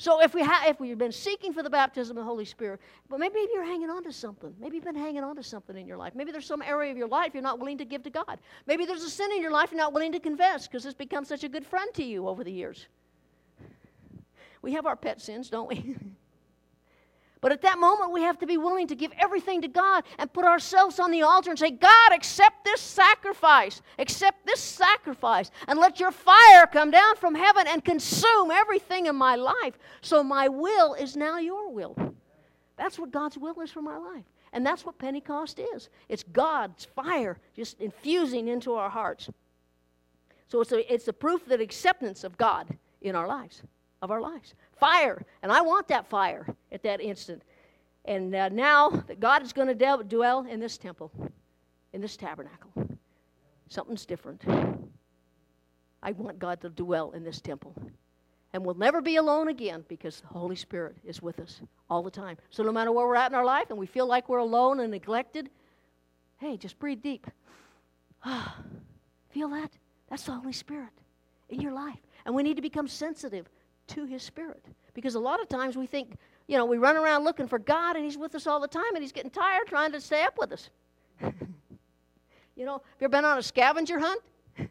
So 0.02 0.20
if 0.20 0.34
we 0.34 0.42
have, 0.42 0.68
if 0.68 0.80
we've 0.80 0.98
been 0.98 1.12
seeking 1.12 1.54
for 1.54 1.62
the 1.62 1.70
baptism 1.70 2.18
of 2.18 2.24
the 2.24 2.28
Holy 2.28 2.44
Spirit, 2.44 2.80
but 3.08 3.20
maybe 3.20 3.36
you're 3.54 3.64
hanging 3.64 3.92
on 3.92 4.04
to 4.06 4.12
something. 4.12 4.52
Maybe 4.60 4.78
you've 4.78 4.84
been 4.84 4.96
hanging 4.96 5.24
on 5.24 5.36
to 5.36 5.44
something 5.44 5.78
in 5.78 5.86
your 5.86 5.96
life. 5.96 6.16
Maybe 6.16 6.32
there's 6.32 6.48
some 6.48 6.64
area 6.64 6.90
of 6.90 6.98
your 6.98 7.08
life 7.08 7.36
you're 7.36 7.44
not 7.44 7.60
willing 7.60 7.78
to 7.78 7.86
give 7.86 8.02
to 8.02 8.10
God. 8.10 8.40
Maybe 8.66 8.84
there's 8.88 9.04
a 9.04 9.12
sin 9.12 9.32
in 9.32 9.44
your 9.44 9.52
life 9.52 9.70
you're 9.70 9.78
not 9.78 9.94
willing 9.94 10.12
to 10.14 10.20
confess 10.20 10.66
because 10.66 10.88
it's 10.88 10.96
become 10.96 11.24
such 11.24 11.44
a 11.44 11.48
good 11.48 11.64
friend 11.64 11.94
to 11.94 12.04
you 12.04 12.28
over 12.28 12.44
the 12.44 12.52
years. 12.52 12.88
We 14.64 14.74
have 14.74 14.88
our 14.88 14.96
pet 14.96 15.22
sins, 15.22 15.52
don't 15.52 15.70
we? 15.70 15.96
But 17.42 17.52
at 17.52 17.64
that 17.64 17.80
moment, 17.80 18.12
we 18.12 18.22
have 18.22 18.38
to 18.40 18.46
be 18.46 18.58
willing 18.58 18.86
to 18.88 18.96
give 18.96 19.12
everything 19.18 19.62
to 19.64 19.68
God 19.68 20.04
and 20.20 20.32
put 20.32 20.46
ourselves 20.46 21.00
on 21.00 21.10
the 21.10 21.24
altar 21.24 21.50
and 21.50 21.58
say, 21.58 21.72
God, 21.72 22.14
accept 22.14 22.64
this 22.64 22.80
sacrifice. 22.80 23.82
Accept 23.98 24.46
this 24.46 24.60
sacrifice. 24.60 25.50
And 25.68 25.80
let 25.80 26.00
your 26.00 26.12
fire 26.12 26.68
come 26.72 26.92
down 26.92 27.16
from 27.16 27.34
heaven 27.34 27.66
and 27.68 27.84
consume 27.84 28.52
everything 28.52 29.08
in 29.08 29.16
my 29.16 29.36
life. 29.36 29.80
So 30.02 30.24
my 30.24 30.48
will 30.50 30.94
is 30.94 31.18
now 31.18 31.40
your 31.40 31.72
will. 31.72 31.96
That's 32.78 33.00
what 33.00 33.12
God's 33.12 33.40
will 33.40 33.60
is 33.62 33.72
for 33.72 33.82
my 33.82 33.98
life. 33.98 34.26
And 34.54 34.64
that's 34.64 34.86
what 34.86 35.00
Pentecost 35.00 35.60
is 35.60 35.90
it's 36.10 36.24
God's 36.24 36.86
fire 36.86 37.40
just 37.56 37.82
infusing 37.82 38.50
into 38.50 38.74
our 38.74 38.90
hearts. 38.90 39.30
So 40.48 40.62
it's 40.62 40.72
a, 40.74 40.94
it's 40.94 41.08
a 41.08 41.14
proof 41.14 41.46
that 41.46 41.60
acceptance 41.60 42.24
of 42.24 42.38
God 42.38 42.68
in 43.02 43.16
our 43.16 43.28
lives, 43.28 43.64
of 44.02 44.12
our 44.12 44.22
lives 44.22 44.54
fire. 44.82 45.24
And 45.44 45.52
I 45.52 45.62
want 45.62 45.88
that 45.88 46.10
fire 46.10 46.46
at 46.74 46.84
that 46.84 47.00
instant. 47.00 47.44
And 48.04 48.36
uh, 48.36 48.50
now 48.50 48.90
that 49.08 49.20
God 49.20 49.44
is 49.44 49.54
going 49.54 49.78
to 49.78 50.04
dwell 50.04 50.46
in 50.46 50.60
this 50.60 50.78
temple, 50.78 51.12
in 51.94 52.02
this 52.02 52.18
tabernacle, 52.18 52.72
something's 53.70 54.06
different. 54.06 54.42
I 56.04 56.12
want 56.14 56.40
God 56.40 56.60
to 56.62 56.70
dwell 56.70 57.12
in 57.12 57.24
this 57.24 57.40
temple. 57.40 57.76
And 58.54 58.66
we'll 58.66 58.76
never 58.76 59.02
be 59.02 59.16
alone 59.16 59.48
again 59.48 59.86
because 59.88 60.20
the 60.22 60.28
Holy 60.28 60.56
Spirit 60.56 60.98
is 61.06 61.22
with 61.22 61.40
us 61.40 61.62
all 61.90 62.02
the 62.02 62.12
time. 62.12 62.38
So 62.50 62.64
no 62.64 62.72
matter 62.72 62.92
where 62.92 63.08
we're 63.08 63.16
at 63.16 63.32
in 63.32 63.36
our 63.36 63.46
life 63.46 63.70
and 63.70 63.78
we 63.78 63.86
feel 63.86 64.08
like 64.08 64.28
we're 64.28 64.40
alone 64.40 64.80
and 64.82 64.92
neglected, 64.92 65.50
hey, 66.40 66.58
just 66.58 66.80
breathe 66.80 67.02
deep. 67.02 67.28
feel 69.30 69.48
that? 69.50 69.72
That's 70.10 70.24
the 70.24 70.34
Holy 70.34 70.52
Spirit 70.52 70.90
in 71.50 71.62
your 71.62 71.72
life. 71.72 72.00
And 72.26 72.36
we 72.36 72.44
need 72.44 72.56
to 72.56 72.62
become 72.62 72.88
sensitive 72.88 73.48
to 73.88 74.06
His 74.06 74.24
Spirit. 74.24 74.64
Because 74.94 75.16
a 75.16 75.20
lot 75.20 75.42
of 75.42 75.48
times 75.48 75.78
we 75.78 75.86
think, 75.86 76.18
you 76.48 76.58
know, 76.58 76.66
we 76.66 76.78
run 76.78 76.98
around 76.98 77.24
looking 77.24 77.48
for 77.48 77.60
God 77.60 77.96
and 77.96 78.04
He's 78.06 78.18
with 78.18 78.36
us 78.36 78.48
all 78.48 78.60
the 78.60 78.68
time 78.68 78.94
and 78.94 79.02
He's 79.02 79.12
getting 79.12 79.32
tired 79.32 79.68
trying 79.68 79.92
to 79.92 80.02
stay 80.02 80.24
up 80.24 80.38
with 80.38 80.52
us. 80.52 80.70
you 81.22 82.66
know, 82.66 82.74
have 82.74 82.82
you 83.00 83.06
ever 83.06 83.10
been 83.10 83.26
on 83.26 83.38
a 83.38 83.44
scavenger 83.44 84.00
hunt? 84.00 84.22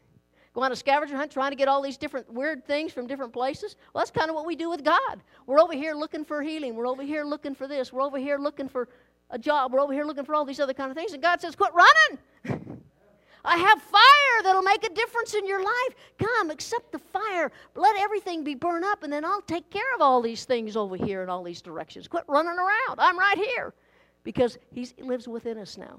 Go 0.55 0.63
on 0.63 0.73
a 0.73 0.77
scavenger 0.77 1.17
hunt 1.17 1.31
trying 1.31 1.51
to 1.51 1.57
get 1.57 1.69
all 1.69 1.81
these 1.81 1.97
different 1.97 2.31
weird 2.33 2.67
things 2.67 2.93
from 2.93 3.07
different 3.07 3.33
places? 3.33 3.77
Well, 3.93 4.01
that's 4.03 4.11
kind 4.11 4.29
of 4.29 4.35
what 4.35 4.47
we 4.47 4.57
do 4.57 4.69
with 4.69 4.85
God. 4.85 5.21
We're 5.47 5.61
over 5.61 5.75
here 5.75 5.95
looking 5.95 6.25
for 6.25 6.43
healing. 6.43 6.75
We're 6.75 6.89
over 6.89 7.03
here 7.03 7.25
looking 7.25 7.55
for 7.55 7.67
this. 7.67 7.93
We're 7.93 8.03
over 8.03 8.19
here 8.19 8.39
looking 8.39 8.69
for 8.69 8.89
a 9.31 9.39
job. 9.39 9.73
We're 9.73 9.81
over 9.81 9.93
here 9.93 10.05
looking 10.05 10.25
for 10.25 10.35
all 10.35 10.45
these 10.45 10.61
other 10.61 10.75
kind 10.75 10.91
of 10.91 10.97
things. 10.97 11.13
And 11.13 11.23
God 11.23 11.41
says, 11.41 11.55
quit 11.55 11.73
running. 11.73 12.19
I 13.45 13.57
have 13.57 13.81
fire 13.81 14.43
that'll 14.43 14.60
make 14.81 14.91
a 14.91 14.95
difference 14.95 15.35
in 15.35 15.47
your 15.47 15.63
life. 15.63 15.95
Come, 16.19 16.51
accept 16.51 16.93
the 16.93 16.99
fire. 16.99 17.51
Let 17.75 17.97
everything 17.99 18.45
be 18.45 18.55
burned 18.55 18.85
up, 18.85 19.03
and 19.03 19.13
then 19.13 19.25
I'll 19.25 19.43
take 19.43 19.71
care 19.71 19.95
of 19.95 20.01
all 20.01 20.21
these 20.21 20.45
things 20.45 20.77
over 20.77 20.97
here 20.97 21.23
in 21.23 21.29
all 21.29 21.43
these 21.43 21.63
directions. 21.63 22.09
Quit 22.09 22.25
running 22.29 22.57
around. 22.59 22.99
I'm 22.99 23.19
right 23.19 23.39
here 23.39 23.75
because 24.23 24.59
He 24.73 24.89
lives 24.99 25.29
within 25.29 25.59
us 25.59 25.79
now. 25.79 25.99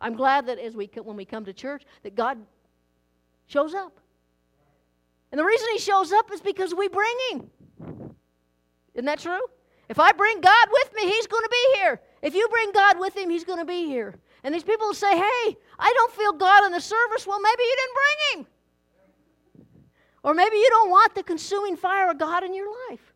I'm 0.00 0.14
glad 0.16 0.46
that 0.46 0.58
as 0.58 0.74
we 0.74 0.90
when 1.02 1.16
we 1.16 1.24
come 1.24 1.44
to 1.44 1.52
church 1.52 1.84
that 2.02 2.14
God 2.14 2.38
shows 3.46 3.74
up. 3.74 3.98
And 5.32 5.38
the 5.38 5.44
reason 5.44 5.68
He 5.72 5.78
shows 5.78 6.12
up 6.12 6.32
is 6.32 6.40
because 6.40 6.74
we 6.74 6.88
bring 6.88 7.16
Him. 7.30 7.50
Isn't 8.94 9.06
that 9.06 9.20
true? 9.20 9.40
If 9.88 9.98
I 9.98 10.12
bring 10.12 10.40
God 10.40 10.68
with 10.72 10.94
me, 10.94 11.02
He's 11.02 11.26
going 11.26 11.42
to 11.42 11.50
be 11.50 11.78
here. 11.78 12.00
If 12.22 12.34
you 12.34 12.48
bring 12.48 12.72
God 12.72 12.98
with 12.98 13.16
Him, 13.16 13.30
He's 13.30 13.44
going 13.44 13.58
to 13.58 13.64
be 13.64 13.86
here. 13.86 14.14
And 14.42 14.54
these 14.54 14.64
people 14.64 14.86
will 14.86 14.94
say, 14.94 15.16
Hey, 15.16 15.56
I 15.78 15.92
don't 15.94 16.12
feel 16.12 16.32
God 16.32 16.64
in 16.64 16.72
the 16.72 16.80
service. 16.80 17.26
Well, 17.26 17.40
maybe 17.40 17.62
you 17.62 17.76
didn't 17.76 17.94
bring 17.94 18.44
Him. 18.44 18.46
Or 20.22 20.34
maybe 20.34 20.56
you 20.56 20.68
don't 20.70 20.90
want 20.90 21.14
the 21.14 21.22
consuming 21.22 21.76
fire 21.76 22.10
of 22.10 22.18
God 22.18 22.44
in 22.44 22.54
your 22.54 22.68
life. 22.90 23.14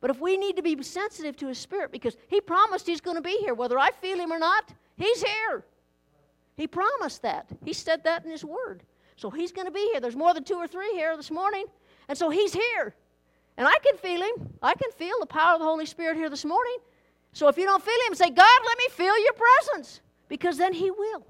But 0.00 0.10
if 0.10 0.20
we 0.20 0.36
need 0.36 0.56
to 0.56 0.62
be 0.62 0.80
sensitive 0.82 1.36
to 1.38 1.48
His 1.48 1.58
Spirit, 1.58 1.90
because 1.90 2.16
He 2.28 2.40
promised 2.40 2.86
He's 2.86 3.00
going 3.00 3.16
to 3.16 3.22
be 3.22 3.36
here, 3.40 3.54
whether 3.54 3.78
I 3.78 3.90
feel 3.90 4.18
Him 4.18 4.32
or 4.32 4.38
not, 4.38 4.72
He's 4.96 5.22
here. 5.22 5.64
He 6.56 6.66
promised 6.66 7.22
that. 7.22 7.48
He 7.64 7.72
said 7.72 8.04
that 8.04 8.24
in 8.24 8.30
His 8.30 8.44
Word. 8.44 8.82
So 9.16 9.30
He's 9.30 9.52
going 9.52 9.66
to 9.66 9.72
be 9.72 9.88
here. 9.92 10.00
There's 10.00 10.16
more 10.16 10.34
than 10.34 10.44
two 10.44 10.56
or 10.56 10.68
three 10.68 10.92
here 10.92 11.16
this 11.16 11.30
morning. 11.30 11.66
And 12.08 12.16
so 12.16 12.30
He's 12.30 12.52
here. 12.52 12.94
And 13.56 13.66
I 13.66 13.74
can 13.84 13.96
feel 13.96 14.20
Him. 14.20 14.50
I 14.62 14.74
can 14.74 14.90
feel 14.92 15.16
the 15.18 15.26
power 15.26 15.54
of 15.54 15.60
the 15.60 15.66
Holy 15.66 15.86
Spirit 15.86 16.16
here 16.16 16.30
this 16.30 16.44
morning. 16.44 16.76
So 17.32 17.48
if 17.48 17.56
you 17.56 17.64
don't 17.64 17.82
feel 17.82 17.98
Him, 18.06 18.14
say, 18.14 18.30
God, 18.30 18.60
let 18.66 18.78
me 18.78 18.88
feel 18.90 19.18
your 19.24 19.32
presence 19.32 20.00
because 20.28 20.58
then 20.58 20.74
he 20.74 20.90
will. 20.90 21.26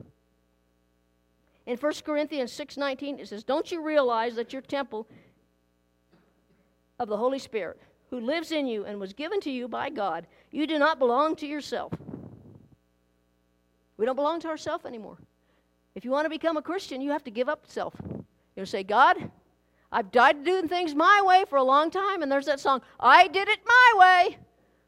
In 1.66 1.76
1 1.76 2.04
Corinthians 2.04 2.52
6:19 2.52 3.18
it 3.18 3.28
says, 3.28 3.44
"Don't 3.44 3.70
you 3.70 3.82
realize 3.82 4.37
that 4.37 4.52
your 4.52 4.62
temple 4.62 5.06
of 6.98 7.08
the 7.08 7.16
Holy 7.16 7.38
Spirit, 7.38 7.80
who 8.11 8.20
lives 8.20 8.52
in 8.52 8.66
you 8.66 8.84
and 8.84 8.98
was 8.98 9.12
given 9.12 9.40
to 9.42 9.50
you 9.50 9.68
by 9.68 9.90
God, 9.90 10.26
you 10.50 10.66
do 10.66 10.78
not 10.78 10.98
belong 10.98 11.37
to 11.37 11.46
yourself." 11.46 11.92
We 13.96 14.06
don't 14.06 14.16
belong 14.16 14.40
to 14.40 14.48
ourselves 14.48 14.87
anymore. 14.87 15.18
If 15.94 16.04
you 16.04 16.11
want 16.11 16.24
to 16.24 16.30
become 16.30 16.56
a 16.56 16.62
Christian, 16.62 17.00
you 17.00 17.11
have 17.11 17.24
to 17.24 17.30
give 17.30 17.48
up 17.48 17.66
self. 17.66 17.94
You 18.56 18.64
say, 18.64 18.82
God, 18.82 19.30
I've 19.90 20.11
died 20.11 20.44
doing 20.44 20.68
things 20.68 20.94
my 20.94 21.22
way 21.22 21.44
for 21.44 21.56
a 21.56 21.62
long 21.62 21.90
time, 21.90 22.22
and 22.22 22.30
there's 22.30 22.46
that 22.46 22.61
song, 22.61 22.82
I 23.00 23.26
did 23.28 23.48
it 23.48 23.61
my 23.66 23.92
way. 23.96 24.38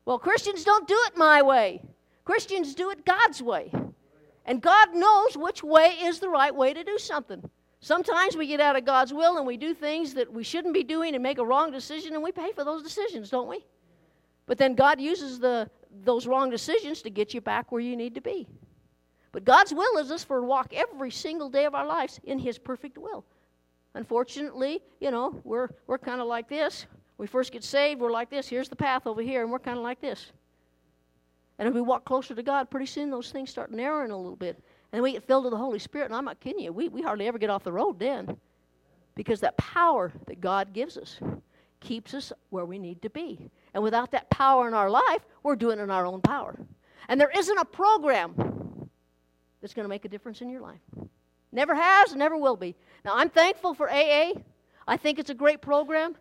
Well, 0.05 0.19
Christians 0.19 0.65
don't 0.65 0.87
do 0.87 0.99
it 1.07 1.17
my 1.17 1.43
way. 1.43 1.83
Christians 2.25 2.75
do 2.75 2.91
it 2.91 3.05
God's 3.05 3.43
way. 3.43 3.73
And 4.51 4.61
God 4.61 4.97
knows 4.97 5.37
which 5.37 5.63
way 5.63 5.95
is 6.03 6.19
the 6.19 6.29
right 6.29 6.53
way 6.53 6.75
to 6.75 6.83
do 6.83 6.99
something. 6.99 7.41
Sometimes 7.79 8.37
we 8.37 8.49
get 8.49 8.61
out 8.61 8.75
of 8.75 8.85
God's 8.85 9.15
will 9.15 9.39
and 9.39 9.47
we 9.47 9.57
do 9.57 9.75
things 9.75 10.13
that 10.15 10.33
we 10.33 10.43
shouldn't 10.43 10.75
be 10.75 10.83
doing 10.83 11.15
and 11.15 11.23
make 11.23 11.39
a 11.39 11.45
wrong 11.45 11.71
decision, 11.71 12.15
and 12.15 12.23
we 12.23 12.33
pay 12.33 12.51
for 12.51 12.65
those 12.65 12.83
decisions, 12.83 13.31
don't 13.31 13.47
we? 13.47 13.65
But 14.47 14.59
then 14.59 14.75
God 14.75 15.01
uses 15.01 15.39
the, 15.39 15.71
those 16.03 16.27
wrong 16.27 16.51
decisions 16.51 17.01
to 17.03 17.11
get 17.11 17.33
you 17.33 17.41
back 17.41 17.71
where 17.71 17.81
you 17.81 17.95
need 17.95 18.13
to 18.17 18.21
be. 18.21 18.49
But 19.31 19.45
God's 19.45 19.73
will 19.73 19.99
is 19.99 20.11
us 20.11 20.25
for 20.25 20.43
walk 20.43 20.75
every 20.75 21.13
single 21.13 21.49
day 21.49 21.65
of 21.65 21.77
our 21.77 21.87
lives 21.87 22.19
in 22.25 22.41
His 22.41 22.59
perfect 22.59 22.99
will. 22.99 23.25
Unfortunately, 23.95 24.81
you 24.99 25.13
know, 25.13 25.41
we're, 25.45 25.69
we're 25.87 25.97
kind 25.97 26.21
of 26.21 26.27
like 26.27 26.49
this. 26.49 26.87
We 27.19 27.29
first 27.29 27.53
get 27.53 27.63
saved, 27.63 28.01
we're 28.01 28.11
like 28.11 28.31
this. 28.31 28.49
Here's 28.49 28.69
the 28.69 28.75
path 28.75 29.07
over 29.07 29.23
here, 29.23 29.43
and 29.43 29.53
we're 29.53 29.61
kind 29.61 29.79
of 29.79 29.85
like 29.85 30.01
this. 30.01 30.33
And 31.61 31.69
if 31.69 31.75
we 31.75 31.83
walk 31.83 32.07
closer 32.07 32.35
to 32.35 32.43
God, 32.43 32.71
pretty 32.71 32.87
soon 32.87 33.11
those 33.11 33.31
things 33.31 33.51
start 33.51 33.71
narrowing 33.71 34.11
a 34.11 34.17
little 34.17 34.35
bit. 34.35 34.59
And 34.93 35.03
we 35.03 35.13
get 35.13 35.27
filled 35.27 35.45
with 35.45 35.53
the 35.53 35.59
Holy 35.59 35.79
Spirit. 35.79 36.07
And 36.07 36.15
I'm 36.15 36.25
not 36.25 36.41
kidding 36.41 36.65
you, 36.65 36.73
we, 36.73 36.89
we 36.89 37.03
hardly 37.03 37.29
ever 37.29 37.37
get 37.37 37.51
off 37.51 37.65
the 37.65 37.73
road 37.73 37.99
then. 37.99 38.39
Because 39.15 39.41
that 39.41 39.59
power 39.59 40.11
that 40.27 40.41
God 40.41 40.73
gives 40.73 40.97
us 40.97 41.21
keeps 41.81 42.15
us 42.15 42.33
where 42.49 42.65
we 42.65 42.79
need 42.79 43.03
to 43.03 43.11
be. 43.11 43.51
And 43.75 43.83
without 43.83 44.11
that 44.13 44.31
power 44.31 44.69
in 44.69 44.75
our 44.75 44.89
life, 44.89 45.21
we're 45.43 45.55
doing 45.55 45.79
it 45.79 45.83
in 45.83 45.91
our 45.91 46.07
own 46.07 46.23
power. 46.23 46.59
And 47.09 47.21
there 47.21 47.31
isn't 47.37 47.59
a 47.59 47.65
program 47.67 48.89
that's 49.61 49.75
going 49.75 49.85
to 49.85 49.91
make 49.91 50.07
a 50.07 50.09
difference 50.09 50.41
in 50.41 50.49
your 50.49 50.63
life. 50.63 50.81
Never 51.53 51.75
has, 51.75 52.15
never 52.15 52.39
will 52.39 52.57
be. 52.57 52.75
Now, 53.05 53.17
I'm 53.17 53.29
thankful 53.29 53.75
for 53.75 53.91
AA. 53.91 54.33
I 54.89 54.97
think 54.97 55.19
it's 55.19 55.31
a 55.31 55.35
great 55.35 55.61
program. 55.61 56.17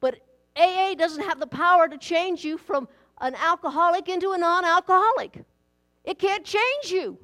But 0.00 0.18
AA 0.56 0.94
doesn't 0.94 1.22
have 1.22 1.38
the 1.38 1.46
power 1.46 1.86
to 1.86 1.96
change 1.96 2.44
you 2.44 2.58
from 2.58 2.88
an 3.20 3.34
alcoholic 3.34 4.08
into 4.08 4.32
a 4.32 4.38
non 4.38 4.64
alcoholic. 4.64 5.44
It 6.04 6.18
can't 6.18 6.44
change 6.44 6.90
you. 6.90 7.18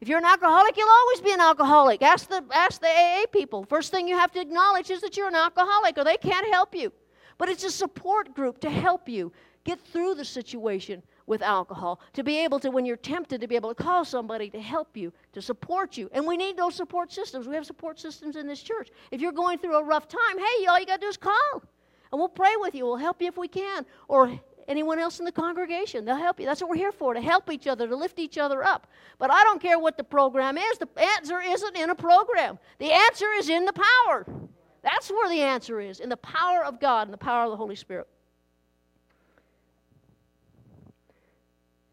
If 0.00 0.08
you're 0.08 0.18
an 0.18 0.24
alcoholic, 0.24 0.76
you'll 0.76 0.88
always 0.88 1.20
be 1.22 1.32
an 1.32 1.40
alcoholic. 1.40 2.02
Ask 2.02 2.28
the, 2.28 2.44
ask 2.52 2.80
the 2.80 2.88
AA 2.88 3.24
people. 3.32 3.64
First 3.64 3.90
thing 3.90 4.06
you 4.06 4.18
have 4.18 4.32
to 4.32 4.40
acknowledge 4.40 4.90
is 4.90 5.00
that 5.00 5.16
you're 5.16 5.28
an 5.28 5.34
alcoholic 5.34 5.96
or 5.96 6.04
they 6.04 6.18
can't 6.18 6.46
help 6.52 6.74
you. 6.74 6.92
But 7.38 7.48
it's 7.48 7.64
a 7.64 7.70
support 7.70 8.34
group 8.34 8.60
to 8.60 8.70
help 8.70 9.08
you 9.08 9.32
get 9.64 9.80
through 9.80 10.14
the 10.14 10.24
situation 10.24 11.02
with 11.26 11.40
alcohol, 11.40 12.00
to 12.12 12.22
be 12.22 12.38
able 12.38 12.58
to, 12.60 12.70
when 12.70 12.84
you're 12.84 12.98
tempted, 12.98 13.40
to 13.40 13.48
be 13.48 13.56
able 13.56 13.74
to 13.74 13.82
call 13.82 14.04
somebody 14.04 14.50
to 14.50 14.60
help 14.60 14.94
you, 14.94 15.10
to 15.32 15.40
support 15.40 15.96
you. 15.96 16.10
And 16.12 16.26
we 16.26 16.36
need 16.36 16.56
those 16.56 16.74
support 16.74 17.10
systems. 17.10 17.48
We 17.48 17.54
have 17.54 17.64
support 17.64 17.98
systems 17.98 18.36
in 18.36 18.46
this 18.46 18.62
church. 18.62 18.90
If 19.10 19.22
you're 19.22 19.32
going 19.32 19.58
through 19.58 19.76
a 19.76 19.82
rough 19.82 20.06
time, 20.06 20.38
hey, 20.38 20.66
all 20.66 20.78
you 20.78 20.84
got 20.84 21.00
to 21.00 21.06
do 21.06 21.08
is 21.08 21.16
call. 21.16 21.62
And 22.12 22.20
we'll 22.20 22.28
pray 22.28 22.52
with 22.58 22.74
you. 22.74 22.84
We'll 22.84 22.96
help 22.96 23.22
you 23.22 23.28
if 23.28 23.38
we 23.38 23.48
can. 23.48 23.86
Or 24.06 24.38
anyone 24.68 24.98
else 24.98 25.18
in 25.18 25.24
the 25.24 25.32
congregation. 25.32 26.04
They'll 26.04 26.16
help 26.16 26.40
you. 26.40 26.46
That's 26.46 26.60
what 26.60 26.70
we're 26.70 26.76
here 26.76 26.92
for, 26.92 27.14
to 27.14 27.20
help 27.20 27.50
each 27.50 27.66
other, 27.66 27.86
to 27.86 27.96
lift 27.96 28.18
each 28.18 28.38
other 28.38 28.64
up. 28.64 28.86
But 29.18 29.30
I 29.30 29.42
don't 29.44 29.60
care 29.60 29.78
what 29.78 29.96
the 29.96 30.04
program 30.04 30.58
is. 30.58 30.78
The 30.78 30.88
answer 31.16 31.40
isn't 31.40 31.76
in 31.76 31.90
a 31.90 31.94
program, 31.94 32.58
the 32.78 32.92
answer 32.92 33.30
is 33.36 33.48
in 33.48 33.64
the 33.64 33.72
power. 33.72 34.26
That's 34.82 35.10
where 35.10 35.30
the 35.30 35.40
answer 35.40 35.80
is 35.80 36.00
in 36.00 36.10
the 36.10 36.16
power 36.18 36.62
of 36.62 36.78
God 36.78 37.06
and 37.06 37.12
the 37.12 37.18
power 37.18 37.44
of 37.44 37.50
the 37.50 37.56
Holy 37.56 37.74
Spirit. 37.74 38.06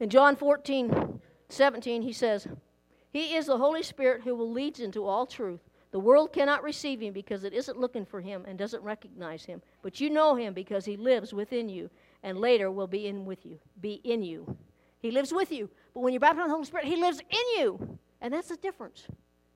In 0.01 0.09
John 0.09 0.35
14, 0.35 1.21
17, 1.47 2.01
he 2.01 2.11
says, 2.11 2.47
He 3.13 3.35
is 3.35 3.45
the 3.45 3.57
Holy 3.57 3.83
Spirit 3.83 4.23
who 4.23 4.35
will 4.35 4.51
lead 4.51 4.79
into 4.79 5.05
all 5.05 5.25
truth. 5.25 5.61
The 5.91 5.99
world 5.99 6.33
cannot 6.33 6.63
receive 6.63 7.01
him 7.01 7.13
because 7.13 7.43
it 7.43 7.53
isn't 7.53 7.79
looking 7.79 8.05
for 8.05 8.19
him 8.19 8.45
and 8.47 8.57
doesn't 8.57 8.83
recognize 8.83 9.45
him. 9.45 9.61
But 9.81 9.99
you 9.99 10.09
know 10.09 10.35
him 10.35 10.53
because 10.53 10.85
he 10.85 10.97
lives 10.97 11.33
within 11.33 11.69
you 11.69 11.89
and 12.23 12.37
later 12.37 12.71
will 12.71 12.87
be 12.87 13.07
in 13.07 13.25
with 13.25 13.45
you, 13.45 13.59
be 13.79 14.01
in 14.03 14.21
you. 14.21 14.57
He 14.99 15.11
lives 15.11 15.33
with 15.33 15.51
you. 15.51 15.69
But 15.93 16.01
when 16.01 16.13
you're 16.13 16.19
baptized 16.19 16.43
in 16.43 16.47
the 16.49 16.53
Holy 16.53 16.65
Spirit, 16.65 16.85
he 16.85 16.95
lives 16.95 17.19
in 17.19 17.59
you. 17.59 17.97
And 18.21 18.33
that's 18.33 18.49
the 18.49 18.57
difference. 18.57 19.07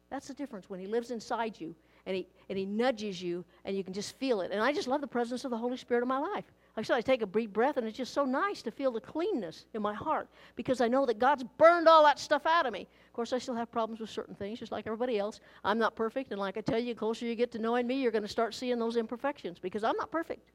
That's 0.10 0.28
the 0.28 0.34
difference 0.34 0.70
when 0.70 0.80
he 0.80 0.88
lives 0.88 1.12
inside 1.12 1.60
you 1.60 1.76
and 2.06 2.16
he, 2.16 2.28
and 2.50 2.58
he 2.58 2.66
nudges 2.66 3.22
you 3.22 3.46
and 3.64 3.76
you 3.76 3.84
can 3.84 3.94
just 3.94 4.18
feel 4.18 4.42
it. 4.42 4.52
And 4.52 4.62
I 4.62 4.72
just 4.72 4.88
love 4.88 5.02
the 5.02 5.08
presence 5.08 5.46
of 5.46 5.52
the 5.52 5.58
Holy 5.58 5.78
Spirit 5.78 6.02
in 6.02 6.08
my 6.08 6.20
life. 6.20 6.46
Like 6.76 6.86
I 6.86 6.88
said, 6.88 6.98
I 6.98 7.02
take 7.02 7.22
a 7.22 7.26
deep 7.26 7.54
breath, 7.54 7.78
and 7.78 7.88
it's 7.88 7.98
just 7.98 8.14
so 8.14 8.26
nice 8.26 8.62
to 8.64 8.72
feel 8.72 8.92
the 8.92 9.00
cleanness 9.00 9.66
in 9.74 9.82
my 9.82 9.94
heart 9.94 10.28
because 10.58 10.82
I 10.82 10.90
know 10.90 11.06
that 11.06 11.20
God's 11.20 11.46
burned 11.58 11.88
all 11.88 12.04
that 12.04 12.20
stuff 12.20 12.46
out 12.46 12.66
of 12.66 12.74
me. 12.74 12.82
Of 12.82 13.14
course, 13.14 13.32
I 13.32 13.40
still 13.40 13.56
have 13.56 13.72
problems 13.72 14.02
with 14.02 14.10
certain 14.10 14.36
things, 14.36 14.60
just 14.60 14.74
like 14.74 14.86
everybody 14.86 15.18
else. 15.18 15.40
I'm 15.64 15.78
not 15.78 15.96
perfect, 15.96 16.32
and 16.32 16.40
like 16.40 16.58
I 16.58 16.62
tell 16.62 16.78
you, 16.78 16.94
the 16.94 17.00
closer 17.00 17.26
you 17.26 17.36
get 17.36 17.50
to 17.54 17.60
knowing 17.60 17.88
me, 17.88 18.02
you're 18.02 18.12
going 18.12 18.24
to 18.24 18.30
start 18.30 18.54
seeing 18.54 18.78
those 18.78 18.98
imperfections 18.98 19.58
because 19.58 19.86
I'm 19.86 19.96
not 19.96 20.12
perfect. 20.12 20.52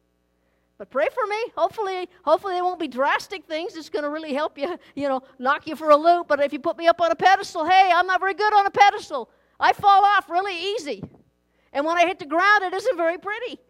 But 0.80 0.88
pray 0.88 1.08
for 1.12 1.26
me. 1.26 1.36
Hopefully, 1.58 2.08
hopefully 2.24 2.54
they 2.54 2.62
won't 2.62 2.80
be 2.80 2.88
drastic 2.88 3.44
things. 3.44 3.76
It's 3.76 3.90
going 3.90 4.02
to 4.02 4.08
really 4.08 4.32
help 4.32 4.56
you, 4.56 4.78
you 4.94 5.08
know, 5.08 5.22
knock 5.38 5.66
you 5.66 5.76
for 5.76 5.90
a 5.90 5.96
loop. 5.96 6.26
But 6.26 6.40
if 6.40 6.54
you 6.54 6.58
put 6.58 6.78
me 6.78 6.86
up 6.86 7.02
on 7.02 7.10
a 7.10 7.14
pedestal, 7.14 7.66
hey, 7.66 7.92
I'm 7.94 8.06
not 8.06 8.18
very 8.18 8.32
good 8.32 8.50
on 8.54 8.64
a 8.64 8.70
pedestal. 8.70 9.28
I 9.60 9.74
fall 9.74 10.02
off 10.02 10.30
really 10.30 10.56
easy. 10.74 11.04
And 11.74 11.84
when 11.84 11.98
I 11.98 12.06
hit 12.06 12.18
the 12.18 12.24
ground, 12.24 12.62
it 12.62 12.72
isn't 12.72 12.96
very 12.96 13.18
pretty. 13.18 13.60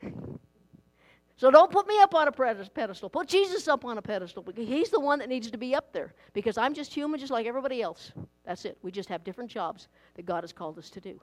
So 1.37 1.51
don't 1.51 1.73
put 1.73 1.89
me 1.89 1.99
up 1.99 2.15
on 2.15 2.29
a 2.29 2.33
pedestal. 2.33 3.11
Put 3.11 3.27
Jesus 3.27 3.67
up 3.67 3.85
on 3.85 3.99
a 3.99 4.03
pedestal 4.03 4.45
because 4.45 4.69
he's 4.69 4.91
the 4.91 5.01
one 5.01 5.19
that 5.19 5.29
needs 5.29 5.51
to 5.51 5.59
be 5.59 5.75
up 5.75 5.93
there 5.93 6.15
because 6.33 6.57
I'm 6.57 6.75
just 6.75 6.95
human 6.95 7.19
just 7.19 7.33
like 7.33 7.45
everybody 7.45 7.83
else. 7.83 8.13
That's 8.47 8.65
it. 8.65 8.79
We 8.83 8.93
just 8.93 9.09
have 9.09 9.25
different 9.25 9.51
jobs 9.51 9.89
that 10.15 10.27
God 10.27 10.45
has 10.45 10.53
called 10.53 10.79
us 10.79 10.91
to 10.91 11.01
do. 11.01 11.21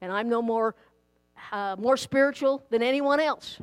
And 0.00 0.10
I'm 0.10 0.28
no 0.28 0.42
more 0.42 0.74
uh, 1.52 1.76
more 1.78 1.96
spiritual 1.96 2.64
than 2.70 2.82
anyone 2.82 3.20
else 3.20 3.60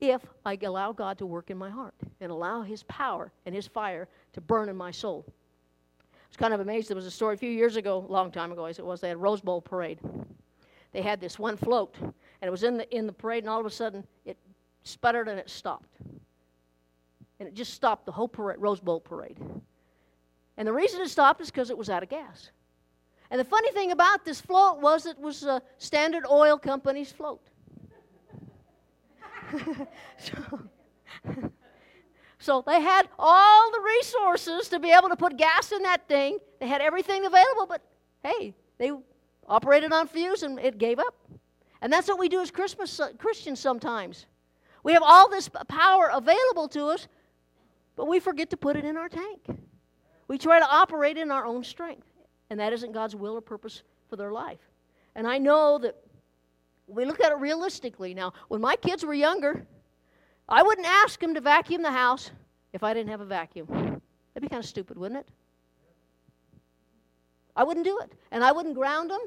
if 0.00 0.22
I 0.44 0.58
allow 0.62 0.92
God 0.92 1.18
to 1.18 1.26
work 1.26 1.50
in 1.50 1.58
my 1.58 1.70
heart 1.70 1.94
and 2.20 2.30
allow 2.30 2.62
his 2.62 2.82
power 2.84 3.32
and 3.46 3.54
his 3.54 3.66
fire 3.66 4.08
to 4.32 4.40
burn 4.40 4.68
in 4.68 4.76
my 4.76 4.90
soul. 4.90 5.24
I 5.28 6.28
was 6.28 6.36
kind 6.36 6.54
of 6.54 6.60
amazed. 6.60 6.88
There 6.88 6.96
was 6.96 7.06
a 7.06 7.10
story 7.10 7.34
a 7.34 7.38
few 7.38 7.50
years 7.50 7.76
ago, 7.76 8.04
a 8.08 8.12
long 8.12 8.30
time 8.30 8.52
ago, 8.52 8.66
as 8.66 8.78
it 8.78 8.84
was, 8.84 9.00
they 9.00 9.08
had 9.08 9.16
a 9.16 9.20
Rose 9.20 9.40
Bowl 9.40 9.60
parade. 9.60 9.98
They 10.92 11.02
had 11.02 11.20
this 11.20 11.38
one 11.38 11.56
float 11.56 11.96
and 12.40 12.48
it 12.48 12.50
was 12.50 12.62
in 12.62 12.76
the, 12.76 12.96
in 12.96 13.06
the 13.06 13.12
parade, 13.12 13.42
and 13.42 13.50
all 13.50 13.60
of 13.60 13.66
a 13.66 13.70
sudden 13.70 14.04
it 14.24 14.36
sputtered 14.84 15.28
and 15.28 15.38
it 15.38 15.50
stopped. 15.50 15.98
And 17.40 17.48
it 17.48 17.54
just 17.54 17.74
stopped 17.74 18.06
the 18.06 18.12
whole 18.12 18.28
parade, 18.28 18.58
Rose 18.60 18.80
Bowl 18.80 19.00
parade. 19.00 19.38
And 20.56 20.66
the 20.66 20.72
reason 20.72 21.00
it 21.00 21.08
stopped 21.08 21.40
is 21.40 21.50
because 21.50 21.70
it 21.70 21.78
was 21.78 21.90
out 21.90 22.02
of 22.02 22.08
gas. 22.08 22.50
And 23.30 23.38
the 23.38 23.44
funny 23.44 23.70
thing 23.72 23.92
about 23.92 24.24
this 24.24 24.40
float 24.40 24.80
was 24.80 25.06
it 25.06 25.18
was 25.18 25.44
a 25.44 25.62
Standard 25.78 26.24
Oil 26.28 26.58
Company's 26.58 27.12
float. 27.12 27.47
so, 30.18 30.60
so 32.38 32.64
they 32.66 32.80
had 32.80 33.08
all 33.18 33.70
the 33.70 33.80
resources 33.80 34.68
to 34.68 34.78
be 34.78 34.90
able 34.90 35.08
to 35.08 35.16
put 35.16 35.36
gas 35.36 35.72
in 35.72 35.82
that 35.82 36.08
thing. 36.08 36.38
They 36.60 36.68
had 36.68 36.80
everything 36.80 37.26
available, 37.26 37.66
but 37.66 37.82
hey, 38.22 38.54
they 38.78 38.92
operated 39.46 39.92
on 39.92 40.06
fuse 40.06 40.42
and 40.42 40.58
it 40.58 40.78
gave 40.78 40.98
up. 40.98 41.14
And 41.80 41.92
that's 41.92 42.08
what 42.08 42.18
we 42.18 42.28
do 42.28 42.40
as 42.40 42.50
Christmas, 42.50 42.98
uh, 42.98 43.12
Christians 43.18 43.60
sometimes. 43.60 44.26
We 44.82 44.92
have 44.92 45.02
all 45.02 45.28
this 45.28 45.48
power 45.68 46.10
available 46.12 46.68
to 46.68 46.86
us, 46.86 47.08
but 47.96 48.06
we 48.06 48.20
forget 48.20 48.50
to 48.50 48.56
put 48.56 48.76
it 48.76 48.84
in 48.84 48.96
our 48.96 49.08
tank. 49.08 49.46
We 50.28 50.38
try 50.38 50.60
to 50.60 50.68
operate 50.68 51.16
in 51.16 51.30
our 51.30 51.46
own 51.46 51.64
strength, 51.64 52.06
and 52.50 52.60
that 52.60 52.72
isn't 52.72 52.92
God's 52.92 53.16
will 53.16 53.36
or 53.36 53.40
purpose 53.40 53.82
for 54.08 54.16
their 54.16 54.32
life. 54.32 54.60
And 55.14 55.26
I 55.26 55.38
know 55.38 55.78
that 55.78 55.96
we 56.88 57.04
look 57.04 57.20
at 57.20 57.30
it 57.32 57.38
realistically. 57.38 58.14
Now, 58.14 58.32
when 58.48 58.60
my 58.60 58.76
kids 58.76 59.04
were 59.04 59.14
younger, 59.14 59.66
I 60.48 60.62
wouldn't 60.62 60.86
ask 60.86 61.20
them 61.20 61.34
to 61.34 61.40
vacuum 61.40 61.82
the 61.82 61.92
house 61.92 62.30
if 62.72 62.82
I 62.82 62.94
didn't 62.94 63.10
have 63.10 63.20
a 63.20 63.26
vacuum. 63.26 63.66
That'd 63.68 64.42
be 64.42 64.48
kind 64.48 64.62
of 64.62 64.68
stupid, 64.68 64.96
wouldn't 64.96 65.20
it? 65.20 65.28
I 67.54 67.64
wouldn't 67.64 67.84
do 67.84 67.98
it. 67.98 68.12
And 68.30 68.42
I 68.42 68.52
wouldn't 68.52 68.74
ground 68.74 69.10
them 69.10 69.20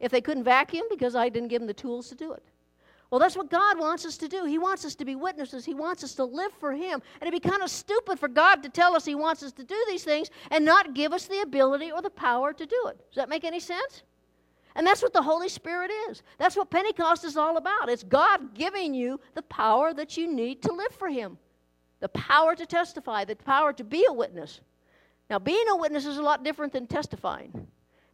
if 0.00 0.10
they 0.10 0.20
couldn't 0.20 0.44
vacuum 0.44 0.84
because 0.88 1.14
I 1.14 1.28
didn't 1.28 1.48
give 1.48 1.60
them 1.60 1.66
the 1.66 1.74
tools 1.74 2.08
to 2.08 2.14
do 2.14 2.32
it. 2.32 2.42
Well, 3.10 3.18
that's 3.18 3.36
what 3.36 3.50
God 3.50 3.78
wants 3.78 4.06
us 4.06 4.16
to 4.18 4.28
do. 4.28 4.46
He 4.46 4.56
wants 4.56 4.86
us 4.86 4.94
to 4.94 5.04
be 5.04 5.16
witnesses. 5.16 5.66
He 5.66 5.74
wants 5.74 6.02
us 6.02 6.14
to 6.14 6.24
live 6.24 6.50
for 6.54 6.72
Him. 6.72 7.02
And 7.20 7.28
it'd 7.28 7.42
be 7.42 7.46
kind 7.46 7.62
of 7.62 7.68
stupid 7.68 8.18
for 8.18 8.28
God 8.28 8.62
to 8.62 8.70
tell 8.70 8.96
us 8.96 9.04
He 9.04 9.14
wants 9.14 9.42
us 9.42 9.52
to 9.52 9.64
do 9.64 9.76
these 9.86 10.02
things 10.02 10.30
and 10.50 10.64
not 10.64 10.94
give 10.94 11.12
us 11.12 11.26
the 11.26 11.42
ability 11.42 11.92
or 11.92 12.00
the 12.00 12.08
power 12.08 12.54
to 12.54 12.64
do 12.64 12.86
it. 12.86 12.96
Does 13.10 13.16
that 13.16 13.28
make 13.28 13.44
any 13.44 13.60
sense? 13.60 14.02
And 14.74 14.86
that's 14.86 15.02
what 15.02 15.12
the 15.12 15.22
Holy 15.22 15.48
Spirit 15.48 15.90
is. 16.08 16.22
That's 16.38 16.56
what 16.56 16.70
Pentecost 16.70 17.24
is 17.24 17.36
all 17.36 17.56
about. 17.56 17.88
It's 17.88 18.02
God 18.02 18.54
giving 18.54 18.94
you 18.94 19.20
the 19.34 19.42
power 19.42 19.92
that 19.92 20.16
you 20.16 20.32
need 20.32 20.62
to 20.62 20.72
live 20.72 20.92
for 20.92 21.08
Him, 21.08 21.38
the 22.00 22.08
power 22.08 22.54
to 22.54 22.66
testify, 22.66 23.24
the 23.24 23.36
power 23.36 23.72
to 23.74 23.84
be 23.84 24.04
a 24.08 24.12
witness. 24.12 24.60
Now, 25.28 25.38
being 25.38 25.68
a 25.68 25.76
witness 25.76 26.06
is 26.06 26.18
a 26.18 26.22
lot 26.22 26.44
different 26.44 26.72
than 26.72 26.86
testifying. 26.86 27.66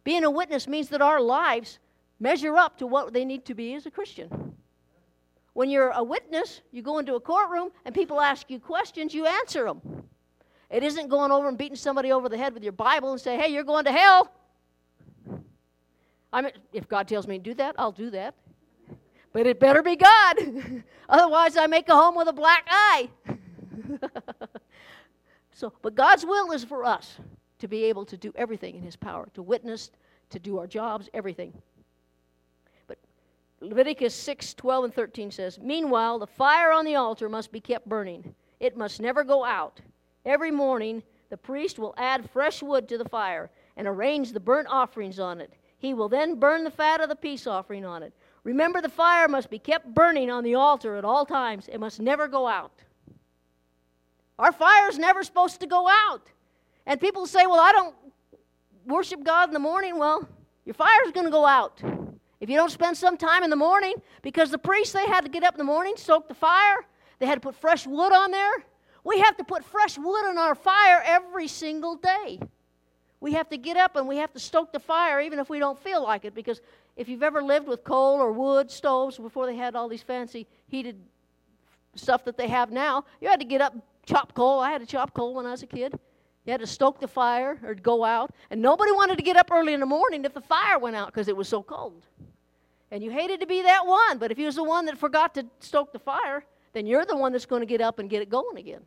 Being 0.03 0.23
a 0.23 0.31
witness 0.31 0.67
means 0.67 0.89
that 0.89 1.01
our 1.01 1.21
lives 1.21 1.79
measure 2.19 2.55
up 2.55 2.77
to 2.77 2.87
what 2.87 3.13
they 3.13 3.25
need 3.25 3.45
to 3.45 3.53
be 3.53 3.73
as 3.75 3.85
a 3.85 3.91
Christian. 3.91 4.55
When 5.53 5.69
you're 5.69 5.89
a 5.89 6.03
witness, 6.03 6.61
you 6.71 6.81
go 6.81 6.99
into 6.99 7.15
a 7.15 7.19
courtroom 7.19 7.71
and 7.85 7.95
people 7.95 8.21
ask 8.21 8.49
you 8.49 8.59
questions, 8.59 9.13
you 9.13 9.25
answer 9.25 9.65
them. 9.65 9.81
It 10.69 10.83
isn't 10.83 11.09
going 11.09 11.31
over 11.31 11.47
and 11.47 11.57
beating 11.57 11.75
somebody 11.75 12.11
over 12.11 12.29
the 12.29 12.37
head 12.37 12.53
with 12.53 12.63
your 12.63 12.73
Bible 12.73 13.11
and 13.11 13.19
say, 13.19 13.37
hey, 13.37 13.51
you're 13.51 13.63
going 13.63 13.85
to 13.85 13.91
hell. 13.91 14.31
I 16.31 16.41
mean, 16.41 16.51
if 16.73 16.87
God 16.87 17.07
tells 17.07 17.27
me 17.27 17.37
to 17.37 17.43
do 17.43 17.53
that, 17.55 17.75
I'll 17.77 17.91
do 17.91 18.09
that. 18.11 18.35
But 19.31 19.47
it 19.47 19.59
better 19.59 19.81
be 19.81 19.95
God. 19.95 20.35
Otherwise, 21.09 21.57
I 21.57 21.67
make 21.67 21.89
a 21.89 21.95
home 21.95 22.15
with 22.15 22.27
a 22.27 22.33
black 22.33 22.67
eye. 22.69 23.09
so, 25.53 25.73
but 25.81 25.95
God's 25.95 26.25
will 26.25 26.51
is 26.51 26.63
for 26.63 26.83
us 26.83 27.17
to 27.59 27.67
be 27.67 27.85
able 27.85 28.05
to 28.05 28.17
do 28.17 28.31
everything 28.35 28.75
in 28.75 28.81
His 28.81 28.95
power, 28.95 29.27
to 29.33 29.43
witness, 29.43 29.91
to 30.31 30.39
do 30.39 30.57
our 30.57 30.67
jobs, 30.67 31.09
everything. 31.13 31.53
But 32.87 32.97
Leviticus 33.59 34.15
6 34.15 34.53
12 34.55 34.85
and 34.85 34.93
13 34.93 35.31
says, 35.31 35.59
Meanwhile, 35.59 36.19
the 36.19 36.27
fire 36.27 36.71
on 36.71 36.85
the 36.85 36.95
altar 36.95 37.29
must 37.29 37.51
be 37.51 37.59
kept 37.59 37.87
burning, 37.87 38.33
it 38.59 38.77
must 38.77 39.01
never 39.01 39.23
go 39.23 39.43
out. 39.43 39.79
Every 40.25 40.51
morning, 40.51 41.03
the 41.29 41.37
priest 41.37 41.79
will 41.79 41.93
add 41.97 42.29
fresh 42.29 42.61
wood 42.61 42.87
to 42.89 42.97
the 42.97 43.07
fire 43.07 43.49
and 43.77 43.87
arrange 43.87 44.31
the 44.31 44.39
burnt 44.39 44.67
offerings 44.69 45.19
on 45.19 45.39
it. 45.39 45.53
He 45.79 45.93
will 45.93 46.09
then 46.09 46.35
burn 46.35 46.63
the 46.63 46.71
fat 46.71 47.01
of 47.01 47.09
the 47.09 47.15
peace 47.15 47.47
offering 47.47 47.85
on 47.85 48.03
it. 48.03 48.13
Remember, 48.43 48.81
the 48.81 48.89
fire 48.89 49.27
must 49.27 49.49
be 49.49 49.59
kept 49.59 49.93
burning 49.93 50.29
on 50.29 50.43
the 50.43 50.55
altar 50.55 50.95
at 50.95 51.05
all 51.05 51.25
times, 51.25 51.67
it 51.67 51.79
must 51.79 51.99
never 51.99 52.27
go 52.27 52.47
out. 52.47 52.71
Our 54.37 54.51
fire 54.51 54.89
is 54.89 54.97
never 54.97 55.23
supposed 55.23 55.59
to 55.61 55.67
go 55.67 55.87
out. 55.89 56.31
And 56.85 56.99
people 56.99 57.25
say, 57.25 57.45
Well, 57.45 57.59
I 57.59 57.71
don't 57.71 57.95
worship 58.85 59.23
God 59.23 59.49
in 59.49 59.53
the 59.53 59.59
morning. 59.59 59.97
Well, 59.97 60.27
your 60.65 60.73
fire 60.73 60.99
is 61.05 61.11
going 61.11 61.25
to 61.25 61.31
go 61.31 61.45
out. 61.45 61.81
If 62.39 62.49
you 62.49 62.55
don't 62.55 62.71
spend 62.71 62.95
some 62.95 63.17
time 63.17 63.43
in 63.43 63.49
the 63.49 63.57
morning, 63.57 63.95
because 64.21 64.49
the 64.49 64.57
priests, 64.57 64.93
they 64.93 65.05
had 65.05 65.21
to 65.21 65.29
get 65.29 65.43
up 65.43 65.55
in 65.55 65.57
the 65.57 65.65
morning, 65.65 65.95
soak 65.97 66.27
the 66.29 66.33
fire, 66.33 66.85
they 67.19 67.25
had 67.25 67.35
to 67.35 67.41
put 67.41 67.55
fresh 67.55 67.85
wood 67.85 68.13
on 68.13 68.31
there. 68.31 68.63
We 69.03 69.19
have 69.19 69.35
to 69.37 69.43
put 69.43 69.63
fresh 69.65 69.97
wood 69.97 70.25
on 70.25 70.37
our 70.37 70.55
fire 70.55 71.01
every 71.05 71.47
single 71.47 71.95
day. 71.95 72.39
We 73.21 73.33
have 73.33 73.49
to 73.49 73.57
get 73.57 73.75
up 73.75 73.95
and 73.95 74.07
we 74.07 74.17
have 74.17 74.31
to 74.33 74.39
stoke 74.39 74.71
the 74.71 74.79
fire 74.79 75.19
even 75.19 75.39
if 75.39 75.49
we 75.49 75.59
don't 75.59 75.77
feel 75.77 76.01
like 76.01 76.23
it 76.25 76.33
because 76.33 76.61
if 76.95 77.09
you've 77.09 77.23
ever 77.23 77.41
lived 77.41 77.67
with 77.67 77.83
coal 77.83 78.19
or 78.19 78.31
wood 78.31 78.71
stoves 78.71 79.17
before 79.17 79.45
they 79.45 79.55
had 79.55 79.75
all 79.75 79.87
these 79.87 80.01
fancy 80.01 80.47
heated 80.67 80.97
stuff 81.95 82.23
that 82.25 82.37
they 82.37 82.47
have 82.47 82.71
now, 82.71 83.03
you 83.21 83.27
had 83.27 83.39
to 83.39 83.45
get 83.45 83.61
up, 83.61 83.75
chop 84.05 84.33
coal. 84.33 84.59
I 84.59 84.71
had 84.71 84.81
to 84.81 84.87
chop 84.87 85.13
coal 85.13 85.33
when 85.33 85.45
I 85.45 85.51
was 85.51 85.63
a 85.63 85.67
kid. 85.67 85.99
You 86.45 86.51
had 86.51 86.61
to 86.61 86.67
stoke 86.67 86.99
the 86.99 87.07
fire 87.07 87.59
or 87.63 87.75
go 87.75 88.03
out. 88.03 88.31
And 88.49 88.61
nobody 88.61 88.91
wanted 88.91 89.17
to 89.17 89.23
get 89.23 89.35
up 89.35 89.51
early 89.51 89.73
in 89.73 89.79
the 89.79 89.85
morning 89.85 90.23
if 90.23 90.33
the 90.33 90.41
fire 90.41 90.79
went 90.79 90.95
out 90.95 91.07
because 91.07 91.27
it 91.27 91.35
was 91.35 91.47
so 91.47 91.61
cold. 91.61 92.05
And 92.91 93.03
you 93.03 93.11
hated 93.11 93.39
to 93.41 93.45
be 93.45 93.61
that 93.61 93.85
one, 93.85 94.17
but 94.17 94.31
if 94.31 94.39
you 94.39 94.45
was 94.45 94.55
the 94.55 94.63
one 94.63 94.85
that 94.85 94.97
forgot 94.97 95.35
to 95.35 95.45
stoke 95.59 95.93
the 95.93 95.99
fire, 95.99 96.43
then 96.73 96.87
you're 96.87 97.05
the 97.05 97.15
one 97.15 97.31
that's 97.31 97.45
going 97.45 97.61
to 97.61 97.65
get 97.65 97.81
up 97.81 97.99
and 97.99 98.09
get 98.09 98.21
it 98.21 98.29
going 98.29 98.57
again. 98.57 98.81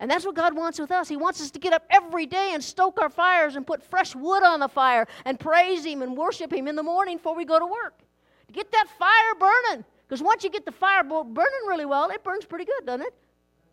And 0.00 0.10
that's 0.10 0.24
what 0.24 0.36
God 0.36 0.54
wants 0.54 0.78
with 0.78 0.92
us. 0.92 1.08
He 1.08 1.16
wants 1.16 1.40
us 1.40 1.50
to 1.50 1.58
get 1.58 1.72
up 1.72 1.84
every 1.90 2.26
day 2.26 2.50
and 2.54 2.62
stoke 2.62 3.00
our 3.00 3.10
fires 3.10 3.56
and 3.56 3.66
put 3.66 3.82
fresh 3.82 4.14
wood 4.14 4.42
on 4.44 4.60
the 4.60 4.68
fire 4.68 5.06
and 5.24 5.40
praise 5.40 5.84
Him 5.84 6.02
and 6.02 6.16
worship 6.16 6.52
Him 6.52 6.68
in 6.68 6.76
the 6.76 6.82
morning 6.82 7.16
before 7.16 7.34
we 7.34 7.44
go 7.44 7.58
to 7.58 7.66
work. 7.66 7.98
To 8.46 8.52
get 8.52 8.70
that 8.72 8.86
fire 8.98 9.34
burning. 9.38 9.84
Because 10.06 10.22
once 10.22 10.44
you 10.44 10.50
get 10.50 10.64
the 10.64 10.72
fire 10.72 11.02
burning 11.02 11.34
really 11.66 11.84
well, 11.84 12.08
it 12.10 12.22
burns 12.22 12.44
pretty 12.44 12.64
good, 12.64 12.86
doesn't 12.86 13.06
it? 13.06 13.14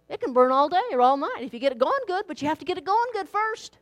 It 0.09 0.21
can 0.21 0.33
burn 0.33 0.51
all 0.51 0.67
day 0.67 0.81
or 0.91 1.01
all 1.01 1.17
night 1.17 1.41
if 1.41 1.53
you 1.53 1.59
get 1.59 1.71
it 1.71 1.77
going 1.77 1.93
good, 2.07 2.25
but 2.27 2.41
you 2.41 2.47
have 2.47 2.59
to 2.59 2.65
get 2.65 2.77
it 2.77 2.85
going 2.85 3.07
good 3.13 3.29
first. 3.29 3.77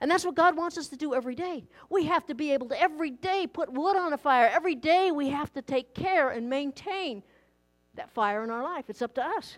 And 0.00 0.10
that's 0.10 0.24
what 0.24 0.34
God 0.34 0.56
wants 0.56 0.76
us 0.76 0.88
to 0.88 0.96
do 0.96 1.14
every 1.14 1.36
day. 1.36 1.64
We 1.88 2.06
have 2.06 2.26
to 2.26 2.34
be 2.34 2.52
able 2.52 2.68
to 2.70 2.80
every 2.80 3.10
day 3.10 3.46
put 3.46 3.72
wood 3.72 3.96
on 3.96 4.12
a 4.12 4.18
fire. 4.18 4.50
Every 4.52 4.74
day 4.74 5.12
we 5.12 5.28
have 5.28 5.52
to 5.52 5.62
take 5.62 5.94
care 5.94 6.30
and 6.30 6.50
maintain 6.50 7.22
that 7.94 8.10
fire 8.10 8.42
in 8.42 8.50
our 8.50 8.64
life. 8.64 8.86
It's 8.88 9.00
up 9.00 9.14
to 9.14 9.24
us. 9.24 9.56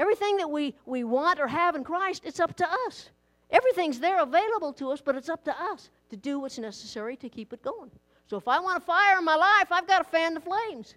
Everything 0.00 0.38
that 0.38 0.50
we, 0.50 0.74
we 0.86 1.04
want 1.04 1.38
or 1.38 1.46
have 1.46 1.74
in 1.74 1.84
Christ, 1.84 2.22
it's 2.24 2.40
up 2.40 2.56
to 2.56 2.66
us. 2.86 3.10
Everything's 3.50 4.00
there 4.00 4.22
available 4.22 4.72
to 4.72 4.90
us, 4.92 5.02
but 5.02 5.14
it's 5.14 5.28
up 5.28 5.44
to 5.44 5.62
us 5.62 5.90
to 6.08 6.16
do 6.16 6.40
what's 6.40 6.58
necessary 6.58 7.16
to 7.16 7.28
keep 7.28 7.52
it 7.52 7.62
going. 7.62 7.90
So 8.26 8.38
if 8.38 8.48
I 8.48 8.60
want 8.60 8.78
a 8.78 8.80
fire 8.80 9.18
in 9.18 9.26
my 9.26 9.34
life, 9.34 9.70
I've 9.70 9.86
got 9.86 9.98
to 9.98 10.04
fan 10.04 10.32
the 10.32 10.40
flames. 10.40 10.94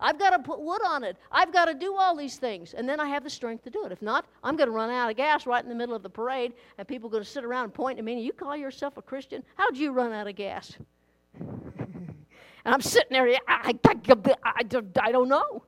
I've 0.00 0.18
got 0.18 0.30
to 0.30 0.40
put 0.40 0.60
wood 0.60 0.80
on 0.84 1.04
it. 1.04 1.16
I've 1.30 1.52
got 1.52 1.66
to 1.66 1.74
do 1.74 1.94
all 1.94 2.16
these 2.16 2.38
things. 2.38 2.74
And 2.74 2.88
then 2.88 2.98
I 2.98 3.06
have 3.06 3.22
the 3.22 3.30
strength 3.30 3.62
to 3.64 3.70
do 3.70 3.84
it. 3.86 3.92
If 3.92 4.02
not, 4.02 4.26
I'm 4.42 4.56
going 4.56 4.68
to 4.68 4.74
run 4.74 4.90
out 4.90 5.08
of 5.08 5.16
gas 5.16 5.46
right 5.46 5.62
in 5.62 5.68
the 5.68 5.76
middle 5.76 5.94
of 5.94 6.02
the 6.02 6.10
parade, 6.10 6.54
and 6.76 6.88
people 6.88 7.08
are 7.08 7.12
going 7.12 7.22
to 7.22 7.30
sit 7.30 7.44
around 7.44 7.64
and 7.64 7.74
point 7.74 8.00
at 8.00 8.04
me, 8.04 8.14
and 8.14 8.22
you 8.22 8.32
call 8.32 8.56
yourself 8.56 8.96
a 8.96 9.02
Christian? 9.02 9.44
How'd 9.54 9.76
you 9.76 9.92
run 9.92 10.12
out 10.12 10.26
of 10.26 10.34
gas? 10.34 10.76
and 11.38 12.14
I'm 12.64 12.80
sitting 12.80 13.12
there, 13.12 13.28
I, 13.46 13.74
I, 13.86 13.94
I, 14.44 14.64
I 15.02 15.12
don't 15.12 15.28
know. 15.28 15.62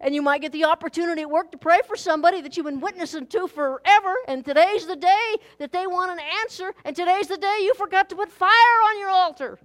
And 0.00 0.14
you 0.14 0.22
might 0.22 0.40
get 0.40 0.52
the 0.52 0.64
opportunity 0.64 1.22
at 1.22 1.30
work 1.30 1.52
to 1.52 1.58
pray 1.58 1.80
for 1.86 1.94
somebody 1.94 2.40
that 2.40 2.56
you've 2.56 2.64
been 2.64 2.80
witnessing 2.80 3.26
to 3.26 3.46
forever. 3.46 4.14
And 4.28 4.44
today's 4.44 4.86
the 4.86 4.96
day 4.96 5.36
that 5.58 5.72
they 5.72 5.86
want 5.86 6.10
an 6.12 6.18
answer. 6.42 6.72
And 6.84 6.96
today's 6.96 7.28
the 7.28 7.36
day 7.36 7.58
you 7.62 7.74
forgot 7.74 8.08
to 8.08 8.16
put 8.16 8.30
fire 8.32 8.48
on 8.48 8.98
your 8.98 9.10
altar. 9.10 9.58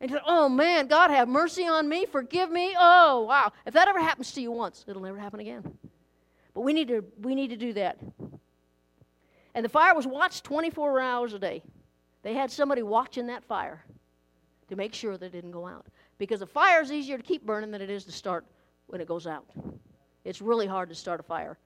And 0.00 0.10
you 0.10 0.16
said, 0.16 0.22
oh 0.26 0.48
man, 0.48 0.86
God 0.86 1.10
have 1.10 1.28
mercy 1.28 1.66
on 1.66 1.88
me, 1.88 2.06
forgive 2.06 2.50
me. 2.50 2.74
Oh 2.78 3.22
wow. 3.22 3.52
If 3.66 3.74
that 3.74 3.88
ever 3.88 4.00
happens 4.00 4.32
to 4.32 4.40
you 4.40 4.52
once, 4.52 4.84
it'll 4.86 5.02
never 5.02 5.18
happen 5.18 5.40
again. 5.40 5.62
But 6.54 6.62
we 6.62 6.72
need 6.72 6.88
to 6.88 7.04
we 7.20 7.34
need 7.34 7.48
to 7.48 7.56
do 7.56 7.72
that. 7.74 7.98
And 9.54 9.64
the 9.64 9.68
fire 9.68 9.94
was 9.94 10.06
watched 10.06 10.44
24 10.44 11.00
hours 11.00 11.34
a 11.34 11.38
day. 11.38 11.62
They 12.22 12.34
had 12.34 12.50
somebody 12.50 12.82
watching 12.82 13.26
that 13.26 13.44
fire 13.44 13.84
to 14.68 14.76
make 14.76 14.94
sure 14.94 15.16
that 15.16 15.26
it 15.26 15.32
didn't 15.32 15.50
go 15.50 15.66
out. 15.66 15.86
Because 16.18 16.42
a 16.42 16.46
fire 16.46 16.80
is 16.80 16.92
easier 16.92 17.16
to 17.16 17.22
keep 17.22 17.44
burning 17.44 17.70
than 17.70 17.82
it 17.82 17.90
is 17.90 18.04
to 18.04 18.12
start 18.12 18.46
when 18.90 19.00
it 19.00 19.06
goes 19.06 19.26
out. 19.26 19.46
It's 20.24 20.42
really 20.42 20.66
hard 20.66 20.88
to 20.88 20.94
start 20.94 21.20
a 21.20 21.22
fire 21.22 21.58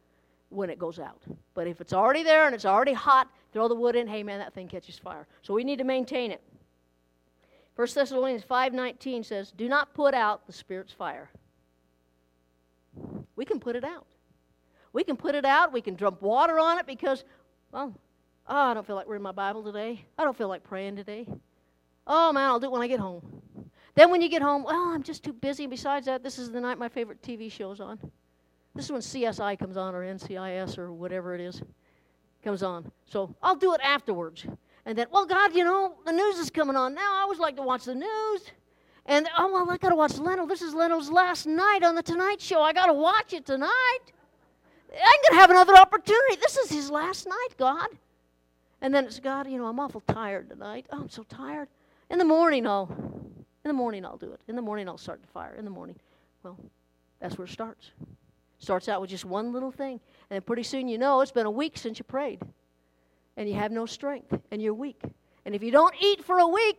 when 0.50 0.70
it 0.70 0.78
goes 0.78 0.98
out. 0.98 1.22
But 1.54 1.66
if 1.66 1.80
it's 1.80 1.92
already 1.92 2.22
there 2.22 2.46
and 2.46 2.54
it's 2.54 2.64
already 2.64 2.92
hot, 2.92 3.28
throw 3.52 3.66
the 3.66 3.74
wood 3.74 3.96
in, 3.96 4.06
hey 4.06 4.22
man, 4.22 4.38
that 4.38 4.54
thing 4.54 4.68
catches 4.68 4.98
fire. 4.98 5.26
So 5.42 5.54
we 5.54 5.64
need 5.64 5.78
to 5.78 5.84
maintain 5.84 6.30
it. 6.30 6.42
1 7.76 7.88
Thessalonians 7.94 8.44
5:19 8.44 9.24
says, 9.24 9.50
"Do 9.50 9.68
not 9.68 9.94
put 9.94 10.14
out 10.14 10.46
the 10.46 10.52
spirit's 10.52 10.92
fire." 10.92 11.30
We 13.34 13.44
can 13.44 13.58
put 13.58 13.74
it 13.74 13.84
out. 13.84 14.06
We 14.92 15.02
can 15.02 15.16
put 15.16 15.34
it 15.34 15.44
out, 15.44 15.72
we 15.72 15.80
can 15.80 15.96
dump 15.96 16.22
water 16.22 16.60
on 16.60 16.78
it 16.78 16.86
because 16.86 17.24
well, 17.72 17.92
oh, 18.46 18.56
I 18.56 18.74
don't 18.74 18.86
feel 18.86 18.94
like 18.94 19.08
reading 19.08 19.24
my 19.24 19.32
Bible 19.32 19.64
today. 19.64 20.04
I 20.16 20.22
don't 20.22 20.36
feel 20.36 20.46
like 20.46 20.62
praying 20.62 20.94
today. 20.94 21.26
Oh 22.06 22.32
man, 22.32 22.44
I'll 22.44 22.60
do 22.60 22.66
it 22.66 22.72
when 22.72 22.82
I 22.82 22.86
get 22.86 23.00
home. 23.00 23.42
Then 23.94 24.10
when 24.10 24.20
you 24.20 24.28
get 24.28 24.42
home, 24.42 24.64
well, 24.64 24.88
I'm 24.88 25.02
just 25.02 25.22
too 25.22 25.32
busy. 25.32 25.66
Besides 25.66 26.06
that, 26.06 26.22
this 26.22 26.38
is 26.38 26.50
the 26.50 26.60
night 26.60 26.78
my 26.78 26.88
favorite 26.88 27.22
TV 27.22 27.50
show's 27.50 27.80
on. 27.80 27.98
This 28.74 28.86
is 28.86 28.92
when 28.92 29.00
CSI 29.00 29.58
comes 29.58 29.76
on 29.76 29.94
or 29.94 30.02
NCIS 30.02 30.78
or 30.78 30.92
whatever 30.92 31.34
it 31.34 31.40
is 31.40 31.62
comes 32.42 32.62
on. 32.62 32.90
So 33.06 33.34
I'll 33.42 33.56
do 33.56 33.72
it 33.74 33.80
afterwards. 33.82 34.46
And 34.84 34.98
then, 34.98 35.06
well, 35.10 35.24
God, 35.24 35.54
you 35.54 35.64
know, 35.64 35.94
the 36.04 36.12
news 36.12 36.38
is 36.38 36.50
coming 36.50 36.76
on 36.76 36.94
now. 36.94 37.18
I 37.18 37.20
always 37.22 37.38
like 37.38 37.56
to 37.56 37.62
watch 37.62 37.84
the 37.84 37.94
news. 37.94 38.42
And, 39.06 39.28
oh, 39.38 39.52
well, 39.52 39.70
I 39.70 39.76
got 39.76 39.90
to 39.90 39.96
watch 39.96 40.18
Leno. 40.18 40.46
This 40.46 40.60
is 40.62 40.74
Leno's 40.74 41.10
last 41.10 41.46
night 41.46 41.80
on 41.82 41.94
The 41.94 42.02
Tonight 42.02 42.40
Show. 42.40 42.62
I 42.62 42.72
got 42.72 42.86
to 42.86 42.92
watch 42.92 43.32
it 43.32 43.46
tonight. 43.46 44.00
I'm 44.90 45.20
going 45.22 45.32
to 45.32 45.40
have 45.40 45.50
another 45.50 45.76
opportunity. 45.76 46.36
This 46.40 46.56
is 46.56 46.70
his 46.70 46.90
last 46.90 47.26
night, 47.26 47.48
God. 47.58 47.88
And 48.80 48.94
then 48.94 49.04
it's, 49.04 49.20
God, 49.20 49.48
you 49.48 49.58
know, 49.58 49.66
I'm 49.66 49.80
awful 49.80 50.02
tired 50.08 50.50
tonight. 50.50 50.86
Oh, 50.90 51.02
I'm 51.02 51.08
so 51.08 51.22
tired. 51.24 51.68
In 52.10 52.18
the 52.18 52.24
morning, 52.24 52.66
I'll 52.66 52.88
in 53.64 53.68
the 53.68 53.74
morning, 53.74 54.04
I'll 54.04 54.18
do 54.18 54.32
it. 54.32 54.40
In 54.46 54.56
the 54.56 54.62
morning, 54.62 54.88
I'll 54.88 54.98
start 54.98 55.22
the 55.22 55.28
fire. 55.28 55.54
In 55.54 55.64
the 55.64 55.70
morning. 55.70 55.96
Well, 56.42 56.58
that's 57.20 57.38
where 57.38 57.46
it 57.46 57.50
starts. 57.50 57.92
Starts 58.58 58.88
out 58.88 59.00
with 59.00 59.08
just 59.10 59.24
one 59.24 59.52
little 59.52 59.70
thing. 59.70 60.00
And 60.30 60.44
pretty 60.44 60.62
soon 60.62 60.86
you 60.86 60.98
know 60.98 61.22
it's 61.22 61.32
been 61.32 61.46
a 61.46 61.50
week 61.50 61.78
since 61.78 61.98
you 61.98 62.04
prayed. 62.04 62.40
And 63.36 63.48
you 63.48 63.54
have 63.54 63.72
no 63.72 63.86
strength. 63.86 64.38
And 64.50 64.60
you're 64.60 64.74
weak. 64.74 65.00
And 65.46 65.54
if 65.54 65.62
you 65.62 65.70
don't 65.70 65.94
eat 66.00 66.24
for 66.24 66.38
a 66.38 66.46
week, 66.46 66.76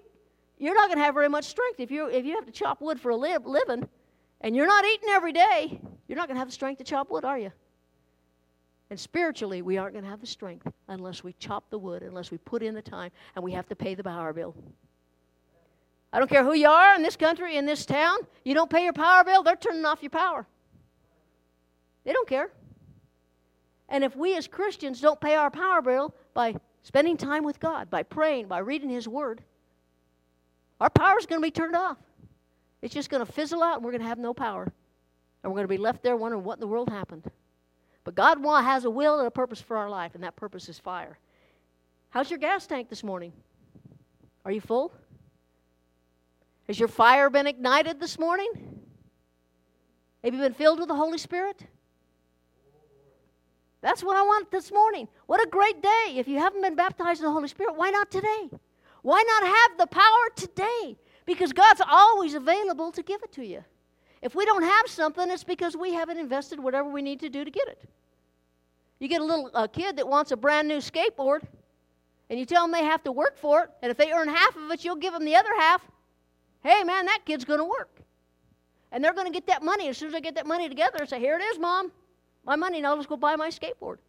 you're 0.60 0.76
not 0.76 0.88
going 0.88 1.00
to 1.00 1.04
have 1.04 1.16
very 1.16 1.30
much 1.30 1.46
strength. 1.46 1.80
If, 1.80 1.90
you 1.90 2.08
if 2.08 2.24
you 2.24 2.36
have 2.36 2.46
to 2.46 2.52
chop 2.52 2.82
wood 2.82 3.00
for 3.00 3.10
a 3.10 3.16
live, 3.16 3.46
living 3.46 3.90
and 4.42 4.56
you're 4.56 4.68
not 4.68 4.86
eating 4.86 5.10
every 5.10 5.34
day, 5.34 5.80
you're 6.08 6.18
not 6.18 6.28
going 6.28 6.36
to 6.36 6.40
have 6.40 6.50
the 6.50 6.54
strength 6.54 6.78
to 6.78 6.84
chop 6.84 7.10
wood, 7.10 7.26
are 7.26 7.40
you? 7.40 7.52
And 8.92 9.00
spiritually, 9.00 9.64
we 9.64 9.78
aren't 9.78 9.94
going 9.94 10.04
to 10.04 10.10
have 10.10 10.22
the 10.22 10.28
strength 10.28 10.72
unless 10.88 11.24
we 11.24 11.34
chop 11.34 11.70
the 11.72 11.80
wood, 11.80 12.04
unless 12.04 12.30
we 12.30 12.38
put 12.38 12.62
in 12.62 12.76
the 12.76 12.82
time, 12.82 13.10
and 13.36 13.44
we 13.44 13.52
have 13.54 13.68
to 13.70 13.76
pay 13.76 13.96
the 13.96 14.04
power 14.04 14.32
bill. 14.32 14.56
I 16.16 16.20
don't 16.20 16.30
care 16.30 16.46
who 16.46 16.54
you 16.54 16.70
are 16.70 16.96
in 16.96 17.02
this 17.02 17.18
country, 17.18 17.58
in 17.58 17.66
this 17.66 17.86
town. 17.86 18.18
You 18.46 18.54
don't 18.54 18.70
pay 18.70 18.86
your 18.86 18.94
power 18.94 19.26
bill, 19.26 19.44
they're 19.44 19.58
turning 19.58 19.84
off 19.84 20.02
your 20.02 20.12
power. 20.12 20.48
They 22.06 22.14
don't 22.14 22.26
care. 22.26 22.52
And 23.90 24.02
if 24.02 24.16
we 24.16 24.38
as 24.38 24.48
Christians 24.48 25.02
don't 25.02 25.20
pay 25.20 25.36
our 25.36 25.52
power 25.52 25.82
bill 25.82 26.16
by 26.34 26.56
spending 26.84 27.18
time 27.18 27.44
with 27.44 27.60
God, 27.60 27.90
by 27.90 28.04
praying, 28.04 28.48
by 28.48 28.60
reading 28.60 28.90
His 28.90 29.10
Word, 29.10 29.44
our 30.80 30.90
power 30.90 31.20
is 31.20 31.26
going 31.26 31.42
to 31.42 31.46
be 31.46 31.52
turned 31.52 31.76
off. 31.76 31.98
It's 32.82 32.94
just 32.94 33.10
going 33.10 33.26
to 33.26 33.30
fizzle 33.30 33.62
out 33.62 33.76
and 33.76 33.84
we're 33.84 33.92
going 33.92 34.02
to 34.02 34.08
have 34.08 34.18
no 34.18 34.34
power. 34.34 34.72
And 35.44 35.52
we're 35.52 35.58
going 35.58 35.68
to 35.68 35.74
be 35.74 35.78
left 35.78 36.02
there 36.02 36.16
wondering 36.16 36.46
what 36.46 36.54
in 36.54 36.60
the 36.62 36.68
world 36.68 36.88
happened. 36.88 37.30
But 38.06 38.16
God 38.16 38.38
has 38.64 38.86
a 38.86 38.90
will 38.90 39.20
and 39.20 39.28
a 39.28 39.32
purpose 39.32 39.60
for 39.60 39.76
our 39.76 39.90
life, 39.90 40.16
and 40.16 40.24
that 40.24 40.38
purpose 40.38 40.70
is 40.70 40.80
fire. 40.80 41.20
How's 42.10 42.30
your 42.30 42.40
gas 42.40 42.66
tank 42.68 42.88
this 42.88 43.04
morning? 43.04 43.34
Are 44.46 44.52
you 44.54 44.62
full? 44.62 44.94
Has 46.68 46.80
your 46.80 46.88
fire 46.88 47.30
been 47.30 47.48
ignited 47.48 48.00
this 48.00 48.18
morning? 48.18 48.50
Have 50.24 50.34
you 50.34 50.40
been 50.40 50.54
filled 50.54 50.80
with 50.80 50.88
the 50.88 50.96
Holy 50.96 51.18
Spirit? 51.18 51.62
That's 53.82 54.04
what 54.04 54.18
I 54.18 54.24
want 54.24 54.50
this 54.50 54.72
morning. 54.72 55.08
What 55.28 55.46
a 55.46 55.48
great 55.48 55.84
day. 55.84 56.14
If 56.16 56.28
you 56.28 56.40
haven't 56.40 56.64
been 56.64 56.76
baptized 56.76 57.20
in 57.20 57.26
the 57.28 57.32
Holy 57.32 57.48
Spirit, 57.48 57.76
why 57.76 57.92
not 57.92 58.10
today? 58.10 58.50
Why 59.04 59.22
not 59.22 59.44
have 59.44 59.78
the 59.78 59.86
power 59.86 60.30
today? 60.36 60.98
Because 61.28 61.54
God's 61.54 61.82
always 61.88 62.34
available 62.34 62.92
to 62.94 63.04
give 63.04 63.22
it 63.22 63.32
to 63.34 63.46
you. 63.46 63.64
If 64.24 64.34
we 64.34 64.44
don't 64.46 64.64
have 64.64 64.88
something, 64.88 65.30
it's 65.30 65.44
because 65.44 65.78
we 65.78 65.94
haven't 65.94 66.18
invested 66.18 66.60
whatever 66.60 66.90
we 66.90 67.04
need 67.04 67.20
to 67.20 67.30
do 67.30 67.46
to 67.46 67.52
get 67.52 67.68
it. 67.68 67.88
You 69.00 69.08
get 69.08 69.22
a 69.22 69.24
little 69.24 69.52
a 69.54 69.68
kid 69.68 69.98
that 69.98 70.08
wants 70.08 70.32
a 70.32 70.38
brand 70.38 70.68
new 70.68 70.78
skateboard, 70.78 71.44
and 72.32 72.40
you 72.40 72.46
tell 72.46 72.64
them 72.64 72.72
they 72.72 72.84
have 72.84 73.04
to 73.04 73.12
work 73.12 73.38
for 73.38 73.66
it, 73.66 73.70
and 73.84 73.92
if 73.92 73.98
they 73.98 74.12
earn 74.12 74.30
half 74.30 74.56
of 74.56 74.72
it, 74.72 74.84
you'll 74.84 74.96
give 74.96 75.14
them 75.14 75.26
the 75.26 75.36
other 75.36 75.54
half. 75.60 75.86
Hey, 76.66 76.84
man, 76.84 77.06
that 77.06 77.20
kid's 77.26 77.46
going 77.46 77.60
to 77.60 77.66
work. 77.66 78.02
And 78.92 79.04
they're 79.04 79.14
going 79.14 79.28
to 79.28 79.32
get 79.32 79.46
that 79.48 79.62
money. 79.62 79.88
As 79.88 80.00
soon 80.00 80.08
as 80.08 80.14
they 80.14 80.22
get 80.22 80.34
that 80.34 80.48
money 80.48 80.68
together 80.68 80.98
and 81.00 81.08
say, 81.08 81.20
Here 81.20 81.38
it 81.38 81.44
is, 81.44 81.60
Mom, 81.60 81.92
my 82.44 82.56
money, 82.56 82.82
now 82.82 82.96
let's 82.96 83.06
go 83.06 83.16
buy 83.16 83.36
my 83.36 83.50
skateboard. 83.50 84.00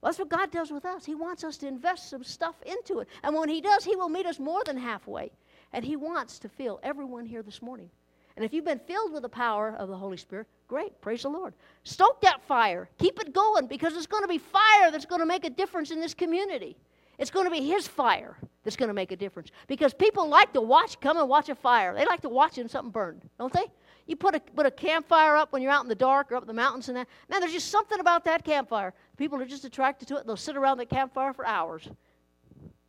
Well, 0.00 0.10
that's 0.10 0.18
what 0.18 0.28
God 0.28 0.50
does 0.50 0.72
with 0.72 0.84
us. 0.84 1.04
He 1.04 1.14
wants 1.14 1.44
us 1.44 1.56
to 1.58 1.68
invest 1.68 2.10
some 2.10 2.24
stuff 2.24 2.56
into 2.66 2.98
it. 2.98 3.08
And 3.22 3.36
when 3.36 3.48
He 3.48 3.60
does, 3.60 3.84
He 3.84 3.94
will 3.94 4.08
meet 4.08 4.26
us 4.26 4.40
more 4.40 4.64
than 4.64 4.76
halfway. 4.76 5.30
And 5.72 5.84
He 5.84 5.94
wants 5.94 6.40
to 6.40 6.48
fill 6.48 6.80
everyone 6.82 7.24
here 7.24 7.42
this 7.44 7.62
morning. 7.62 7.88
And 8.34 8.44
if 8.44 8.52
you've 8.52 8.64
been 8.64 8.80
filled 8.80 9.12
with 9.12 9.22
the 9.22 9.28
power 9.28 9.76
of 9.78 9.88
the 9.88 9.96
Holy 9.96 10.16
Spirit, 10.16 10.48
great, 10.66 11.00
praise 11.00 11.22
the 11.22 11.28
Lord. 11.28 11.54
Stoke 11.84 12.20
that 12.22 12.42
fire. 12.48 12.88
Keep 12.98 13.20
it 13.20 13.32
going 13.32 13.68
because 13.68 13.96
it's 13.96 14.08
going 14.08 14.24
to 14.24 14.28
be 14.28 14.38
fire 14.38 14.90
that's 14.90 15.06
going 15.06 15.20
to 15.20 15.26
make 15.26 15.44
a 15.44 15.50
difference 15.50 15.92
in 15.92 16.00
this 16.00 16.14
community. 16.14 16.76
It's 17.18 17.30
going 17.30 17.46
to 17.46 17.50
be 17.50 17.60
His 17.60 17.86
fire 17.86 18.36
that's 18.64 18.76
going 18.76 18.88
to 18.88 18.94
make 18.94 19.12
a 19.12 19.16
difference. 19.16 19.50
Because 19.66 19.94
people 19.94 20.28
like 20.28 20.52
to 20.54 20.60
watch, 20.60 20.98
come 21.00 21.18
and 21.18 21.28
watch 21.28 21.48
a 21.48 21.54
fire. 21.54 21.94
They 21.94 22.06
like 22.06 22.22
to 22.22 22.28
watch 22.28 22.54
something 22.54 22.90
burn, 22.90 23.22
don't 23.38 23.52
they? 23.52 23.66
You 24.06 24.16
put 24.16 24.34
a, 24.34 24.40
put 24.40 24.66
a 24.66 24.70
campfire 24.70 25.36
up 25.36 25.52
when 25.52 25.62
you're 25.62 25.70
out 25.70 25.82
in 25.82 25.88
the 25.88 25.94
dark 25.94 26.30
or 26.30 26.36
up 26.36 26.42
in 26.42 26.46
the 26.46 26.52
mountains 26.52 26.88
and 26.88 26.96
that. 26.96 27.08
Man, 27.28 27.40
there's 27.40 27.52
just 27.52 27.70
something 27.70 28.00
about 28.00 28.24
that 28.24 28.44
campfire. 28.44 28.92
People 29.16 29.40
are 29.40 29.46
just 29.46 29.64
attracted 29.64 30.08
to 30.08 30.16
it. 30.16 30.26
They'll 30.26 30.36
sit 30.36 30.56
around 30.56 30.78
that 30.78 30.90
campfire 30.90 31.32
for 31.32 31.46
hours 31.46 31.88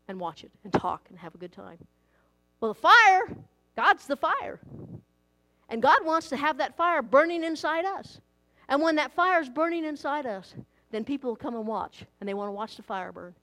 and 0.07 0.19
watch 0.19 0.43
it 0.43 0.51
and 0.63 0.73
talk 0.73 1.05
and 1.09 1.17
have 1.19 1.35
a 1.35 1.37
good 1.37 1.53
time. 1.53 1.77
Well, 2.59 2.73
the 2.73 2.79
fire, 2.79 3.35
God's 3.75 4.07
the 4.07 4.17
fire. 4.17 4.59
And 5.69 5.81
God 5.81 6.05
wants 6.05 6.29
to 6.29 6.37
have 6.37 6.57
that 6.57 6.75
fire 6.77 7.01
burning 7.01 7.43
inside 7.43 7.85
us. 7.85 8.19
And 8.67 8.81
when 8.81 8.95
that 8.95 9.13
fire 9.13 9.41
is 9.41 9.49
burning 9.49 9.85
inside 9.85 10.25
us, 10.25 10.53
then 10.91 11.03
people 11.03 11.31
will 11.31 11.37
come 11.37 11.55
and 11.55 11.67
watch, 11.67 12.05
and 12.19 12.29
they 12.29 12.33
want 12.33 12.49
to 12.49 12.53
watch 12.53 12.77
the 12.77 12.83
fire 12.83 13.11
burn. 13.11 13.33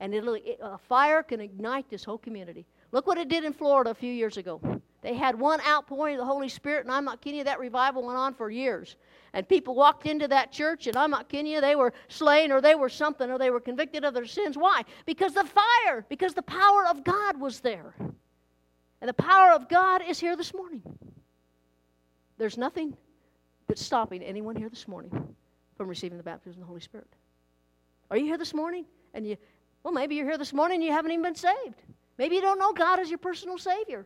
And 0.00 0.14
it, 0.14 0.58
a 0.60 0.76
fire 0.76 1.22
can 1.22 1.40
ignite 1.40 1.88
this 1.88 2.04
whole 2.04 2.18
community. 2.18 2.66
Look 2.92 3.06
what 3.06 3.18
it 3.18 3.28
did 3.28 3.44
in 3.44 3.52
Florida 3.52 3.90
a 3.90 3.94
few 3.94 4.12
years 4.12 4.36
ago. 4.36 4.60
They 5.02 5.14
had 5.14 5.38
one 5.38 5.60
outpouring 5.66 6.16
of 6.16 6.20
the 6.20 6.26
Holy 6.26 6.48
Spirit, 6.48 6.84
and 6.84 6.92
I'm 6.92 7.04
not 7.04 7.20
kidding 7.20 7.38
you, 7.38 7.44
that 7.44 7.60
revival 7.60 8.04
went 8.04 8.18
on 8.18 8.34
for 8.34 8.50
years. 8.50 8.96
And 9.32 9.48
people 9.48 9.74
walked 9.74 10.06
into 10.06 10.28
that 10.28 10.52
church, 10.52 10.86
and 10.86 10.96
I'm 10.96 11.10
not 11.10 11.28
kidding 11.28 11.50
you, 11.50 11.60
they 11.60 11.76
were 11.76 11.92
slain 12.08 12.52
or 12.52 12.60
they 12.60 12.74
were 12.74 12.88
something 12.88 13.30
or 13.30 13.38
they 13.38 13.50
were 13.50 13.60
convicted 13.60 14.04
of 14.04 14.14
their 14.14 14.26
sins. 14.26 14.56
Why? 14.56 14.82
Because 15.06 15.32
the 15.32 15.44
fire, 15.44 16.04
because 16.08 16.34
the 16.34 16.42
power 16.42 16.86
of 16.86 17.04
God 17.04 17.40
was 17.40 17.60
there. 17.60 17.94
And 19.00 19.08
the 19.08 19.14
power 19.14 19.52
of 19.52 19.68
God 19.68 20.02
is 20.06 20.18
here 20.18 20.36
this 20.36 20.54
morning. 20.54 20.82
There's 22.38 22.58
nothing 22.58 22.96
that's 23.68 23.84
stopping 23.84 24.22
anyone 24.22 24.56
here 24.56 24.68
this 24.68 24.88
morning 24.88 25.34
from 25.76 25.88
receiving 25.88 26.18
the 26.18 26.24
baptism 26.24 26.60
of 26.62 26.66
the 26.66 26.66
Holy 26.66 26.80
Spirit. 26.80 27.08
Are 28.10 28.16
you 28.16 28.24
here 28.24 28.38
this 28.38 28.54
morning? 28.54 28.84
And 29.14 29.26
you, 29.26 29.36
well, 29.86 29.94
maybe 29.94 30.16
you're 30.16 30.26
here 30.26 30.36
this 30.36 30.52
morning 30.52 30.78
and 30.78 30.84
you 30.84 30.90
haven't 30.90 31.12
even 31.12 31.22
been 31.22 31.36
saved. 31.36 31.80
Maybe 32.18 32.34
you 32.34 32.40
don't 32.40 32.58
know 32.58 32.72
God 32.72 32.98
as 32.98 33.08
your 33.08 33.18
personal 33.18 33.56
Savior. 33.56 34.04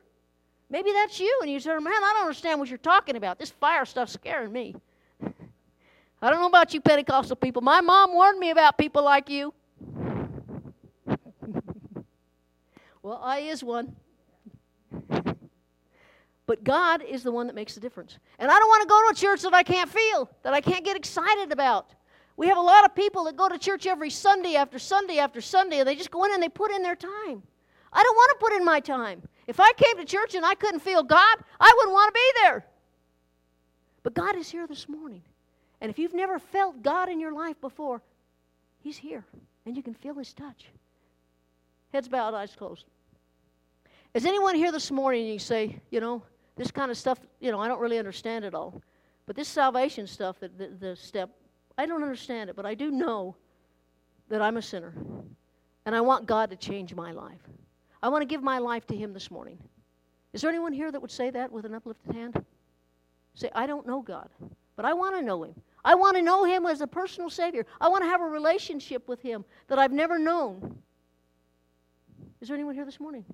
Maybe 0.69 0.93
that's 0.93 1.19
you, 1.19 1.39
and 1.41 1.51
you 1.51 1.59
say, 1.59 1.71
Man, 1.71 1.87
I 1.87 2.13
don't 2.13 2.25
understand 2.25 2.61
what 2.61 2.69
you're 2.69 2.77
talking 2.77 3.17
about. 3.17 3.39
This 3.39 3.49
fire 3.49 3.87
stuff's 3.87 4.13
scaring 4.13 4.53
me. 4.53 4.77
I 6.21 6.29
don't 6.29 6.39
know 6.39 6.49
about 6.49 6.75
you 6.75 6.83
Pentecostal 6.83 7.35
people. 7.35 7.63
My 7.63 7.81
mom 7.81 8.13
warned 8.13 8.39
me 8.39 8.51
about 8.51 8.77
people 8.77 9.03
like 9.03 9.31
you. 9.31 9.55
well, 13.03 13.19
I 13.23 13.39
is 13.39 13.65
one. 13.65 13.97
But 16.45 16.63
God 16.63 17.03
is 17.03 17.23
the 17.23 17.33
one 17.33 17.47
that 17.47 17.57
makes 17.57 17.75
the 17.75 17.81
difference. 17.81 18.19
And 18.39 18.51
I 18.51 18.59
don't 18.59 18.69
want 18.69 18.83
to 18.83 18.89
go 18.89 19.01
to 19.07 19.13
a 19.13 19.15
church 19.15 19.41
that 19.45 19.55
I 19.55 19.63
can't 19.63 19.89
feel, 19.89 20.31
that 20.43 20.53
I 20.53 20.61
can't 20.61 20.85
get 20.85 20.99
excited 20.99 21.53
about. 21.53 21.95
We 22.41 22.47
have 22.47 22.57
a 22.57 22.63
lot 22.63 22.87
of 22.87 22.95
people 22.95 23.25
that 23.25 23.37
go 23.37 23.51
to 23.51 23.59
church 23.59 23.87
every 23.87 24.09
Sunday 24.09 24.57
after 24.57 24.79
Sunday 24.79 25.19
after 25.19 25.43
Sunday, 25.43 25.81
and 25.81 25.87
they 25.87 25.95
just 25.95 26.11
go 26.11 26.25
in 26.25 26.33
and 26.33 26.43
they 26.43 26.49
put 26.49 26.71
in 26.71 26.81
their 26.81 26.97
time. 26.97 27.43
I 27.93 28.03
don't 28.03 28.17
want 28.17 28.31
to 28.31 28.37
put 28.41 28.55
in 28.55 28.65
my 28.65 28.81
time. 28.81 29.21
If 29.47 29.61
I 29.61 29.71
came 29.75 29.99
to 29.99 30.07
church 30.07 30.35
and 30.35 30.47
I 30.47 30.55
couldn't 30.55 30.81
feel 30.81 31.03
God, 31.03 31.37
I 31.61 31.71
wouldn't 31.77 31.93
want 31.93 32.09
to 32.09 32.19
be 32.19 32.41
there. 32.41 32.65
But 34.03 34.15
God 34.15 34.37
is 34.37 34.49
here 34.49 34.67
this 34.67 34.89
morning. 34.89 35.21
And 35.83 35.91
if 35.91 35.99
you've 35.99 36.15
never 36.15 36.39
felt 36.39 36.83
God 36.83 37.11
in 37.11 37.21
your 37.21 37.35
life 37.35 37.61
before, 37.61 38.01
He's 38.79 38.97
here, 38.97 39.23
and 39.67 39.77
you 39.77 39.83
can 39.83 39.93
feel 39.93 40.15
His 40.15 40.33
touch. 40.33 40.71
Heads 41.93 42.09
bowed, 42.09 42.33
eyes 42.33 42.57
closed. 42.57 42.87
Is 44.15 44.25
anyone 44.25 44.55
here 44.55 44.73
this 44.73 44.91
morning 44.91 45.25
and 45.25 45.33
you 45.35 45.39
say, 45.39 45.79
you 45.91 46.01
know, 46.01 46.23
this 46.57 46.71
kind 46.71 46.91
of 46.91 46.97
stuff, 46.97 47.21
you 47.39 47.53
know, 47.53 47.61
I 47.61 47.69
don't 47.69 47.81
really 47.81 47.99
understand 47.99 48.47
it 48.47 48.55
all. 48.55 48.81
But 49.27 49.37
this 49.37 49.47
salvation 49.47 50.07
stuff, 50.07 50.41
the, 50.41 50.49
the, 50.49 50.69
the 50.69 50.97
step, 50.97 51.29
I 51.81 51.87
don't 51.87 52.03
understand 52.03 52.51
it, 52.51 52.57
but 52.57 52.67
I 52.67 52.75
do 52.75 52.91
know 52.91 53.37
that 54.29 54.43
I'm 54.43 54.59
a 54.59 54.63
sinner. 54.63 54.93
And 55.87 55.97
I 55.97 56.03
want 56.03 56.27
God 56.27 56.51
to 56.51 56.57
change 56.57 56.95
my 56.95 57.11
life. 57.11 57.41
I 58.03 58.11
want 58.11 58.21
to 58.21 58.27
give 58.27 58.43
my 58.43 58.59
life 58.59 58.87
to 58.89 58.95
Him 58.95 59.15
this 59.15 59.31
morning. 59.31 59.57
Is 60.35 60.43
there 60.43 60.51
anyone 60.51 60.75
here 60.75 60.93
that 60.93 61.01
would 61.01 61.11
say 61.11 61.31
that 61.31 61.51
with 61.51 61.65
an 61.65 61.75
uplifted 61.75 62.15
hand? 62.15 62.45
Say, 63.35 63.49
I 63.55 63.67
don't 63.67 63.87
know 63.87 64.03
God, 64.03 64.29
but 64.77 64.85
I 64.85 64.93
want 64.93 65.17
to 65.17 65.23
know 65.23 65.43
Him. 65.43 65.55
I 65.83 65.95
want 65.95 66.17
to 66.17 66.23
know 66.23 66.45
Him 66.45 66.67
as 66.67 66.83
a 66.83 66.87
personal 66.87 67.31
Savior. 67.31 67.65
I 67.81 67.89
want 67.89 68.05
to 68.05 68.11
have 68.11 68.21
a 68.21 68.27
relationship 68.27 69.09
with 69.09 69.23
Him 69.23 69.47
that 69.69 69.79
I've 69.79 69.91
never 69.91 70.19
known. 70.19 70.77
Is 72.43 72.49
there 72.49 72.57
anyone 72.57 72.75
here 72.75 72.85
this 72.85 73.01
morning? 73.01 73.25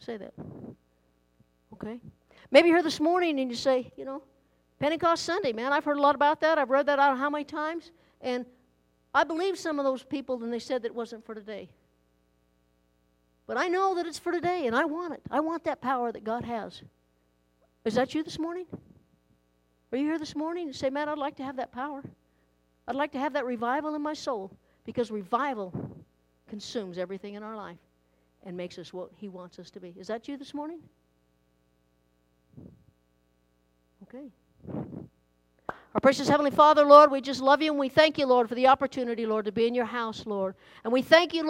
Say 0.00 0.16
that. 0.16 0.34
Okay? 1.74 2.00
Maybe 2.50 2.70
you're 2.70 2.78
here 2.78 2.82
this 2.82 2.98
morning 2.98 3.38
and 3.38 3.48
you 3.48 3.56
say, 3.56 3.92
you 3.96 4.04
know, 4.04 4.20
Pentecost 4.80 5.24
Sunday, 5.24 5.52
man, 5.52 5.72
I've 5.72 5.84
heard 5.84 5.98
a 5.98 6.00
lot 6.00 6.14
about 6.14 6.40
that. 6.40 6.58
I've 6.58 6.70
read 6.70 6.86
that 6.86 6.98
out 6.98 7.18
how 7.18 7.28
many 7.28 7.44
times? 7.44 7.92
And 8.22 8.46
I 9.14 9.24
believe 9.24 9.58
some 9.58 9.78
of 9.78 9.84
those 9.84 10.02
people 10.02 10.42
and 10.42 10.52
they 10.52 10.58
said 10.58 10.82
that 10.82 10.88
it 10.88 10.94
wasn't 10.94 11.24
for 11.24 11.34
today. 11.34 11.68
But 13.46 13.58
I 13.58 13.68
know 13.68 13.94
that 13.96 14.06
it's 14.06 14.18
for 14.18 14.32
today 14.32 14.66
and 14.66 14.74
I 14.74 14.86
want 14.86 15.12
it. 15.12 15.20
I 15.30 15.40
want 15.40 15.64
that 15.64 15.82
power 15.82 16.10
that 16.10 16.24
God 16.24 16.44
has. 16.44 16.82
Is 17.84 17.94
that 17.94 18.14
you 18.14 18.22
this 18.22 18.38
morning? 18.38 18.64
Are 19.92 19.98
you 19.98 20.06
here 20.06 20.18
this 20.18 20.34
morning 20.34 20.68
and 20.68 20.76
say, 20.76 20.88
man, 20.88 21.08
I'd 21.08 21.18
like 21.18 21.36
to 21.36 21.44
have 21.44 21.56
that 21.56 21.72
power? 21.72 22.02
I'd 22.88 22.96
like 22.96 23.12
to 23.12 23.18
have 23.18 23.34
that 23.34 23.44
revival 23.44 23.94
in 23.94 24.02
my 24.02 24.14
soul 24.14 24.50
because 24.86 25.10
revival 25.10 25.74
consumes 26.48 26.96
everything 26.96 27.34
in 27.34 27.42
our 27.42 27.56
life 27.56 27.78
and 28.44 28.56
makes 28.56 28.78
us 28.78 28.94
what 28.94 29.10
He 29.16 29.28
wants 29.28 29.58
us 29.58 29.70
to 29.72 29.80
be. 29.80 29.94
Is 29.98 30.06
that 30.06 30.26
you 30.26 30.38
this 30.38 30.54
morning? 30.54 30.80
Okay. 34.04 34.30
Our 35.92 36.00
precious 36.00 36.28
Heavenly 36.28 36.52
Father, 36.52 36.84
Lord, 36.84 37.10
we 37.10 37.20
just 37.20 37.40
love 37.40 37.60
you 37.60 37.72
and 37.72 37.80
we 37.80 37.88
thank 37.88 38.16
you, 38.16 38.24
Lord, 38.24 38.48
for 38.48 38.54
the 38.54 38.68
opportunity, 38.68 39.26
Lord, 39.26 39.46
to 39.46 39.52
be 39.52 39.66
in 39.66 39.74
your 39.74 39.86
house, 39.86 40.24
Lord. 40.24 40.54
And 40.84 40.92
we 40.92 41.02
thank 41.02 41.34
you, 41.34 41.42
Lord. 41.42 41.48